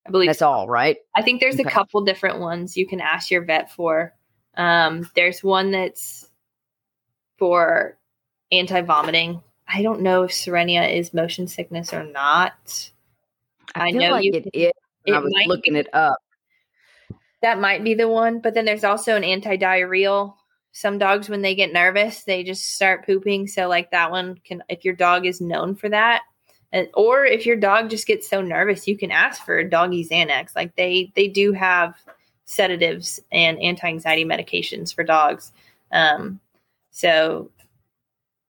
I 0.07 0.11
believe 0.11 0.29
That's 0.29 0.41
all, 0.41 0.67
right? 0.67 0.97
I 1.15 1.21
think 1.21 1.43
there's 1.43 1.57
Okay. 1.57 1.65
a 1.65 1.71
couple 1.71 2.01
different 2.07 2.39
ones 2.39 2.75
you 2.75 2.87
can 2.87 3.03
ask 3.03 3.31
your 3.31 3.45
vet 3.45 3.71
for. 3.71 4.15
Um, 4.57 5.11
there's 5.15 5.45
one 5.45 5.73
that's 5.73 6.31
for 7.39 7.99
anti 8.51 8.81
vomiting. 8.81 9.43
I 9.69 9.83
don't 9.83 10.03
know 10.03 10.23
if 10.23 10.31
Cerenia 10.31 10.97
is 10.97 11.13
motion 11.13 11.49
sickness 11.49 11.93
or 11.93 12.05
not. 12.05 12.91
I 13.75 13.91
feel 13.91 14.01
know 14.01 14.11
like 14.13 14.25
you 14.25 14.33
it 14.35 14.47
is. 14.53 14.73
It 15.05 15.15
I 15.15 15.19
was 15.19 15.33
might 15.33 15.49
looking 15.49 15.75
be, 15.75 15.81
it 15.81 15.89
up. 15.93 16.19
that 17.43 17.59
might 17.61 17.85
be 17.85 17.95
the 17.95 18.09
one, 18.09 18.41
but 18.41 18.55
then 18.55 18.65
there's 18.65 18.85
also 18.85 19.17
an 19.17 19.25
anti 19.25 19.57
diarrheal. 19.57 20.35
Some 20.73 20.99
dogs, 20.99 21.29
when 21.29 21.43
they 21.43 21.55
get 21.55 21.73
nervous, 21.73 22.25
they 22.25 22.45
just 22.45 22.75
start 22.75 23.07
pooping. 23.07 23.47
So, 23.49 23.67
like 23.69 23.91
that 23.93 24.11
one 24.11 24.39
can, 24.45 24.63
if 24.69 24.85
your 24.85 24.95
dog 24.95 25.27
is 25.27 25.41
known 25.41 25.75
for 25.75 25.89
that, 25.89 26.23
and, 26.73 26.89
or 26.95 27.25
if 27.25 27.47
your 27.47 27.57
dog 27.57 27.91
just 27.91 28.07
gets 28.07 28.29
so 28.29 28.43
nervous, 28.43 28.87
you 28.87 28.99
can 28.99 29.11
ask 29.11 29.45
for 29.45 29.59
a 29.59 29.69
doggy 29.69 30.07
Xanax. 30.07 30.55
Like 30.55 30.77
they 30.77 31.13
they 31.17 31.29
do 31.29 31.53
have 31.53 31.95
sedatives 32.45 33.21
and 33.33 33.61
anti 33.61 33.87
anxiety 33.89 34.25
medications 34.25 34.95
for 34.95 35.05
dogs. 35.05 35.53
Um, 35.93 36.41
so, 36.91 37.51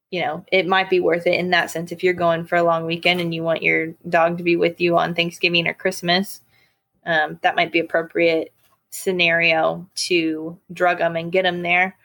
you 0.09 0.21
know, 0.21 0.45
it 0.51 0.67
might 0.67 0.89
be 0.89 0.99
worth 0.99 1.27
it 1.27 1.39
in 1.39 1.49
that 1.49 1.69
sense 1.69 1.91
if 1.91 2.03
you're 2.03 2.13
going 2.13 2.45
for 2.45 2.55
a 2.55 2.63
long 2.63 2.85
weekend 2.85 3.19
and 3.19 3.33
you 3.33 3.43
want 3.43 3.63
your 3.63 3.93
dog 4.07 4.37
to 4.37 4.43
be 4.43 4.55
with 4.55 4.79
you 4.79 4.97
on 4.97 5.13
Thanksgiving 5.13 5.67
or 5.67 5.73
Christmas. 5.73 6.41
Um, 7.05 7.39
that 7.41 7.55
might 7.55 7.71
be 7.71 7.79
appropriate 7.79 8.53
scenario 8.89 9.87
to 9.95 10.57
drug 10.71 10.99
them 10.99 11.15
and 11.15 11.31
get 11.31 11.43
them 11.43 11.61
there. 11.61 11.97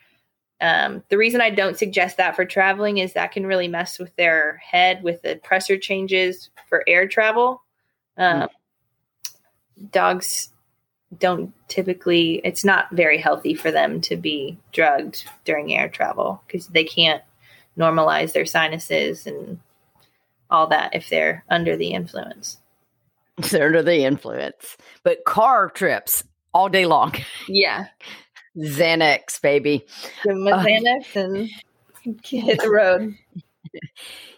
Um, 0.60 1.02
the 1.08 1.18
reason 1.18 1.40
I 1.40 1.50
don't 1.50 1.78
suggest 1.78 2.16
that 2.18 2.36
for 2.36 2.44
traveling 2.44 2.98
is 2.98 3.14
that 3.14 3.32
can 3.32 3.46
really 3.46 3.68
mess 3.68 3.98
with 3.98 4.14
their 4.16 4.56
head 4.58 5.02
with 5.02 5.22
the 5.22 5.36
pressure 5.36 5.76
changes 5.76 6.50
for 6.68 6.84
air 6.86 7.08
travel. 7.08 7.62
Um, 8.16 8.48
Dogs 9.90 10.50
don't 11.18 11.52
typically, 11.66 12.40
it's 12.44 12.64
not 12.64 12.90
very 12.92 13.18
healthy 13.18 13.54
for 13.54 13.70
them 13.70 14.00
to 14.02 14.16
be 14.16 14.58
drugged 14.72 15.24
during 15.44 15.74
air 15.74 15.88
travel 15.88 16.42
because 16.46 16.68
they 16.68 16.84
can't 16.84 17.22
normalize 17.78 18.32
their 18.32 18.46
sinuses 18.46 19.26
and 19.26 19.58
all 20.50 20.66
that 20.68 20.94
if 20.94 21.08
they're 21.08 21.44
under 21.48 21.76
the 21.76 21.92
influence. 21.92 22.58
They're 23.50 23.66
under 23.66 23.82
the 23.82 24.04
influence. 24.04 24.76
But 25.02 25.24
car 25.24 25.70
trips 25.70 26.22
all 26.52 26.68
day 26.68 26.84
long. 26.84 27.14
Yeah. 27.48 27.86
Xanax, 28.58 29.40
baby. 29.40 29.86
Give 30.22 30.34
them 30.34 30.46
a 30.46 30.50
Uh, 30.50 30.64
Xanax 30.64 31.16
and 31.16 31.48
hit 32.22 32.60
the 32.60 32.70
road. 32.70 33.16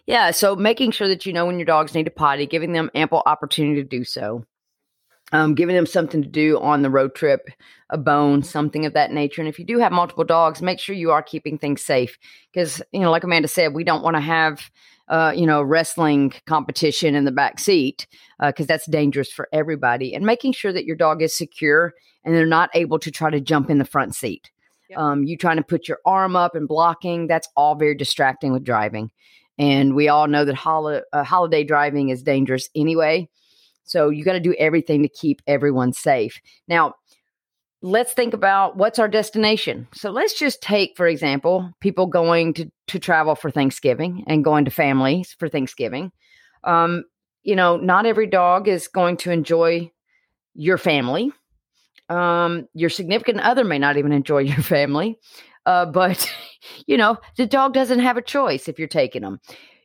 Yeah, 0.07 0.33
so 0.33 0.55
making 0.55 0.91
sure 0.91 1.09
that 1.09 1.25
you 1.25 1.33
know 1.33 1.47
when 1.47 1.59
your 1.59 1.65
dogs 1.65 1.95
need 1.95 2.07
a 2.07 2.11
potty, 2.11 2.47
giving 2.47 2.73
them 2.73 2.91
ample 2.95 3.23
opportunity 3.25 3.83
to 3.83 3.89
do 3.89 4.05
so, 4.05 4.45
um, 5.35 5.55
giving 5.55 5.75
them 5.75 5.85
something 5.85 6.23
to 6.23 6.29
do 6.29 6.61
on 6.61 6.83
the 6.83 6.91
road 6.91 7.17
trip, 7.17 7.49
a 7.91 7.99
bone, 7.99 8.45
something 8.45 8.87
of 8.87 8.93
that 8.93 9.11
nature. 9.11 9.43
And 9.43 9.49
if 9.49 9.59
you 9.59 9.65
do 9.65 9.81
have 9.81 9.91
multiple 9.91 10.23
dogs, 10.23 10.63
make 10.63 10.79
sure 10.79 10.95
you 10.95 11.11
are 11.11 11.25
keeping 11.25 11.59
things 11.59 11.83
safe 11.83 12.17
because, 12.53 12.81
you 12.93 13.01
know, 13.01 13.11
like 13.11 13.25
Amanda 13.25 13.49
said, 13.49 13.75
we 13.75 13.83
don't 13.83 14.05
want 14.05 14.15
to 14.15 14.21
have, 14.21 14.71
uh, 15.09 15.33
you 15.35 15.45
know, 15.45 15.61
wrestling 15.61 16.33
competition 16.47 17.17
in 17.17 17.25
the 17.25 17.33
back 17.33 17.59
seat 17.59 18.07
because 18.41 18.69
that's 18.69 18.87
dangerous 18.87 19.29
for 19.29 19.49
everybody. 19.53 20.15
And 20.15 20.25
making 20.25 20.53
sure 20.53 20.73
that 20.73 20.85
your 20.85 20.95
dog 20.95 21.21
is 21.21 21.37
secure 21.37 21.95
and 22.25 22.33
they're 22.33 22.47
not 22.47 22.71
able 22.73 23.01
to 23.01 23.11
try 23.11 23.29
to 23.29 23.41
jump 23.41 23.71
in 23.71 23.79
the 23.79 23.85
front 23.85 24.15
seat. 24.15 24.53
Yep. 24.91 24.99
Um, 25.01 25.25
you 25.25 25.37
trying 25.37 25.57
to 25.57 25.65
put 25.65 25.89
your 25.89 25.99
arm 26.07 26.37
up 26.37 26.55
and 26.55 26.69
blocking, 26.69 27.27
that's 27.27 27.49
all 27.57 27.75
very 27.75 27.97
distracting 27.97 28.53
with 28.53 28.63
driving. 28.63 29.11
And 29.59 29.97
we 29.97 30.09
all 30.09 30.29
know 30.29 30.45
that 30.45 30.55
hol- 30.55 31.03
uh, 31.13 31.25
holiday 31.25 31.65
driving 31.65 32.11
is 32.11 32.23
dangerous 32.23 32.71
anyway. 32.77 33.29
So 33.85 34.09
you 34.09 34.25
got 34.25 34.33
to 34.33 34.41
do 34.41 34.55
everything 34.59 35.03
to 35.03 35.09
keep 35.09 35.43
everyone 35.47 35.93
safe. 35.93 36.41
Now, 36.69 36.95
let's 37.83 38.15
think 38.15 38.33
about 38.33 38.77
what's 38.77 38.99
our 38.99 39.09
destination. 39.09 39.87
So 39.93 40.11
let's 40.11 40.39
just 40.39 40.63
take, 40.63 40.97
for 40.97 41.07
example, 41.07 41.71
people 41.81 42.07
going 42.07 42.55
to, 42.55 42.71
to 42.89 42.99
travel 42.99 43.35
for 43.35 43.51
Thanksgiving 43.51 44.25
and 44.27 44.43
going 44.43 44.65
to 44.65 44.71
families 44.71 45.37
for 45.39 45.49
Thanksgiving. 45.49 46.11
Um, 46.65 47.05
you 47.43 47.55
know, 47.55 47.77
not 47.77 48.07
every 48.07 48.27
dog 48.27 48.69
is 48.69 48.89
going 48.89 49.19
to 49.19 49.31
enjoy 49.31 49.93
your 50.55 50.79
family. 50.79 51.31
Um, 52.09 52.69
your 52.73 52.91
significant 52.91 53.41
other 53.41 53.65
may 53.65 53.79
not 53.79 53.99
even 53.99 54.13
enjoy 54.13 54.39
your 54.45 54.63
family. 54.63 55.19
Uh, 55.67 55.87
but 55.87 56.31
you 56.87 56.97
know, 56.97 57.19
the 57.37 57.47
dog 57.47 57.75
doesn't 57.75 58.01
have 58.01 58.17
a 58.17 58.23
choice 58.23 58.67
if 58.67 58.79
you're 58.79 58.89
taking 58.89 59.23
them. 59.23 59.41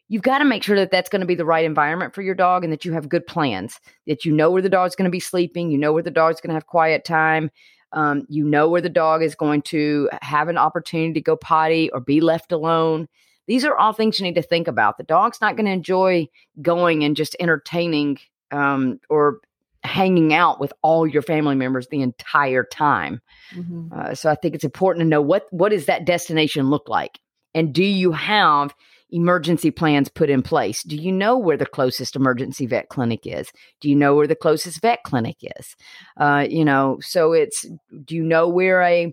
You've 0.09 0.23
got 0.23 0.39
to 0.39 0.45
make 0.45 0.63
sure 0.63 0.75
that 0.75 0.91
that's 0.91 1.09
going 1.09 1.21
to 1.21 1.27
be 1.27 1.35
the 1.35 1.45
right 1.45 1.63
environment 1.63 2.15
for 2.15 2.23
your 2.23 2.35
dog 2.35 2.63
and 2.63 2.73
that 2.73 2.83
you 2.83 2.93
have 2.93 3.07
good 3.07 3.25
plans, 3.25 3.79
that 4.07 4.25
you 4.25 4.31
know 4.31 4.49
where 4.49 4.61
the 4.61 4.69
dog's 4.69 4.95
going 4.95 5.05
to 5.05 5.11
be 5.11 5.19
sleeping, 5.19 5.71
you 5.71 5.77
know 5.77 5.93
where 5.93 6.03
the 6.03 6.11
dog's 6.11 6.41
going 6.41 6.49
to 6.49 6.55
have 6.55 6.65
quiet 6.65 7.05
time, 7.05 7.51
um, 7.93 8.25
you 8.27 8.43
know 8.43 8.67
where 8.67 8.81
the 8.81 8.89
dog 8.89 9.21
is 9.21 9.35
going 9.35 9.61
to 9.63 10.09
have 10.21 10.49
an 10.49 10.57
opportunity 10.57 11.13
to 11.13 11.21
go 11.21 11.35
potty 11.35 11.89
or 11.91 11.99
be 11.99 12.21
left 12.21 12.51
alone. 12.51 13.07
These 13.47 13.65
are 13.65 13.77
all 13.77 13.93
things 13.93 14.19
you 14.19 14.25
need 14.25 14.35
to 14.35 14.41
think 14.41 14.67
about. 14.67 14.97
The 14.97 15.03
dog's 15.03 15.41
not 15.41 15.55
going 15.55 15.65
to 15.65 15.71
enjoy 15.71 16.27
going 16.61 17.03
and 17.03 17.15
just 17.15 17.35
entertaining 17.39 18.17
um, 18.51 18.99
or 19.09 19.39
hanging 19.83 20.33
out 20.33 20.59
with 20.59 20.73
all 20.81 21.07
your 21.07 21.21
family 21.21 21.55
members 21.55 21.87
the 21.87 22.01
entire 22.01 22.63
time. 22.63 23.21
Mhm. 23.53 23.91
Uh, 23.91 24.13
so 24.13 24.29
I 24.29 24.35
think 24.35 24.53
it's 24.53 24.63
important 24.63 25.03
to 25.03 25.07
know 25.07 25.21
what 25.21 25.47
what 25.51 25.69
does 25.69 25.85
that 25.85 26.05
destination 26.05 26.69
look 26.69 26.89
like, 26.89 27.19
and 27.53 27.73
do 27.73 27.83
you 27.83 28.11
have 28.11 28.73
emergency 29.11 29.71
plans 29.71 30.09
put 30.09 30.29
in 30.29 30.41
place? 30.41 30.83
Do 30.83 30.95
you 30.95 31.11
know 31.11 31.37
where 31.37 31.57
the 31.57 31.65
closest 31.65 32.15
emergency 32.15 32.65
vet 32.65 32.89
clinic 32.89 33.25
is? 33.25 33.51
Do 33.79 33.89
you 33.89 33.95
know 33.95 34.15
where 34.15 34.27
the 34.27 34.35
closest 34.35 34.81
vet 34.81 35.03
clinic 35.03 35.37
is? 35.41 35.75
Uh, 36.17 36.45
you 36.49 36.63
know, 36.65 36.97
so 37.01 37.33
it's 37.33 37.65
do 38.05 38.15
you 38.15 38.23
know 38.23 38.47
where 38.47 38.81
a 38.81 39.11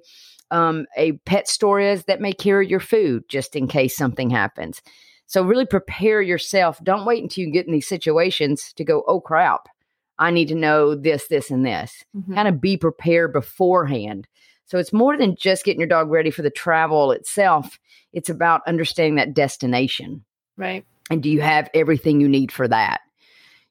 um, 0.50 0.86
a 0.96 1.12
pet 1.12 1.48
store 1.48 1.80
is 1.80 2.04
that 2.04 2.20
may 2.20 2.32
carry 2.32 2.68
your 2.68 2.80
food 2.80 3.24
just 3.28 3.56
in 3.56 3.66
case 3.66 3.96
something 3.96 4.30
happens? 4.30 4.80
So 5.26 5.42
really 5.42 5.66
prepare 5.66 6.22
yourself. 6.22 6.78
Don't 6.84 7.04
wait 7.04 7.22
until 7.22 7.44
you 7.44 7.52
get 7.52 7.66
in 7.66 7.72
these 7.72 7.88
situations 7.88 8.72
to 8.74 8.84
go, 8.84 9.02
oh 9.08 9.20
crap, 9.20 9.68
I 10.18 10.30
need 10.30 10.48
to 10.48 10.54
know 10.54 10.94
this, 10.94 11.26
this, 11.26 11.50
and 11.50 11.66
this 11.66 12.04
Mhm. 12.16 12.34
kind 12.34 12.48
of 12.48 12.60
be 12.60 12.76
prepared 12.76 13.32
beforehand. 13.32 14.28
So 14.66 14.78
it's 14.78 14.92
more 14.92 15.16
than 15.16 15.36
just 15.36 15.64
getting 15.64 15.80
your 15.80 15.88
dog 15.88 16.10
ready 16.10 16.30
for 16.30 16.42
the 16.42 16.50
travel 16.50 17.12
itself. 17.12 17.78
It's 18.12 18.28
about 18.28 18.62
understanding 18.66 19.16
that 19.16 19.34
destination. 19.34 20.24
Right. 20.56 20.84
And 21.10 21.22
do 21.22 21.30
you 21.30 21.40
have 21.40 21.70
everything 21.74 22.20
you 22.20 22.28
need 22.28 22.50
for 22.50 22.66
that? 22.68 23.00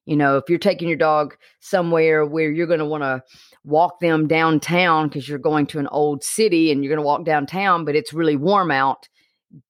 You 0.05 0.15
know, 0.15 0.37
if 0.37 0.43
you're 0.47 0.59
taking 0.59 0.87
your 0.87 0.97
dog 0.97 1.35
somewhere 1.59 2.25
where 2.25 2.51
you're 2.51 2.67
going 2.67 2.79
to 2.79 2.85
want 2.85 3.03
to 3.03 3.23
walk 3.63 3.99
them 3.99 4.27
downtown 4.27 5.07
because 5.07 5.27
you're 5.27 5.39
going 5.39 5.65
to 5.67 5.79
an 5.79 5.87
old 5.87 6.23
city 6.23 6.71
and 6.71 6.83
you're 6.83 6.91
going 6.93 7.03
to 7.03 7.05
walk 7.05 7.25
downtown, 7.25 7.85
but 7.85 7.95
it's 7.95 8.13
really 8.13 8.35
warm 8.35 8.69
out, 8.69 9.09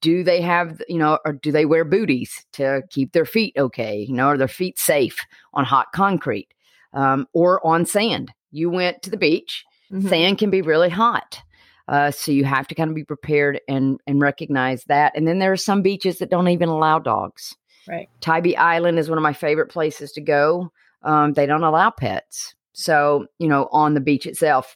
do 0.01 0.23
they 0.23 0.41
have, 0.41 0.81
you 0.89 0.97
know, 0.97 1.19
or 1.25 1.33
do 1.33 1.51
they 1.51 1.65
wear 1.65 1.85
booties 1.85 2.45
to 2.53 2.81
keep 2.89 3.13
their 3.13 3.25
feet 3.25 3.53
okay? 3.57 4.05
You 4.07 4.13
know, 4.13 4.27
are 4.27 4.37
their 4.37 4.47
feet 4.47 4.77
safe 4.77 5.19
on 5.53 5.63
hot 5.63 5.87
concrete 5.93 6.49
um, 6.93 7.27
or 7.33 7.65
on 7.65 7.85
sand? 7.85 8.31
You 8.51 8.69
went 8.69 9.01
to 9.03 9.09
the 9.09 9.17
beach, 9.17 9.63
Mhm. 9.95 10.09
sand 10.09 10.37
can 10.37 10.49
be 10.49 10.61
really 10.61 10.89
hot. 10.89 11.41
Uh, 11.87 12.11
so 12.11 12.31
you 12.31 12.43
have 12.45 12.67
to 12.67 12.75
kind 12.75 12.89
of 12.89 12.95
be 12.95 13.03
prepared 13.03 13.61
and 13.67 13.99
and 14.07 14.19
recognize 14.19 14.83
that. 14.85 15.13
And 15.15 15.27
then 15.27 15.39
there 15.39 15.51
are 15.51 15.57
some 15.57 15.81
beaches 15.81 16.17
that 16.19 16.31
don't 16.31 16.47
even 16.47 16.69
allow 16.69 16.99
dogs. 16.99 17.55
Right. 17.87 18.09
Tybee 18.21 18.55
Island 18.55 18.97
is 18.97 19.09
one 19.09 19.17
of 19.19 19.23
my 19.23 19.33
favorite 19.33 19.67
places 19.67 20.11
to 20.13 20.21
go. 20.21 20.71
Um, 21.03 21.33
they 21.33 21.45
don't 21.45 21.63
allow 21.63 21.91
pets. 21.91 22.55
So, 22.73 23.27
you 23.37 23.47
know, 23.47 23.69
on 23.71 23.93
the 23.93 24.01
beach 24.01 24.25
itself. 24.25 24.75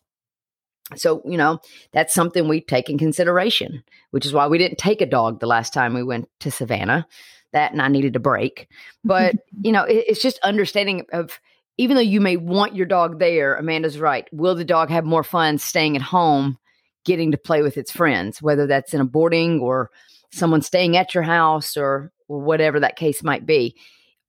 So, 0.96 1.22
you 1.26 1.38
know, 1.38 1.60
that's 1.92 2.14
something 2.14 2.48
we 2.48 2.62
take 2.62 2.90
in 2.90 2.98
consideration, 2.98 3.84
which 4.12 4.26
is 4.26 4.34
why 4.34 4.48
we 4.48 4.58
didn't 4.58 4.78
take 4.78 5.02
a 5.02 5.06
dog 5.06 5.40
the 5.40 5.48
last 5.48 5.74
time 5.74 5.94
we 5.94 6.04
went 6.04 6.30
to 6.42 6.52
Savannah. 6.52 7.08
That 7.52 7.72
and 7.72 7.82
I 7.82 7.88
needed 7.88 8.16
a 8.16 8.20
break. 8.20 8.68
But, 9.04 9.36
you 9.62 9.72
know, 9.72 9.84
it, 9.84 10.06
it's 10.08 10.22
just 10.22 10.40
understanding 10.40 11.06
of 11.12 11.40
even 11.80 11.96
though 11.96 12.02
you 12.02 12.20
may 12.20 12.36
want 12.36 12.76
your 12.76 12.86
dog 12.86 13.20
there, 13.20 13.56
Amanda's 13.56 14.02
right. 14.02 14.28
Will 14.34 14.54
the 14.54 14.66
dog 14.66 14.90
have 14.90 15.06
more 15.06 15.24
fun 15.24 15.58
staying 15.58 15.96
at 15.96 16.02
home, 16.02 16.58
getting 17.06 17.32
to 17.32 17.38
play 17.38 17.62
with 17.62 17.78
its 17.78 17.90
friends, 17.90 18.42
whether 18.42 18.68
that's 18.68 18.94
in 18.94 19.00
a 19.00 19.06
boarding 19.06 19.62
or 19.62 19.90
someone 20.30 20.62
staying 20.62 20.98
at 20.98 21.16
your 21.16 21.24
house 21.24 21.78
or, 21.78 22.12
or 22.28 22.40
whatever 22.40 22.82
that 22.82 22.98
case 22.98 23.24
might 23.24 23.46
be? 23.46 23.78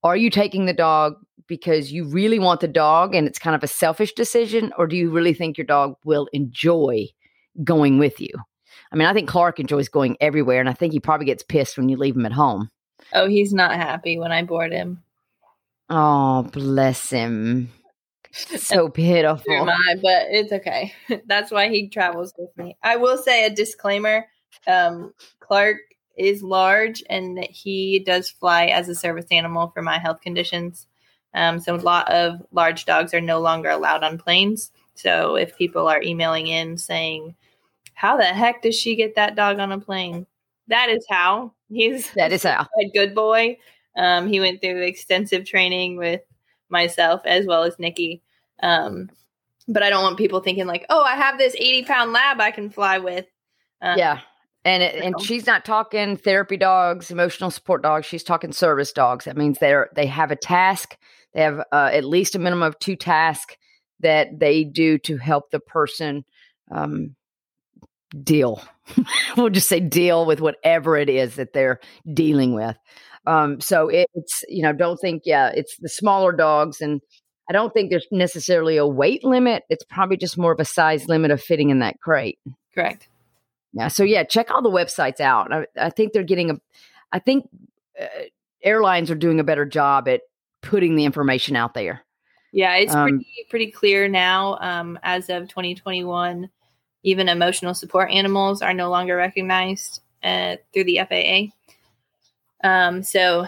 Are 0.01 0.15
you 0.15 0.29
taking 0.29 0.65
the 0.65 0.73
dog 0.73 1.15
because 1.47 1.91
you 1.91 2.07
really 2.07 2.39
want 2.39 2.61
the 2.61 2.69
dog 2.69 3.13
and 3.13 3.27
it's 3.27 3.37
kind 3.37 3.53
of 3.53 3.63
a 3.63 3.67
selfish 3.67 4.13
decision, 4.13 4.71
or 4.77 4.87
do 4.87 4.95
you 4.95 5.11
really 5.11 5.33
think 5.33 5.57
your 5.57 5.67
dog 5.67 5.95
will 6.05 6.29
enjoy 6.31 7.05
going 7.65 7.99
with 7.99 8.21
you? 8.21 8.31
I 8.93 8.95
mean, 8.95 9.09
I 9.09 9.13
think 9.13 9.27
Clark 9.27 9.59
enjoys 9.59 9.89
going 9.89 10.15
everywhere, 10.21 10.61
and 10.61 10.69
I 10.69 10.73
think 10.73 10.93
he 10.93 11.01
probably 11.01 11.25
gets 11.25 11.43
pissed 11.43 11.77
when 11.77 11.89
you 11.89 11.97
leave 11.97 12.15
him 12.15 12.25
at 12.25 12.31
home. 12.31 12.69
Oh, 13.11 13.27
he's 13.27 13.53
not 13.53 13.75
happy 13.75 14.17
when 14.17 14.31
I 14.31 14.41
board 14.41 14.71
him. 14.71 15.03
Oh, 15.93 16.43
bless 16.43 17.09
him. 17.09 17.69
so 18.31 18.87
pitiful. 18.93 19.65
But 19.65 20.27
it's 20.29 20.53
okay. 20.53 20.93
That's 21.25 21.51
why 21.51 21.67
he 21.67 21.89
travels 21.89 22.33
with 22.37 22.55
me. 22.55 22.77
I 22.81 22.95
will 22.95 23.17
say 23.17 23.45
a 23.45 23.49
disclaimer. 23.49 24.25
Um, 24.67 25.13
Clark 25.41 25.77
is 26.17 26.41
large 26.41 27.03
and 27.09 27.45
he 27.49 27.99
does 27.99 28.29
fly 28.29 28.67
as 28.67 28.87
a 28.87 28.95
service 28.95 29.25
animal 29.31 29.71
for 29.73 29.81
my 29.81 29.99
health 29.99 30.21
conditions. 30.21 30.87
Um, 31.33 31.59
so 31.59 31.75
a 31.75 31.77
lot 31.77 32.09
of 32.09 32.41
large 32.53 32.85
dogs 32.85 33.13
are 33.13 33.21
no 33.21 33.41
longer 33.41 33.69
allowed 33.69 34.03
on 34.03 34.17
planes. 34.17 34.71
So 34.95 35.35
if 35.35 35.57
people 35.57 35.87
are 35.87 36.01
emailing 36.01 36.47
in 36.47 36.77
saying, 36.77 37.35
"How 37.93 38.17
the 38.17 38.25
heck 38.25 38.61
does 38.61 38.75
she 38.75 38.95
get 38.95 39.15
that 39.15 39.35
dog 39.35 39.59
on 39.59 39.71
a 39.71 39.79
plane?" 39.79 40.25
That 40.67 40.89
is 40.89 41.05
how 41.09 41.53
he's 41.69 42.11
that 42.13 42.31
is 42.31 42.43
how 42.43 42.67
a 42.79 42.89
good 42.93 43.15
boy. 43.15 43.57
Um, 43.95 44.27
he 44.27 44.39
went 44.39 44.61
through 44.61 44.81
extensive 44.83 45.45
training 45.45 45.97
with 45.97 46.21
myself 46.69 47.21
as 47.25 47.45
well 47.45 47.63
as 47.63 47.77
Nikki. 47.77 48.21
Um, 48.63 49.09
but 49.67 49.83
I 49.83 49.89
don't 49.89 50.03
want 50.03 50.17
people 50.17 50.41
thinking 50.41 50.67
like, 50.67 50.85
"Oh, 50.89 51.01
I 51.01 51.15
have 51.15 51.37
this 51.37 51.55
eighty 51.55 51.83
pound 51.83 52.13
lab 52.13 52.39
I 52.39 52.51
can 52.51 52.69
fly 52.69 52.97
with." 52.97 53.25
Um, 53.81 53.97
yeah, 53.97 54.19
and 54.63 54.83
it, 54.83 55.03
and 55.03 55.19
she's 55.21 55.45
not 55.45 55.65
talking 55.65 56.17
therapy 56.17 56.57
dogs, 56.57 57.11
emotional 57.11 57.51
support 57.51 57.81
dogs. 57.81 58.05
She's 58.05 58.23
talking 58.23 58.51
service 58.51 58.91
dogs. 58.91 59.25
That 59.25 59.37
means 59.37 59.59
they're 59.59 59.89
they 59.95 60.05
have 60.07 60.31
a 60.31 60.35
task. 60.35 60.97
They 61.33 61.41
have 61.41 61.59
uh, 61.71 61.89
at 61.93 62.03
least 62.03 62.35
a 62.35 62.39
minimum 62.39 62.63
of 62.63 62.77
two 62.79 62.95
tasks 62.95 63.55
that 64.01 64.39
they 64.39 64.63
do 64.63 64.97
to 64.99 65.17
help 65.17 65.51
the 65.51 65.59
person 65.59 66.25
um, 66.69 67.15
deal. 68.23 68.61
we'll 69.37 69.49
just 69.49 69.69
say 69.69 69.79
deal 69.79 70.25
with 70.25 70.41
whatever 70.41 70.97
it 70.97 71.09
is 71.09 71.35
that 71.35 71.53
they're 71.53 71.79
dealing 72.13 72.53
with. 72.53 72.75
Um, 73.27 73.61
so 73.61 73.87
it, 73.87 74.09
it's 74.15 74.43
you 74.47 74.63
know 74.63 74.73
don't 74.73 74.97
think 74.97 75.23
yeah 75.25 75.51
it's 75.53 75.77
the 75.77 75.89
smaller 75.89 76.31
dogs 76.31 76.81
and 76.81 77.01
I 77.49 77.53
don't 77.53 77.73
think 77.73 77.89
there's 77.89 78.07
necessarily 78.11 78.77
a 78.77 78.87
weight 78.87 79.25
limit. 79.25 79.63
It's 79.69 79.83
probably 79.83 80.15
just 80.15 80.37
more 80.37 80.53
of 80.53 80.59
a 80.61 80.65
size 80.65 81.07
limit 81.07 81.31
of 81.31 81.41
fitting 81.41 81.69
in 81.69 81.79
that 81.79 81.99
crate. 81.99 82.39
Correct. 82.73 83.09
Yeah. 83.73 83.89
So 83.89 84.03
yeah, 84.03 84.23
check 84.23 84.49
all 84.49 84.61
the 84.61 84.69
websites 84.69 85.19
out. 85.19 85.51
I, 85.51 85.65
I 85.77 85.89
think 85.89 86.13
they're 86.13 86.23
getting 86.23 86.51
a. 86.51 86.61
I 87.11 87.19
think 87.19 87.49
uh, 87.99 88.05
airlines 88.63 89.11
are 89.11 89.15
doing 89.15 89.39
a 89.39 89.43
better 89.43 89.65
job 89.65 90.07
at 90.07 90.21
putting 90.61 90.95
the 90.95 91.03
information 91.05 91.55
out 91.55 91.73
there. 91.73 92.03
Yeah, 92.53 92.75
it's 92.75 92.93
um, 92.93 93.03
pretty 93.03 93.25
pretty 93.49 93.71
clear 93.71 94.07
now. 94.07 94.57
Um, 94.59 94.99
as 95.03 95.29
of 95.29 95.47
2021, 95.49 96.49
even 97.03 97.29
emotional 97.29 97.73
support 97.73 98.11
animals 98.11 98.61
are 98.61 98.73
no 98.73 98.89
longer 98.89 99.15
recognized 99.15 100.01
uh, 100.23 100.57
through 100.73 100.85
the 100.85 100.99
FAA. 101.09 101.53
Um, 102.63 103.03
so 103.03 103.47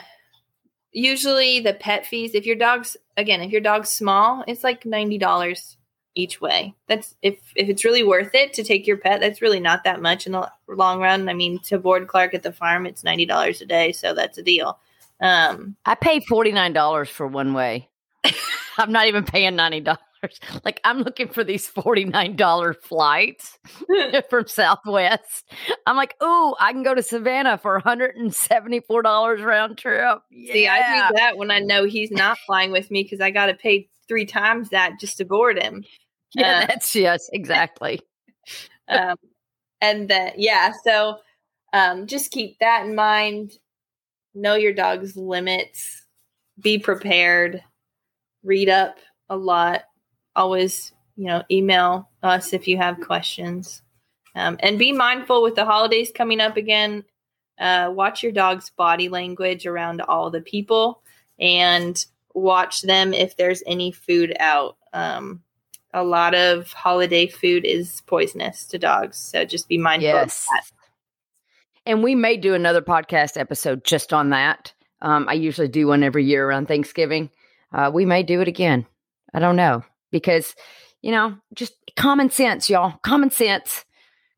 usually 0.92 1.60
the 1.60 1.74
pet 1.74 2.06
fees, 2.06 2.36
if 2.36 2.46
your 2.46 2.56
dog's 2.56 2.96
again, 3.18 3.42
if 3.42 3.52
your 3.52 3.62
dog's 3.62 3.90
small, 3.90 4.44
it's 4.48 4.64
like 4.64 4.86
ninety 4.86 5.18
dollars 5.18 5.78
each 6.16 6.40
way. 6.40 6.74
That's 6.88 7.16
if 7.22 7.40
if 7.56 7.70
it's 7.70 7.86
really 7.86 8.04
worth 8.04 8.34
it 8.34 8.54
to 8.54 8.64
take 8.64 8.88
your 8.88 8.98
pet. 8.98 9.20
That's 9.20 9.42
really 9.42 9.60
not 9.60 9.84
that 9.84 10.02
much 10.02 10.26
in 10.26 10.34
the 10.34 10.50
long 10.68 11.00
run. 11.00 11.30
I 11.30 11.34
mean, 11.34 11.60
to 11.66 11.78
board 11.78 12.08
Clark 12.08 12.34
at 12.34 12.44
the 12.44 12.54
farm, 12.54 12.86
it's 12.86 13.04
ninety 13.04 13.26
dollars 13.26 13.62
a 13.62 13.66
day, 13.66 13.92
so 13.92 14.14
that's 14.14 14.38
a 14.38 14.44
deal. 14.44 14.80
Um, 15.20 15.76
I 15.86 15.96
pay 15.96 16.20
forty 16.22 16.52
nine 16.52 16.74
dollars 16.74 17.10
for 17.10 17.28
one 17.28 17.54
way. 17.54 17.90
I'm 18.78 18.92
not 18.92 19.08
even 19.08 19.24
paying 19.24 19.56
ninety 19.56 19.82
dollars. 19.82 20.00
Like 20.64 20.80
I'm 20.84 21.00
looking 21.00 21.28
for 21.28 21.44
these 21.44 21.68
forty 21.68 22.06
nine 22.06 22.36
dollar 22.36 22.74
flights 22.74 23.58
from 24.30 24.48
Southwest. 24.48 25.52
I'm 25.86 25.96
like, 25.96 26.16
oh, 26.22 26.56
I 26.60 26.72
can 26.72 26.84
go 26.84 26.94
to 26.94 27.04
Savannah 27.04 27.58
for 27.58 27.74
174 27.74 29.02
dollars 29.02 29.42
round 29.42 29.78
trip. 29.78 30.20
Yeah. 30.32 30.54
See, 30.54 30.68
I 30.68 31.08
do 31.10 31.16
that 31.16 31.38
when 31.38 31.52
I 31.52 31.60
know 31.60 31.86
he's 31.86 32.12
not 32.12 32.38
flying 32.46 32.72
with 32.72 32.92
me 32.92 33.04
because 33.04 33.22
I 33.22 33.32
got 33.32 33.48
to 33.48 33.54
pay 33.56 33.90
three 34.08 34.26
times 34.26 34.70
that 34.70 35.00
just 35.00 35.18
to 35.18 35.26
board 35.26 35.62
him. 35.62 35.84
Yeah, 36.36 36.62
uh, 36.64 36.66
that's 36.68 36.96
yes, 36.96 37.30
exactly. 37.32 38.00
um, 38.88 39.18
and 39.82 40.10
then 40.10 40.34
yeah, 40.38 40.72
so 40.84 41.18
um, 41.74 42.08
just 42.08 42.32
keep 42.32 42.60
that 42.60 42.86
in 42.86 42.96
mind. 42.96 43.52
Know 44.34 44.56
your 44.56 44.74
dog's 44.74 45.16
limits. 45.16 46.06
Be 46.60 46.80
prepared. 46.80 47.62
Read 48.44 48.70
up 48.70 48.98
a 49.30 49.38
lot. 49.38 49.84
Always, 50.36 50.94
you 51.16 51.26
know, 51.26 51.44
email 51.52 52.10
us 52.22 52.54
if 52.54 52.68
you 52.68 52.78
have 52.78 53.02
questions. 53.02 53.82
Um, 54.36 54.58
and 54.62 54.80
be 54.80 54.92
mindful 54.92 55.44
with 55.44 55.56
the 55.56 55.66
holidays 55.66 56.12
coming 56.14 56.40
up 56.40 56.58
again. 56.58 57.04
Uh, 57.60 57.92
watch 57.94 58.24
your 58.24 58.32
dog's 58.32 58.72
body 58.72 59.10
language 59.10 59.66
around 59.66 60.02
all 60.02 60.32
the 60.32 60.42
people 60.42 61.02
and 61.40 62.04
watch 62.34 62.82
them 62.82 63.14
if 63.14 63.38
there's 63.38 63.62
any 63.66 63.92
food 63.92 64.36
out. 64.40 64.78
Um, 64.92 65.44
a 65.94 66.04
lot 66.04 66.34
of 66.34 66.74
holiday 66.74 67.28
food 67.28 67.66
is 67.66 68.02
poisonous 68.08 68.66
to 68.68 68.80
dogs. 68.80 69.18
So 69.18 69.46
just 69.46 69.68
be 69.68 69.78
mindful 69.78 70.10
yes. 70.10 70.48
And 71.86 72.02
we 72.02 72.16
may 72.16 72.38
do 72.38 72.56
another 72.56 72.82
podcast 72.82 73.38
episode 73.38 73.84
just 73.84 74.14
on 74.14 74.30
that. 74.32 74.74
Um, 75.02 75.28
I 75.30 75.34
usually 75.34 75.68
do 75.68 75.88
one 75.88 76.02
every 76.02 76.24
year 76.24 76.48
around 76.48 76.68
Thanksgiving. 76.68 77.30
Uh, 77.72 77.92
we 77.94 78.06
may 78.06 78.24
do 78.24 78.42
it 78.42 78.48
again. 78.48 78.88
I 79.34 79.40
don't 79.40 79.58
know 79.58 79.84
because, 80.14 80.56
you 81.02 81.12
know, 81.12 81.36
just 81.54 81.74
common 81.98 82.30
sense, 82.30 82.70
y'all. 82.70 82.94
Common 83.04 83.32
sense. 83.32 83.84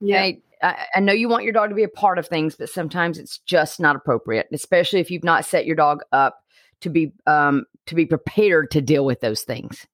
Yeah. 0.02 0.32
I, 0.64 0.88
I 0.96 1.00
know 1.02 1.14
you 1.14 1.30
want 1.30 1.44
your 1.44 1.54
dog 1.54 1.70
to 1.70 1.76
be 1.76 1.84
a 1.84 1.88
part 1.88 2.18
of 2.18 2.28
things, 2.28 2.56
but 2.56 2.70
sometimes 2.70 3.20
it's 3.20 3.38
just 3.40 3.80
not 3.80 3.96
appropriate, 3.96 4.48
especially 4.52 5.02
if 5.02 5.12
you've 5.12 5.24
not 5.24 5.46
set 5.46 5.68
your 5.68 5.76
dog 5.76 6.02
up 6.12 6.40
to 6.82 6.90
be 6.90 7.14
um, 7.28 7.66
to 7.86 7.94
be 7.94 8.08
prepared 8.08 8.72
to 8.72 8.82
deal 8.82 9.06
with 9.06 9.20
those 9.20 9.44
things 9.44 9.86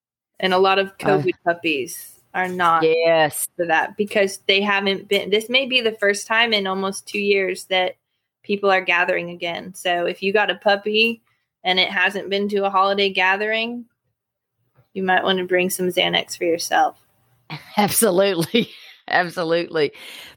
and 0.42 0.54
a 0.54 0.60
lot 0.60 0.80
of 0.80 0.88
uh, 0.88 0.92
COVID 0.98 1.34
uh, 1.34 1.54
puppies 1.54 2.20
are 2.34 2.48
not 2.48 2.84
yes 2.84 3.48
for 3.56 3.66
that 3.68 3.96
because 3.96 4.40
they 4.48 4.62
haven't 4.62 5.08
been. 5.08 5.30
This 5.30 5.50
may 5.50 5.66
be 5.68 5.80
the 5.80 5.94
first 5.94 6.28
time 6.28 6.52
in 6.52 6.68
almost 6.68 7.08
two 7.08 7.22
years 7.22 7.66
that 7.66 7.96
people 8.44 8.70
are 8.72 8.82
gathering 8.82 9.30
again. 9.30 9.74
So 9.76 10.06
if 10.06 10.22
you 10.24 10.34
got 10.34 10.50
a 10.50 10.56
puppy 10.56 11.22
and 11.64 11.80
it 11.80 11.90
hasn't 11.90 12.30
been 12.30 12.50
to 12.50 12.66
a 12.66 12.70
holiday 12.70 13.12
gathering, 13.12 13.86
you 14.94 15.04
might 15.04 15.24
want 15.24 15.40
to 15.40 15.46
bring 15.46 15.70
some 15.70 15.88
Xanax 15.88 16.38
for 16.38 16.46
yourself. 16.46 16.98
Absolutely. 17.78 18.70
Absolutely. 19.08 19.92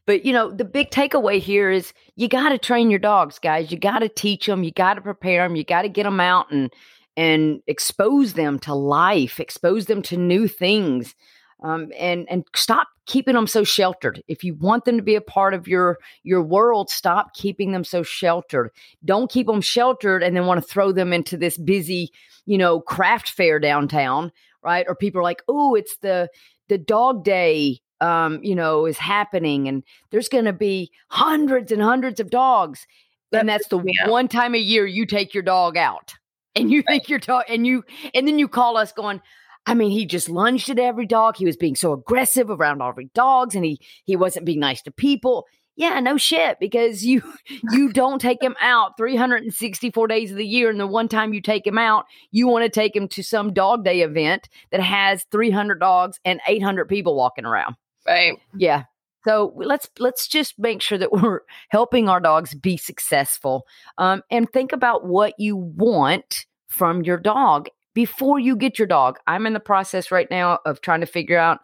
But 0.07 0.25
you 0.25 0.33
know, 0.33 0.51
the 0.51 0.65
big 0.65 0.91
takeaway 0.91 1.39
here 1.39 1.71
is 1.71 1.93
you 2.17 2.29
got 2.29 2.49
to 2.51 2.59
train 2.59 2.91
your 2.91 2.99
dogs, 2.99 3.39
guys. 3.39 3.71
You 3.71 3.79
got 3.79 4.01
to 4.01 4.09
teach 4.09 4.47
them, 4.47 4.65
you 4.65 4.73
got 4.73 4.95
to 4.95 5.01
prepare 5.01 5.47
them, 5.47 5.57
you 5.57 5.65
got 5.65 5.83
to 5.83 5.89
get 5.89 6.05
them 6.05 6.21
out 6.21 6.51
and 6.51 6.73
and 7.17 7.63
expose 7.69 8.33
them 8.33 8.59
to 8.61 8.75
life, 8.75 9.39
expose 9.39 9.87
them 9.87 10.03
to 10.03 10.17
new 10.17 10.49
things. 10.49 11.15
Um, 11.63 11.93
and 11.99 12.27
and 12.29 12.45
stop 12.55 12.89
keeping 13.07 13.35
them 13.35 13.47
so 13.47 13.65
sheltered. 13.65 14.23
If 14.29 14.45
you 14.45 14.55
want 14.55 14.85
them 14.85 14.97
to 14.97 15.03
be 15.03 15.15
a 15.15 15.21
part 15.21 15.55
of 15.55 15.69
your 15.69 15.99
your 16.23 16.43
world, 16.43 16.91
stop 16.91 17.35
keeping 17.35 17.73
them 17.73 17.85
so 17.85 18.03
sheltered. 18.03 18.71
Don't 19.05 19.31
keep 19.31 19.47
them 19.47 19.61
sheltered 19.61 20.23
and 20.23 20.37
then 20.37 20.47
want 20.47 20.63
to 20.63 20.69
throw 20.69 20.93
them 20.93 21.13
into 21.13 21.37
this 21.37 21.59
busy, 21.59 22.11
you 22.47 22.59
know, 22.59 22.81
craft 22.81 23.31
fair 23.31 23.59
downtown, 23.59 24.33
right? 24.63 24.87
Or 24.89 24.95
people 24.95 25.21
are 25.21 25.25
like, 25.25 25.43
"Oh, 25.49 25.75
it's 25.75 25.97
the 25.99 26.29
the 26.69 26.79
dog 26.79 27.25
day 27.25 27.81
um, 28.01 28.41
you 28.43 28.55
know, 28.55 28.87
is 28.87 28.99
happening 28.99 29.69
and 29.69 29.83
there's 30.11 30.29
going 30.29 30.45
to 30.45 30.53
be 30.53 30.91
hundreds 31.09 31.73
and 31.73 31.83
hundreds 31.83 32.21
of 32.21 32.31
dogs." 32.31 32.87
And 33.33 33.49
that's 33.49 33.69
the 33.69 33.83
one 34.07 34.29
time 34.29 34.55
a 34.55 34.59
year 34.59 34.87
you 34.87 35.07
take 35.07 35.35
your 35.35 35.43
dog 35.43 35.77
out 35.77 36.15
and 36.55 36.71
you 36.71 36.83
think 36.83 37.09
you're 37.09 37.19
talking 37.19 37.55
and 37.55 37.67
you 37.67 37.85
and 38.15 38.27
then 38.27 38.39
you 38.39 38.49
call 38.49 38.77
us 38.77 38.93
going 38.93 39.21
i 39.67 39.75
mean 39.75 39.91
he 39.91 40.07
just 40.07 40.29
lunged 40.29 40.71
at 40.71 40.79
every 40.79 41.07
dog. 41.07 41.37
He 41.37 41.47
was 41.47 41.57
being 41.57 41.77
so 41.77 41.93
aggressive 41.93 42.51
around 42.51 42.83
every 42.83 43.11
dogs 43.15 43.55
and 43.55 43.65
he 43.65 43.81
he 44.05 44.17
wasn't 44.17 44.47
being 44.47 44.61
nice 44.61 44.83
to 44.83 44.91
people. 44.91 45.47
Yeah 45.77 45.99
no 46.01 46.17
shit 46.17 46.59
because 46.61 47.05
you 47.05 47.23
you 47.71 47.93
don't 47.93 48.21
take 48.21 48.43
him 48.43 48.57
out 48.61 48.97
364 48.97 50.07
days 50.07 50.31
of 50.31 50.37
the 50.37 50.47
year 50.47 50.71
and 50.71 50.79
the 50.79 50.87
one 50.87 51.09
time 51.09 51.35
you 51.35 51.41
take 51.41 51.67
him 51.67 51.79
out 51.79 52.07
you 52.31 52.47
want 52.47 52.65
to 52.65 52.69
take 52.69 52.95
him 52.95 53.09
to 53.09 53.23
some 53.23 53.53
dog 53.53 53.85
day 53.85 54.03
event 54.03 54.49
that 54.71 54.81
has 54.81 55.25
300 55.31 55.81
dogs 55.81 56.21
and 56.25 56.41
800 56.47 56.89
people 56.89 57.17
walking 57.17 57.45
around. 57.45 57.77
Right. 58.07 58.39
Yeah. 58.57 58.85
So 59.25 59.55
let's 59.57 59.89
let's 59.99 60.29
just 60.29 60.59
make 60.59 60.83
sure 60.83 60.99
that 60.99 61.13
we're 61.23 61.41
helping 61.71 62.09
our 62.09 62.21
dogs 62.21 62.55
be 62.55 62.77
successful, 62.77 63.67
um, 63.99 64.23
and 64.31 64.51
think 64.51 64.73
about 64.73 65.07
what 65.07 65.35
you 65.39 65.57
want 65.57 66.47
from 66.69 67.03
your 67.03 67.19
dog 67.19 67.69
before 67.95 68.39
you 68.39 68.57
get 68.57 68.79
your 68.79 68.89
dog. 68.89 69.19
I'm 69.27 69.47
in 69.47 69.53
the 69.53 69.61
process 69.61 70.11
right 70.11 70.31
now 70.31 70.59
of 70.67 70.81
trying 70.81 71.01
to 71.01 71.07
figure 71.07 71.39
out 71.39 71.61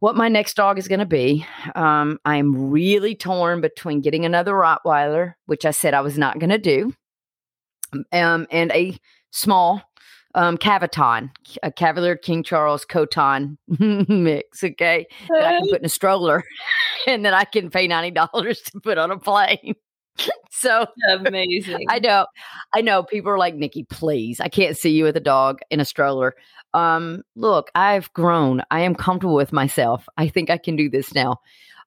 what 0.00 0.16
my 0.16 0.28
next 0.28 0.54
dog 0.54 0.78
is 0.78 0.88
going 0.88 1.00
to 1.00 1.06
be. 1.06 1.46
Um, 1.74 2.18
I'm 2.24 2.70
really 2.70 3.14
torn 3.14 3.60
between 3.60 4.00
getting 4.00 4.24
another 4.24 4.52
Rottweiler, 4.52 5.34
which 5.46 5.64
I 5.64 5.70
said 5.70 5.94
I 5.94 6.00
was 6.00 6.18
not 6.18 6.38
going 6.38 6.50
to 6.50 6.58
do, 6.58 6.94
um, 8.12 8.46
and 8.50 8.70
a 8.72 8.98
small 9.30 9.82
um, 10.34 10.58
Cavaton, 10.58 11.30
a 11.62 11.72
Cavalier 11.72 12.14
King 12.14 12.42
Charles 12.42 12.84
Coton 12.84 13.56
mix, 13.68 14.62
okay, 14.62 15.06
that 15.30 15.44
I 15.44 15.58
can 15.58 15.68
put 15.70 15.80
in 15.80 15.86
a 15.86 15.88
stroller 15.88 16.44
and 17.06 17.24
that 17.24 17.32
I 17.32 17.44
can 17.44 17.70
pay 17.70 17.88
$90 17.88 18.64
to 18.64 18.80
put 18.80 18.98
on 18.98 19.10
a 19.10 19.18
plane. 19.18 19.74
so 20.50 20.86
amazing. 21.10 21.86
I 21.88 21.98
know, 21.98 22.26
I 22.74 22.80
know. 22.80 23.02
People 23.02 23.30
are 23.30 23.38
like, 23.38 23.54
Nikki, 23.54 23.84
please, 23.84 24.40
I 24.40 24.48
can't 24.48 24.76
see 24.76 24.90
you 24.90 25.04
with 25.04 25.16
a 25.16 25.20
dog 25.20 25.60
in 25.70 25.80
a 25.80 25.84
stroller. 25.84 26.34
Um, 26.74 27.22
look, 27.34 27.70
I've 27.74 28.12
grown. 28.12 28.62
I 28.70 28.80
am 28.80 28.94
comfortable 28.94 29.34
with 29.34 29.52
myself. 29.52 30.06
I 30.16 30.28
think 30.28 30.50
I 30.50 30.58
can 30.58 30.76
do 30.76 30.90
this 30.90 31.14
now. 31.14 31.36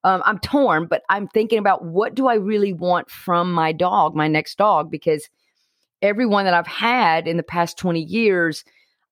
Um, 0.04 0.22
I'm 0.26 0.40
torn, 0.40 0.88
but 0.88 1.04
I'm 1.10 1.28
thinking 1.28 1.60
about 1.60 1.84
what 1.84 2.16
do 2.16 2.28
I 2.28 2.36
really 2.36 2.74
want 2.74 3.10
from 3.10 3.52
my 3.52 3.72
dog, 3.72 4.16
my 4.16 4.28
next 4.28 4.58
dog, 4.58 4.90
because 4.90 5.30
everyone 6.02 6.46
that 6.46 6.54
I've 6.54 6.68
had 6.68 7.28
in 7.28 7.38
the 7.38 7.44
past 7.44 7.78
20 7.78 8.02
years, 8.02 8.64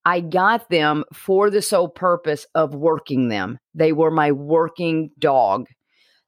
I 0.06 0.22
got 0.22 0.70
them 0.70 1.04
for 1.14 1.50
the 1.50 1.62
sole 1.62 1.90
purpose 1.90 2.48
of 2.56 2.74
working 2.74 3.28
them. 3.28 3.60
They 3.76 3.92
were 3.92 4.12
my 4.12 4.32
working 4.32 5.12
dog. 5.20 5.68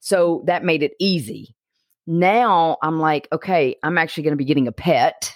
So 0.01 0.43
that 0.47 0.65
made 0.65 0.83
it 0.83 0.91
easy. 0.99 1.55
Now 2.09 2.77
I'm 2.81 2.99
like, 2.99 3.27
okay, 3.31 3.75
I'm 3.83 3.99
actually 3.99 4.23
going 4.23 4.31
to 4.31 4.37
be 4.37 4.43
getting 4.45 4.67
a 4.67 4.71
pet. 4.71 5.31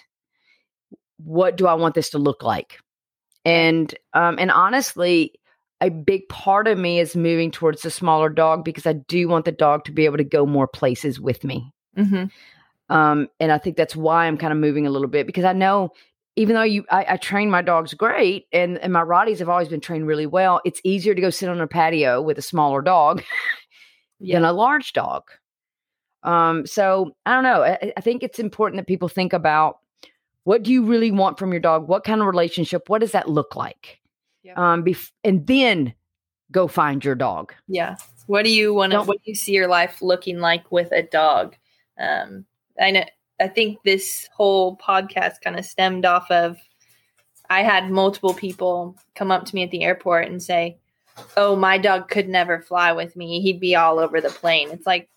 What 1.17 1.55
do 1.55 1.67
I 1.67 1.75
want 1.75 1.93
this 1.93 2.09
to 2.09 2.17
look 2.17 2.41
like? 2.41 2.79
And 3.45 3.93
um, 4.13 4.37
and 4.39 4.49
honestly, 4.49 5.33
a 5.81 5.89
big 5.89 6.27
part 6.29 6.67
of 6.67 6.79
me 6.79 6.99
is 6.99 7.15
moving 7.15 7.51
towards 7.51 7.83
the 7.83 7.91
smaller 7.91 8.27
dog 8.27 8.65
because 8.65 8.87
I 8.87 8.93
do 8.93 9.27
want 9.27 9.45
the 9.45 9.51
dog 9.51 9.85
to 9.85 9.91
be 9.91 10.05
able 10.05 10.17
to 10.17 10.23
go 10.23 10.47
more 10.47 10.67
places 10.67 11.19
with 11.19 11.43
me. 11.43 11.71
Mm-hmm. 11.95 12.25
Um, 12.93 13.27
and 13.39 13.51
I 13.51 13.59
think 13.59 13.77
that's 13.77 13.95
why 13.95 14.25
I'm 14.25 14.39
kind 14.39 14.51
of 14.51 14.57
moving 14.57 14.87
a 14.87 14.89
little 14.89 15.07
bit 15.07 15.27
because 15.27 15.45
I 15.45 15.53
know 15.53 15.91
even 16.35 16.55
though 16.55 16.63
you 16.63 16.85
I, 16.89 17.05
I, 17.09 17.17
train 17.17 17.51
my 17.51 17.61
dogs 17.61 17.93
great 17.93 18.47
and, 18.51 18.79
and 18.79 18.91
my 18.91 19.03
Rotties 19.03 19.37
have 19.37 19.49
always 19.49 19.67
been 19.67 19.79
trained 19.79 20.07
really 20.07 20.25
well, 20.25 20.59
it's 20.65 20.81
easier 20.83 21.13
to 21.13 21.21
go 21.21 21.29
sit 21.29 21.49
on 21.49 21.61
a 21.61 21.67
patio 21.67 22.19
with 22.19 22.39
a 22.39 22.41
smaller 22.41 22.81
dog 22.81 23.23
yeah. 24.19 24.37
than 24.37 24.45
a 24.45 24.53
large 24.53 24.93
dog. 24.93 25.23
Um, 26.23 26.65
so 26.65 27.15
I 27.25 27.33
don't 27.33 27.43
know. 27.43 27.63
I, 27.63 27.93
I 27.97 28.01
think 28.01 28.23
it's 28.23 28.39
important 28.39 28.79
that 28.79 28.87
people 28.87 29.09
think 29.09 29.33
about 29.33 29.79
what 30.45 30.63
do 30.63 30.71
you 30.71 30.85
really 30.85 31.11
want 31.11 31.37
from 31.37 31.51
your 31.51 31.61
dog? 31.61 31.87
What 31.87 32.03
kind 32.03 32.21
of 32.21 32.27
relationship? 32.27 32.89
What 32.89 33.01
does 33.01 33.11
that 33.11 33.29
look 33.29 33.55
like? 33.55 33.99
Yeah. 34.43 34.53
Um, 34.55 34.83
bef- 34.83 35.11
and 35.23 35.45
then 35.47 35.93
go 36.51 36.67
find 36.67 37.03
your 37.03 37.15
dog. 37.15 37.53
Yeah. 37.67 37.95
What 38.27 38.43
do 38.43 38.51
you 38.51 38.73
want 38.73 38.93
to? 38.93 39.01
What 39.03 39.17
do 39.23 39.31
you 39.31 39.35
see 39.35 39.53
your 39.53 39.67
life 39.67 40.01
looking 40.01 40.39
like 40.39 40.71
with 40.71 40.91
a 40.91 41.03
dog? 41.03 41.55
Um, 41.99 42.45
I 42.79 42.91
know. 42.91 43.05
I 43.39 43.47
think 43.47 43.79
this 43.83 44.29
whole 44.33 44.77
podcast 44.77 45.41
kind 45.43 45.57
of 45.57 45.65
stemmed 45.65 46.05
off 46.05 46.29
of. 46.31 46.57
I 47.49 47.63
had 47.63 47.91
multiple 47.91 48.33
people 48.33 48.95
come 49.15 49.31
up 49.31 49.45
to 49.45 49.55
me 49.55 49.63
at 49.63 49.71
the 49.71 49.83
airport 49.83 50.27
and 50.27 50.41
say, 50.41 50.77
"Oh, 51.35 51.55
my 51.55 51.77
dog 51.77 52.09
could 52.09 52.29
never 52.29 52.61
fly 52.61 52.93
with 52.93 53.15
me. 53.15 53.41
He'd 53.41 53.59
be 53.59 53.75
all 53.75 53.99
over 53.99 54.21
the 54.21 54.29
plane." 54.29 54.69
It's 54.71 54.87
like 54.87 55.09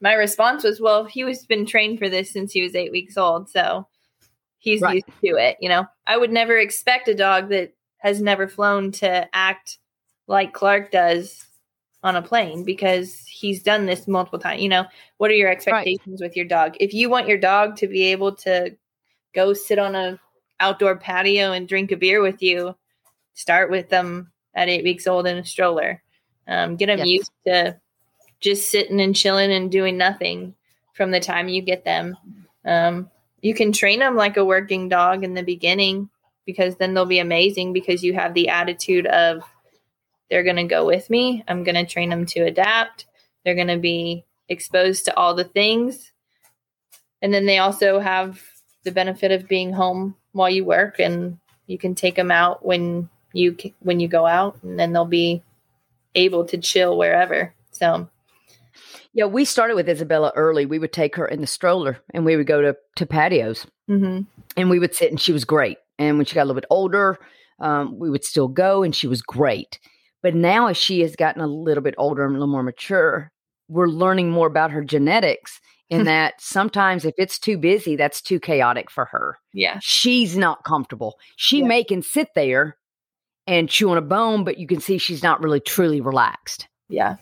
my 0.00 0.14
response 0.14 0.64
was, 0.64 0.80
"Well, 0.80 1.04
he 1.04 1.24
was 1.24 1.46
been 1.46 1.66
trained 1.66 1.98
for 1.98 2.08
this 2.08 2.30
since 2.30 2.52
he 2.52 2.62
was 2.62 2.74
eight 2.74 2.92
weeks 2.92 3.16
old, 3.16 3.48
so 3.48 3.86
he's 4.58 4.80
right. 4.80 4.94
used 4.94 5.06
to 5.24 5.36
it." 5.36 5.56
You 5.60 5.68
know, 5.68 5.86
I 6.06 6.16
would 6.16 6.32
never 6.32 6.56
expect 6.58 7.08
a 7.08 7.14
dog 7.14 7.48
that 7.50 7.72
has 7.98 8.20
never 8.20 8.48
flown 8.48 8.92
to 8.92 9.28
act 9.34 9.78
like 10.26 10.52
Clark 10.52 10.90
does 10.90 11.46
on 12.02 12.16
a 12.16 12.22
plane 12.22 12.62
because 12.62 13.24
he's 13.26 13.62
done 13.62 13.86
this 13.86 14.06
multiple 14.06 14.38
times. 14.38 14.62
You 14.62 14.68
know, 14.68 14.84
what 15.16 15.30
are 15.30 15.34
your 15.34 15.50
expectations 15.50 16.20
right. 16.20 16.28
with 16.28 16.36
your 16.36 16.46
dog? 16.46 16.76
If 16.78 16.94
you 16.94 17.10
want 17.10 17.28
your 17.28 17.38
dog 17.38 17.76
to 17.76 17.88
be 17.88 18.04
able 18.04 18.34
to 18.36 18.76
go 19.34 19.52
sit 19.52 19.78
on 19.78 19.94
a 19.94 20.20
outdoor 20.60 20.96
patio 20.96 21.52
and 21.52 21.68
drink 21.68 21.92
a 21.92 21.96
beer 21.96 22.22
with 22.22 22.42
you, 22.42 22.76
start 23.34 23.70
with 23.70 23.88
them 23.88 24.30
at 24.54 24.68
eight 24.68 24.84
weeks 24.84 25.06
old 25.06 25.26
in 25.26 25.38
a 25.38 25.44
stroller. 25.44 26.02
Um, 26.48 26.76
get 26.76 26.86
them 26.86 26.98
yes. 26.98 27.08
used 27.08 27.32
to 27.46 27.80
just 28.40 28.70
sitting 28.70 29.00
and 29.00 29.16
chilling 29.16 29.52
and 29.52 29.70
doing 29.70 29.96
nothing 29.96 30.54
from 30.92 31.10
the 31.10 31.20
time 31.20 31.48
you 31.48 31.62
get 31.62 31.84
them. 31.84 32.16
Um, 32.64 33.10
you 33.40 33.54
can 33.54 33.72
train 33.72 33.98
them 34.00 34.16
like 34.16 34.36
a 34.36 34.44
working 34.44 34.88
dog 34.88 35.24
in 35.24 35.34
the 35.34 35.42
beginning 35.42 36.10
because 36.44 36.76
then 36.76 36.94
they'll 36.94 37.06
be 37.06 37.18
amazing 37.18 37.72
because 37.72 38.02
you 38.02 38.14
have 38.14 38.34
the 38.34 38.48
attitude 38.48 39.06
of 39.06 39.42
they're 40.30 40.42
going 40.42 40.56
to 40.56 40.64
go 40.64 40.86
with 40.86 41.08
me. 41.10 41.44
I'm 41.46 41.64
going 41.64 41.74
to 41.76 41.86
train 41.86 42.10
them 42.10 42.26
to 42.26 42.40
adapt. 42.40 43.06
They're 43.44 43.54
going 43.54 43.68
to 43.68 43.78
be 43.78 44.24
exposed 44.48 45.04
to 45.04 45.16
all 45.16 45.34
the 45.34 45.44
things. 45.44 46.12
And 47.22 47.32
then 47.32 47.46
they 47.46 47.58
also 47.58 48.00
have 48.00 48.42
the 48.84 48.92
benefit 48.92 49.32
of 49.32 49.48
being 49.48 49.72
home 49.72 50.16
while 50.32 50.50
you 50.50 50.64
work 50.64 50.98
and 50.98 51.38
you 51.66 51.78
can 51.78 51.94
take 51.94 52.14
them 52.14 52.30
out 52.30 52.64
when 52.64 53.08
you 53.32 53.56
when 53.80 54.00
you 54.00 54.08
go 54.08 54.26
out 54.26 54.56
and 54.62 54.78
then 54.78 54.92
they'll 54.92 55.04
be 55.04 55.42
able 56.14 56.44
to 56.46 56.58
chill 56.58 56.96
wherever. 56.96 57.52
So 57.72 58.08
yeah, 59.16 59.24
we 59.24 59.46
started 59.46 59.76
with 59.76 59.88
Isabella 59.88 60.30
early. 60.36 60.66
We 60.66 60.78
would 60.78 60.92
take 60.92 61.16
her 61.16 61.26
in 61.26 61.40
the 61.40 61.46
stroller 61.46 61.98
and 62.12 62.26
we 62.26 62.36
would 62.36 62.46
go 62.46 62.60
to, 62.60 62.76
to 62.96 63.06
patios 63.06 63.66
mm-hmm. 63.88 64.20
and 64.58 64.70
we 64.70 64.78
would 64.78 64.94
sit 64.94 65.10
and 65.10 65.18
she 65.18 65.32
was 65.32 65.46
great. 65.46 65.78
And 65.98 66.18
when 66.18 66.26
she 66.26 66.34
got 66.34 66.42
a 66.42 66.44
little 66.44 66.60
bit 66.60 66.68
older, 66.68 67.18
um, 67.58 67.98
we 67.98 68.10
would 68.10 68.24
still 68.24 68.46
go 68.46 68.82
and 68.82 68.94
she 68.94 69.06
was 69.06 69.22
great. 69.22 69.80
But 70.22 70.34
now, 70.34 70.66
as 70.66 70.76
she 70.76 71.00
has 71.00 71.16
gotten 71.16 71.40
a 71.40 71.46
little 71.46 71.82
bit 71.82 71.94
older 71.96 72.26
and 72.26 72.32
a 72.32 72.38
little 72.38 72.52
more 72.52 72.62
mature, 72.62 73.32
we're 73.68 73.88
learning 73.88 74.32
more 74.32 74.48
about 74.48 74.70
her 74.72 74.84
genetics 74.84 75.62
in 75.88 76.04
that 76.06 76.34
sometimes 76.38 77.06
if 77.06 77.14
it's 77.16 77.38
too 77.38 77.56
busy, 77.56 77.96
that's 77.96 78.20
too 78.20 78.38
chaotic 78.38 78.90
for 78.90 79.06
her. 79.06 79.38
Yeah. 79.54 79.78
She's 79.80 80.36
not 80.36 80.62
comfortable. 80.62 81.16
She 81.36 81.60
yeah. 81.60 81.66
may 81.68 81.84
can 81.84 82.02
sit 82.02 82.28
there 82.34 82.76
and 83.46 83.70
chew 83.70 83.88
on 83.88 83.96
a 83.96 84.02
bone, 84.02 84.44
but 84.44 84.58
you 84.58 84.66
can 84.66 84.80
see 84.80 84.98
she's 84.98 85.22
not 85.22 85.42
really 85.42 85.60
truly 85.60 86.02
relaxed. 86.02 86.68
Yeah. 86.90 87.16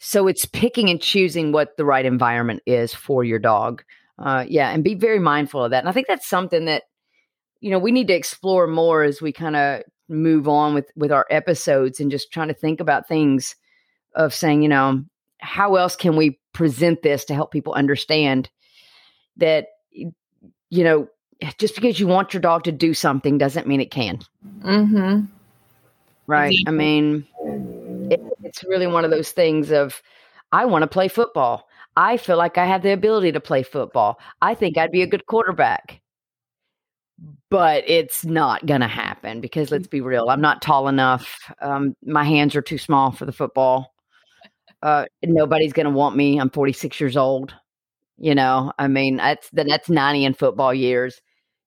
So 0.00 0.26
it's 0.26 0.46
picking 0.46 0.88
and 0.88 1.00
choosing 1.00 1.52
what 1.52 1.76
the 1.76 1.84
right 1.84 2.06
environment 2.06 2.62
is 2.66 2.94
for 2.94 3.22
your 3.22 3.38
dog. 3.38 3.84
Uh, 4.18 4.44
yeah, 4.48 4.70
and 4.70 4.82
be 4.82 4.94
very 4.94 5.18
mindful 5.18 5.64
of 5.64 5.70
that. 5.70 5.80
And 5.80 5.88
I 5.88 5.92
think 5.92 6.06
that's 6.06 6.28
something 6.28 6.64
that 6.64 6.84
you 7.60 7.70
know 7.70 7.78
we 7.78 7.92
need 7.92 8.08
to 8.08 8.14
explore 8.14 8.66
more 8.66 9.02
as 9.02 9.22
we 9.22 9.32
kind 9.32 9.56
of 9.56 9.82
move 10.08 10.48
on 10.48 10.74
with 10.74 10.90
with 10.96 11.12
our 11.12 11.26
episodes 11.30 12.00
and 12.00 12.10
just 12.10 12.32
trying 12.32 12.48
to 12.48 12.54
think 12.54 12.80
about 12.80 13.06
things 13.06 13.54
of 14.14 14.34
saying 14.34 14.62
you 14.62 14.68
know 14.68 15.04
how 15.38 15.76
else 15.76 15.96
can 15.96 16.16
we 16.16 16.38
present 16.52 17.02
this 17.02 17.24
to 17.24 17.34
help 17.34 17.52
people 17.52 17.72
understand 17.74 18.50
that 19.36 19.68
you 19.92 20.12
know 20.84 21.08
just 21.58 21.74
because 21.74 22.00
you 22.00 22.06
want 22.06 22.34
your 22.34 22.40
dog 22.40 22.64
to 22.64 22.72
do 22.72 22.92
something 22.92 23.38
doesn't 23.38 23.66
mean 23.66 23.80
it 23.80 23.90
can 23.90 24.18
mm-hmm. 24.62 25.24
right 26.26 26.56
i 26.66 26.70
mean 26.70 27.24
it, 28.10 28.20
it's 28.42 28.64
really 28.64 28.86
one 28.86 29.04
of 29.04 29.10
those 29.10 29.32
things 29.32 29.70
of 29.70 30.02
i 30.52 30.64
want 30.64 30.82
to 30.82 30.88
play 30.88 31.08
football. 31.08 31.68
I 31.96 32.16
feel 32.16 32.36
like 32.36 32.58
i 32.58 32.66
have 32.66 32.82
the 32.82 32.92
ability 32.92 33.32
to 33.32 33.40
play 33.40 33.62
football. 33.62 34.18
I 34.42 34.54
think 34.54 34.78
i'd 34.78 34.92
be 34.92 35.02
a 35.02 35.06
good 35.06 35.26
quarterback. 35.26 36.00
But 37.50 37.84
it's 37.86 38.24
not 38.24 38.64
going 38.64 38.80
to 38.80 38.88
happen 38.88 39.40
because 39.40 39.70
let's 39.70 39.88
be 39.88 40.00
real 40.00 40.28
i'm 40.30 40.40
not 40.40 40.62
tall 40.62 40.88
enough 40.88 41.36
um, 41.60 41.96
my 42.04 42.24
hands 42.24 42.56
are 42.56 42.62
too 42.62 42.78
small 42.78 43.12
for 43.12 43.26
the 43.26 43.32
football. 43.32 43.94
Uh, 44.82 45.04
nobody's 45.22 45.74
going 45.74 45.84
to 45.84 45.92
want 45.92 46.16
me. 46.16 46.38
I'm 46.38 46.48
46 46.48 46.98
years 47.00 47.16
old 47.16 47.54
you 48.20 48.34
know? 48.34 48.72
I 48.78 48.86
mean 48.86 49.16
that's 49.16 49.48
that's 49.52 49.88
90 49.88 50.24
in 50.24 50.34
football 50.34 50.72
years. 50.72 51.20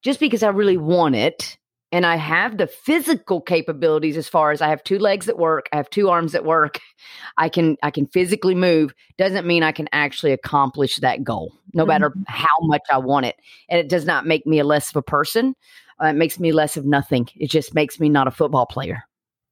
Just 0.04 0.20
because 0.20 0.44
i 0.44 0.50
really 0.50 0.78
want 0.78 1.16
it 1.16 1.58
and 1.94 2.06
I 2.06 2.18
have 2.18 2.58
the 2.58 2.68
physical 2.68 3.40
capabilities 3.40 4.18
as 4.18 4.28
far 4.28 4.52
as 4.52 4.62
I 4.62 4.68
have 4.68 4.84
two 4.84 5.00
legs 5.00 5.28
that 5.28 5.38
work, 5.38 5.70
I 5.72 5.78
have 5.78 5.90
two 5.90 6.10
arms 6.10 6.34
that 6.34 6.44
work. 6.44 6.80
I 7.38 7.48
can 7.48 7.78
I 7.84 7.92
can 7.92 8.08
physically 8.08 8.56
move 8.56 8.94
doesn't 9.18 9.48
mean 9.48 9.64
I 9.64 9.72
can 9.72 9.88
actually 9.92 10.34
accomplish 10.34 10.98
that 10.98 11.24
goal 11.24 11.54
no 11.74 11.84
mm-hmm. 11.84 11.90
matter 11.90 12.14
how 12.28 12.48
much 12.62 12.82
I 12.92 12.98
want 12.98 13.26
it. 13.26 13.36
And 13.70 13.80
it 13.80 13.90
does 13.90 14.06
not 14.06 14.26
make 14.26 14.46
me 14.46 14.60
a 14.60 14.64
less 14.64 14.90
of 14.90 14.96
a 14.96 15.02
person. 15.02 15.56
Uh, 16.02 16.08
it 16.08 16.14
makes 16.14 16.40
me 16.40 16.52
less 16.52 16.78
of 16.78 16.86
nothing. 16.86 17.28
It 17.36 17.50
just 17.50 17.74
makes 17.74 18.00
me 18.00 18.10
not 18.10 18.28
a 18.28 18.32
football 18.32 18.66
player. 18.66 19.04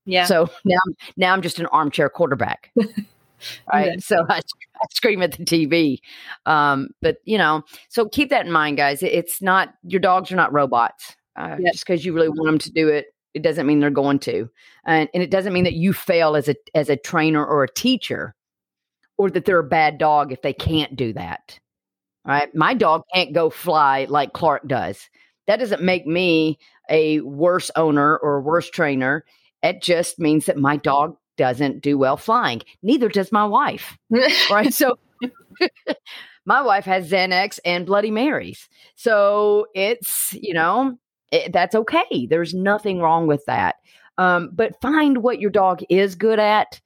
Yeah. 0.05 0.25
So 0.25 0.49
now 0.65 0.79
now 1.17 1.33
I'm 1.33 1.41
just 1.41 1.59
an 1.59 1.67
armchair 1.67 2.09
quarterback. 2.09 2.71
right. 3.73 4.01
So 4.01 4.25
I, 4.29 4.37
I, 4.37 4.85
scream 4.91 5.21
at 5.21 5.33
the 5.33 5.45
TV. 5.45 5.99
Um, 6.45 6.89
but 7.01 7.17
you 7.25 7.37
know, 7.37 7.63
so 7.89 8.07
keep 8.07 8.29
that 8.29 8.45
in 8.45 8.51
mind, 8.51 8.77
guys. 8.77 9.03
It's 9.03 9.41
not 9.41 9.73
your 9.83 9.99
dogs 9.99 10.31
are 10.31 10.35
not 10.35 10.53
robots. 10.53 11.15
Uh, 11.35 11.57
yep. 11.59 11.73
Just 11.73 11.85
because 11.85 12.05
you 12.05 12.13
really 12.13 12.29
want 12.29 12.45
them 12.45 12.57
to 12.59 12.71
do 12.71 12.87
it, 12.89 13.07
it 13.33 13.41
doesn't 13.41 13.65
mean 13.65 13.79
they're 13.79 13.89
going 13.89 14.19
to, 14.19 14.49
and, 14.85 15.09
and 15.13 15.23
it 15.23 15.31
doesn't 15.31 15.53
mean 15.53 15.63
that 15.63 15.73
you 15.73 15.93
fail 15.93 16.35
as 16.35 16.49
a 16.49 16.55
as 16.75 16.89
a 16.89 16.97
trainer 16.97 17.45
or 17.45 17.63
a 17.63 17.73
teacher, 17.73 18.35
or 19.17 19.29
that 19.29 19.45
they're 19.45 19.59
a 19.59 19.63
bad 19.63 19.97
dog 19.97 20.31
if 20.31 20.41
they 20.41 20.53
can't 20.53 20.95
do 20.95 21.13
that. 21.13 21.59
Right? 22.25 22.53
My 22.53 22.73
dog 22.73 23.03
can't 23.13 23.33
go 23.33 23.49
fly 23.49 24.05
like 24.09 24.33
Clark 24.33 24.67
does. 24.67 25.09
That 25.47 25.59
doesn't 25.59 25.81
make 25.81 26.05
me 26.05 26.59
a 26.89 27.21
worse 27.21 27.71
owner 27.75 28.17
or 28.17 28.37
a 28.37 28.41
worse 28.41 28.69
trainer. 28.69 29.25
It 29.63 29.81
just 29.81 30.19
means 30.19 30.45
that 30.45 30.57
my 30.57 30.77
dog 30.77 31.15
doesn't 31.37 31.81
do 31.81 31.97
well 31.97 32.17
flying. 32.17 32.61
Neither 32.83 33.09
does 33.09 33.31
my 33.31 33.45
wife. 33.45 33.97
right? 34.49 34.73
So 34.73 34.97
my 36.45 36.61
wife 36.61 36.85
has 36.85 37.09
Xanax 37.11 37.59
and 37.65 37.85
Bloody 37.85 38.11
Marys. 38.11 38.67
So 38.95 39.67
it's, 39.73 40.33
you 40.33 40.53
know, 40.53 40.97
it, 41.31 41.35
eh, 41.35 41.49
that's 41.51 41.75
okay. 41.75 42.27
There's 42.29 42.53
nothing 42.53 42.99
wrong 42.99 43.27
with 43.27 43.45
that. 43.45 43.75
Um, 44.17 44.49
but 44.53 44.79
find 44.81 45.17
what 45.17 45.39
your 45.39 45.49
dog 45.49 45.81
is 45.89 46.15
good 46.15 46.39
at 46.39 46.79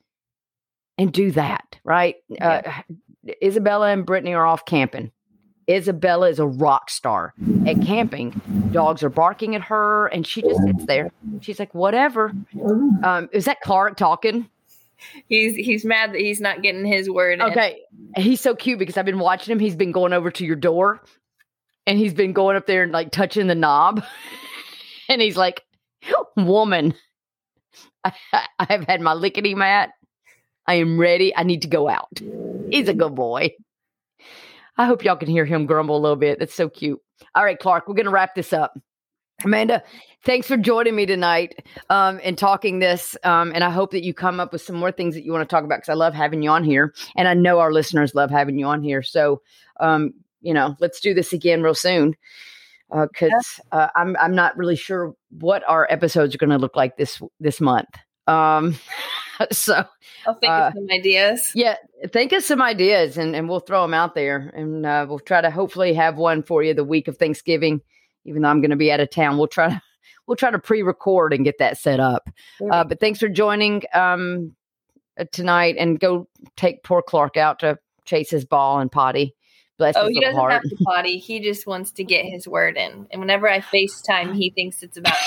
and 0.98 1.12
do 1.12 1.32
that, 1.32 1.78
right? 1.84 2.16
Yeah. 2.30 2.82
Uh, 3.28 3.32
Isabella 3.44 3.92
and 3.92 4.06
Brittany 4.06 4.34
are 4.34 4.46
off 4.46 4.66
camping. 4.66 5.12
Isabella 5.68 6.30
is 6.30 6.38
a 6.38 6.46
rock 6.46 6.92
star 6.92 7.34
at 7.66 7.82
camping. 7.82 8.40
Dogs 8.72 9.02
are 9.02 9.10
barking 9.10 9.56
at 9.56 9.62
her, 9.64 10.06
and 10.08 10.26
she 10.26 10.44
just 10.44 10.62
sits 10.62 10.86
there. 10.86 11.12
She's 11.42 11.58
like, 11.58 11.74
whatever. 11.74 12.32
Um, 13.04 13.30
is 13.34 13.46
that 13.46 13.62
Clark 13.62 13.98
talking? 13.98 14.48
He's 15.28 15.56
he's 15.56 15.84
mad 15.84 16.14
that 16.14 16.20
he's 16.20 16.40
not 16.40 16.62
getting 16.62 16.86
his 16.86 17.10
word. 17.10 17.40
in. 17.40 17.42
Okay. 17.42 17.82
He's 18.16 18.42
so 18.42 18.56
cute 18.56 18.78
because 18.78 18.96
I've 18.96 19.06
been 19.06 19.20
watching 19.20 19.52
him. 19.52 19.60
He's 19.60 19.76
been 19.76 19.92
going 19.92 20.14
over 20.14 20.30
to 20.32 20.46
your 20.46 20.56
door 20.56 21.02
and 21.88 21.98
he's 21.98 22.14
been 22.14 22.34
going 22.34 22.56
up 22.56 22.68
there 22.68 22.84
and 22.84 22.92
like 22.92 23.12
touching 23.12 23.48
the 23.48 23.56
knob. 23.56 24.04
and 25.10 25.22
he's 25.22 25.38
like, 25.38 25.62
Woman, 26.36 26.94
I, 28.04 28.14
have 28.60 28.84
had 28.84 29.02
my 29.02 29.14
lickety 29.14 29.56
mat. 29.56 29.92
I 30.68 30.76
am 30.76 31.00
ready. 31.00 31.36
I 31.36 31.44
need 31.44 31.62
to 31.64 31.68
go 31.68 31.90
out. 31.90 32.20
He's 32.70 32.88
a 32.88 32.94
good 32.94 33.16
boy. 33.16 33.52
I 34.78 34.86
hope 34.86 35.04
y'all 35.04 35.16
can 35.16 35.30
hear 35.30 35.46
him 35.46 35.66
grumble 35.66 35.98
a 35.98 36.00
little 36.02 36.16
bit. 36.16 36.40
That's 36.40 36.54
so 36.54 36.70
cute. 36.70 37.00
All 37.34 37.44
right, 37.44 37.58
Clark, 37.58 37.88
we're 37.88 37.96
going 37.96 38.06
to 38.06 38.12
wrap 38.12 38.36
this 38.36 38.52
up. 38.52 38.78
Amanda, 39.44 39.84
thanks 40.24 40.48
for 40.48 40.58
joining 40.58 40.96
me 40.96 41.06
tonight 41.06 41.66
um, 41.90 42.20
and 42.24 42.38
talking 42.38 42.80
this. 42.80 43.18
Um, 43.24 43.52
and 43.54 43.64
I 43.64 43.70
hope 43.70 43.92
that 43.92 44.04
you 44.04 44.14
come 44.14 44.40
up 44.40 44.54
with 44.54 44.62
some 44.62 44.76
more 44.78 44.92
things 44.92 45.14
that 45.16 45.24
you 45.24 45.32
want 45.32 45.48
to 45.48 45.54
talk 45.54 45.64
about 45.64 45.78
because 45.78 45.90
I 45.90 45.94
love 45.94 46.14
having 46.14 46.42
you 46.42 46.50
on 46.50 46.64
here. 46.64 46.94
And 47.16 47.28
I 47.28 47.34
know 47.34 47.60
our 47.60 47.72
listeners 47.72 48.16
love 48.16 48.32
having 48.32 48.58
you 48.58 48.66
on 48.66 48.82
here. 48.82 49.04
So, 49.04 49.42
um, 49.80 50.14
you 50.42 50.54
know, 50.54 50.76
let's 50.80 51.00
do 51.00 51.14
this 51.14 51.34
again 51.34 51.62
real 51.62 51.76
soon 51.76 52.16
because 52.90 53.60
uh, 53.72 53.76
uh, 53.76 53.88
I'm 53.96 54.16
I'm 54.18 54.36
not 54.36 54.58
really 54.58 54.76
sure 54.76 55.16
what 55.32 55.64
our 55.68 55.88
episodes 55.90 56.36
are 56.36 56.38
going 56.38 56.52
to 56.52 56.58
look 56.58 56.76
like 56.76 56.98
this 56.98 57.22
this 57.40 57.60
month. 57.60 57.90
Um, 58.28 58.76
so 59.52 59.86
I'll 60.28 60.36
think 60.36 60.52
uh, 60.52 60.68
of 60.68 60.74
some 60.74 60.88
ideas. 60.92 61.52
yeah, 61.56 61.76
think 62.08 62.32
of 62.32 62.44
some 62.44 62.62
ideas 62.62 63.18
and, 63.18 63.36
and 63.36 63.50
we'll 63.50 63.60
throw 63.60 63.82
them 63.82 63.94
out 63.94 64.16
there 64.16 64.52
and 64.56 64.86
uh, 64.86 65.06
we'll 65.08 65.20
try 65.20 65.42
to 65.42 65.52
hopefully 65.52 65.94
have 65.94 66.18
one 66.18 66.44
for 66.44 66.64
you 66.64 66.74
the 66.74 66.84
week 66.84 67.08
of 67.08 67.18
Thanksgiving. 67.18 67.82
Even 68.26 68.42
though 68.42 68.50
I'm 68.50 68.62
going 68.62 68.72
to 68.72 68.76
be 68.76 68.92
out 68.92 69.00
of 69.00 69.12
town, 69.12 69.38
we'll 69.38 69.48
try 69.48 69.70
to 69.70 69.82
we'll 70.28 70.38
try 70.38 70.52
to 70.52 70.60
pre-record 70.60 71.34
and 71.34 71.46
get 71.46 71.60
that 71.60 71.78
set 71.78 72.00
up. 72.00 72.30
Uh, 72.72 72.84
but 72.84 73.00
thanks 73.00 73.20
for 73.20 73.30
joining 73.30 73.84
um, 73.94 74.56
uh, 75.20 75.26
tonight 75.32 75.76
and 75.78 76.00
go 76.00 76.28
take 76.56 76.84
poor 76.84 77.02
Clark 77.02 77.38
out 77.38 77.60
to 77.60 77.78
chase 78.06 78.30
his 78.30 78.46
ball 78.46 78.80
and 78.80 78.92
potty. 78.92 79.36
Bless 79.78 79.96
Oh, 79.98 80.08
he 80.08 80.20
doesn't 80.22 80.36
heart. 80.40 80.54
have 80.54 80.64
to 80.64 80.76
potty. 80.86 81.18
He 81.18 81.40
just 81.42 81.68
wants 81.68 81.92
to 81.94 82.04
get 82.04 82.26
his 82.26 82.48
word 82.48 82.78
in. 82.78 83.08
And 83.12 83.20
whenever 83.22 83.50
I 83.50 83.60
FaceTime, 83.60 84.36
he 84.36 84.50
thinks 84.52 84.82
it's 84.84 84.98
about. 84.98 85.18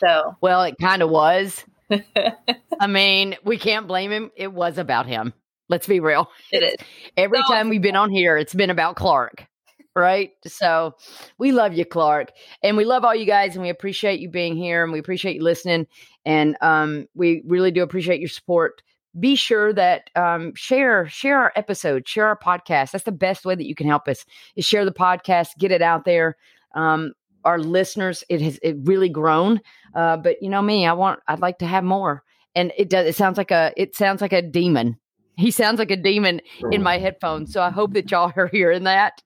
So 0.00 0.36
Well, 0.40 0.62
it 0.64 0.76
kind 0.80 1.02
of 1.02 1.10
was. 1.10 1.64
I 2.80 2.86
mean, 2.86 3.36
we 3.44 3.58
can't 3.58 3.86
blame 3.86 4.10
him. 4.10 4.30
It 4.36 4.52
was 4.52 4.78
about 4.78 5.06
him. 5.06 5.32
Let's 5.68 5.86
be 5.86 6.00
real. 6.00 6.28
it 6.52 6.62
is. 6.62 6.86
Every 7.16 7.38
No. 7.38 7.44
time 7.54 7.68
we've 7.68 7.82
been 7.82 7.96
on 7.96 8.10
here, 8.10 8.36
it's 8.36 8.54
been 8.54 8.70
about 8.70 8.96
Clark, 8.96 9.46
right? 9.94 10.32
So 10.46 10.96
we 11.38 11.52
love 11.52 11.74
you, 11.74 11.84
Clark, 11.84 12.32
and 12.62 12.76
we 12.76 12.84
love 12.84 13.04
all 13.04 13.14
you 13.14 13.26
guys, 13.26 13.54
and 13.54 13.62
we 13.62 13.68
appreciate 13.70 14.20
you 14.20 14.28
being 14.28 14.56
here, 14.56 14.82
and 14.82 14.92
we 14.92 14.98
appreciate 14.98 15.36
you 15.36 15.42
listening, 15.44 15.86
and 16.24 16.56
um, 16.60 17.06
we 17.14 17.42
really 17.46 17.70
do 17.70 17.82
appreciate 17.82 18.20
your 18.20 18.28
support. 18.28 18.82
Be 19.18 19.34
sure 19.34 19.72
that 19.72 20.08
um, 20.14 20.52
share 20.54 21.08
share 21.08 21.38
our 21.38 21.52
episode, 21.56 22.06
share 22.06 22.26
our 22.26 22.38
podcast. 22.38 22.92
That's 22.92 23.04
the 23.04 23.12
best 23.12 23.44
way 23.44 23.54
that 23.54 23.66
you 23.66 23.74
can 23.74 23.88
help 23.88 24.06
us. 24.06 24.24
Is 24.54 24.64
share 24.64 24.84
the 24.84 24.92
podcast, 24.92 25.48
get 25.58 25.72
it 25.72 25.82
out 25.82 26.04
there. 26.04 26.36
Um, 26.74 27.12
our 27.44 27.58
listeners, 27.58 28.22
it 28.28 28.40
has 28.40 28.58
it 28.62 28.76
really 28.84 29.08
grown, 29.08 29.60
uh, 29.94 30.16
but 30.18 30.40
you 30.40 30.48
know 30.48 30.62
me, 30.62 30.86
I 30.86 30.92
want 30.92 31.20
I'd 31.26 31.40
like 31.40 31.58
to 31.58 31.66
have 31.66 31.82
more, 31.82 32.22
and 32.54 32.72
it 32.78 32.88
does. 32.88 33.06
It 33.06 33.16
sounds 33.16 33.36
like 33.36 33.50
a 33.50 33.72
it 33.76 33.96
sounds 33.96 34.20
like 34.20 34.32
a 34.32 34.42
demon. 34.42 34.96
He 35.36 35.50
sounds 35.50 35.78
like 35.78 35.90
a 35.90 35.96
demon 35.96 36.40
in 36.70 36.82
my 36.82 36.98
headphones. 36.98 37.52
So 37.52 37.62
I 37.62 37.70
hope 37.70 37.94
that 37.94 38.10
y'all 38.10 38.32
are 38.36 38.46
hearing 38.52 38.84
that. 38.84 39.22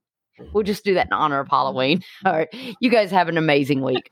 We'll 0.53 0.65
just 0.65 0.85
do 0.85 0.95
that 0.95 1.09
in 1.09 1.13
honor 1.13 1.41
of 1.41 1.49
Halloween. 1.49 2.03
All 2.25 2.33
right. 2.33 2.49
You 2.81 2.91
guys 2.91 3.11
have 3.11 3.29
an 3.29 3.37
amazing 3.37 3.83
week. 3.83 4.09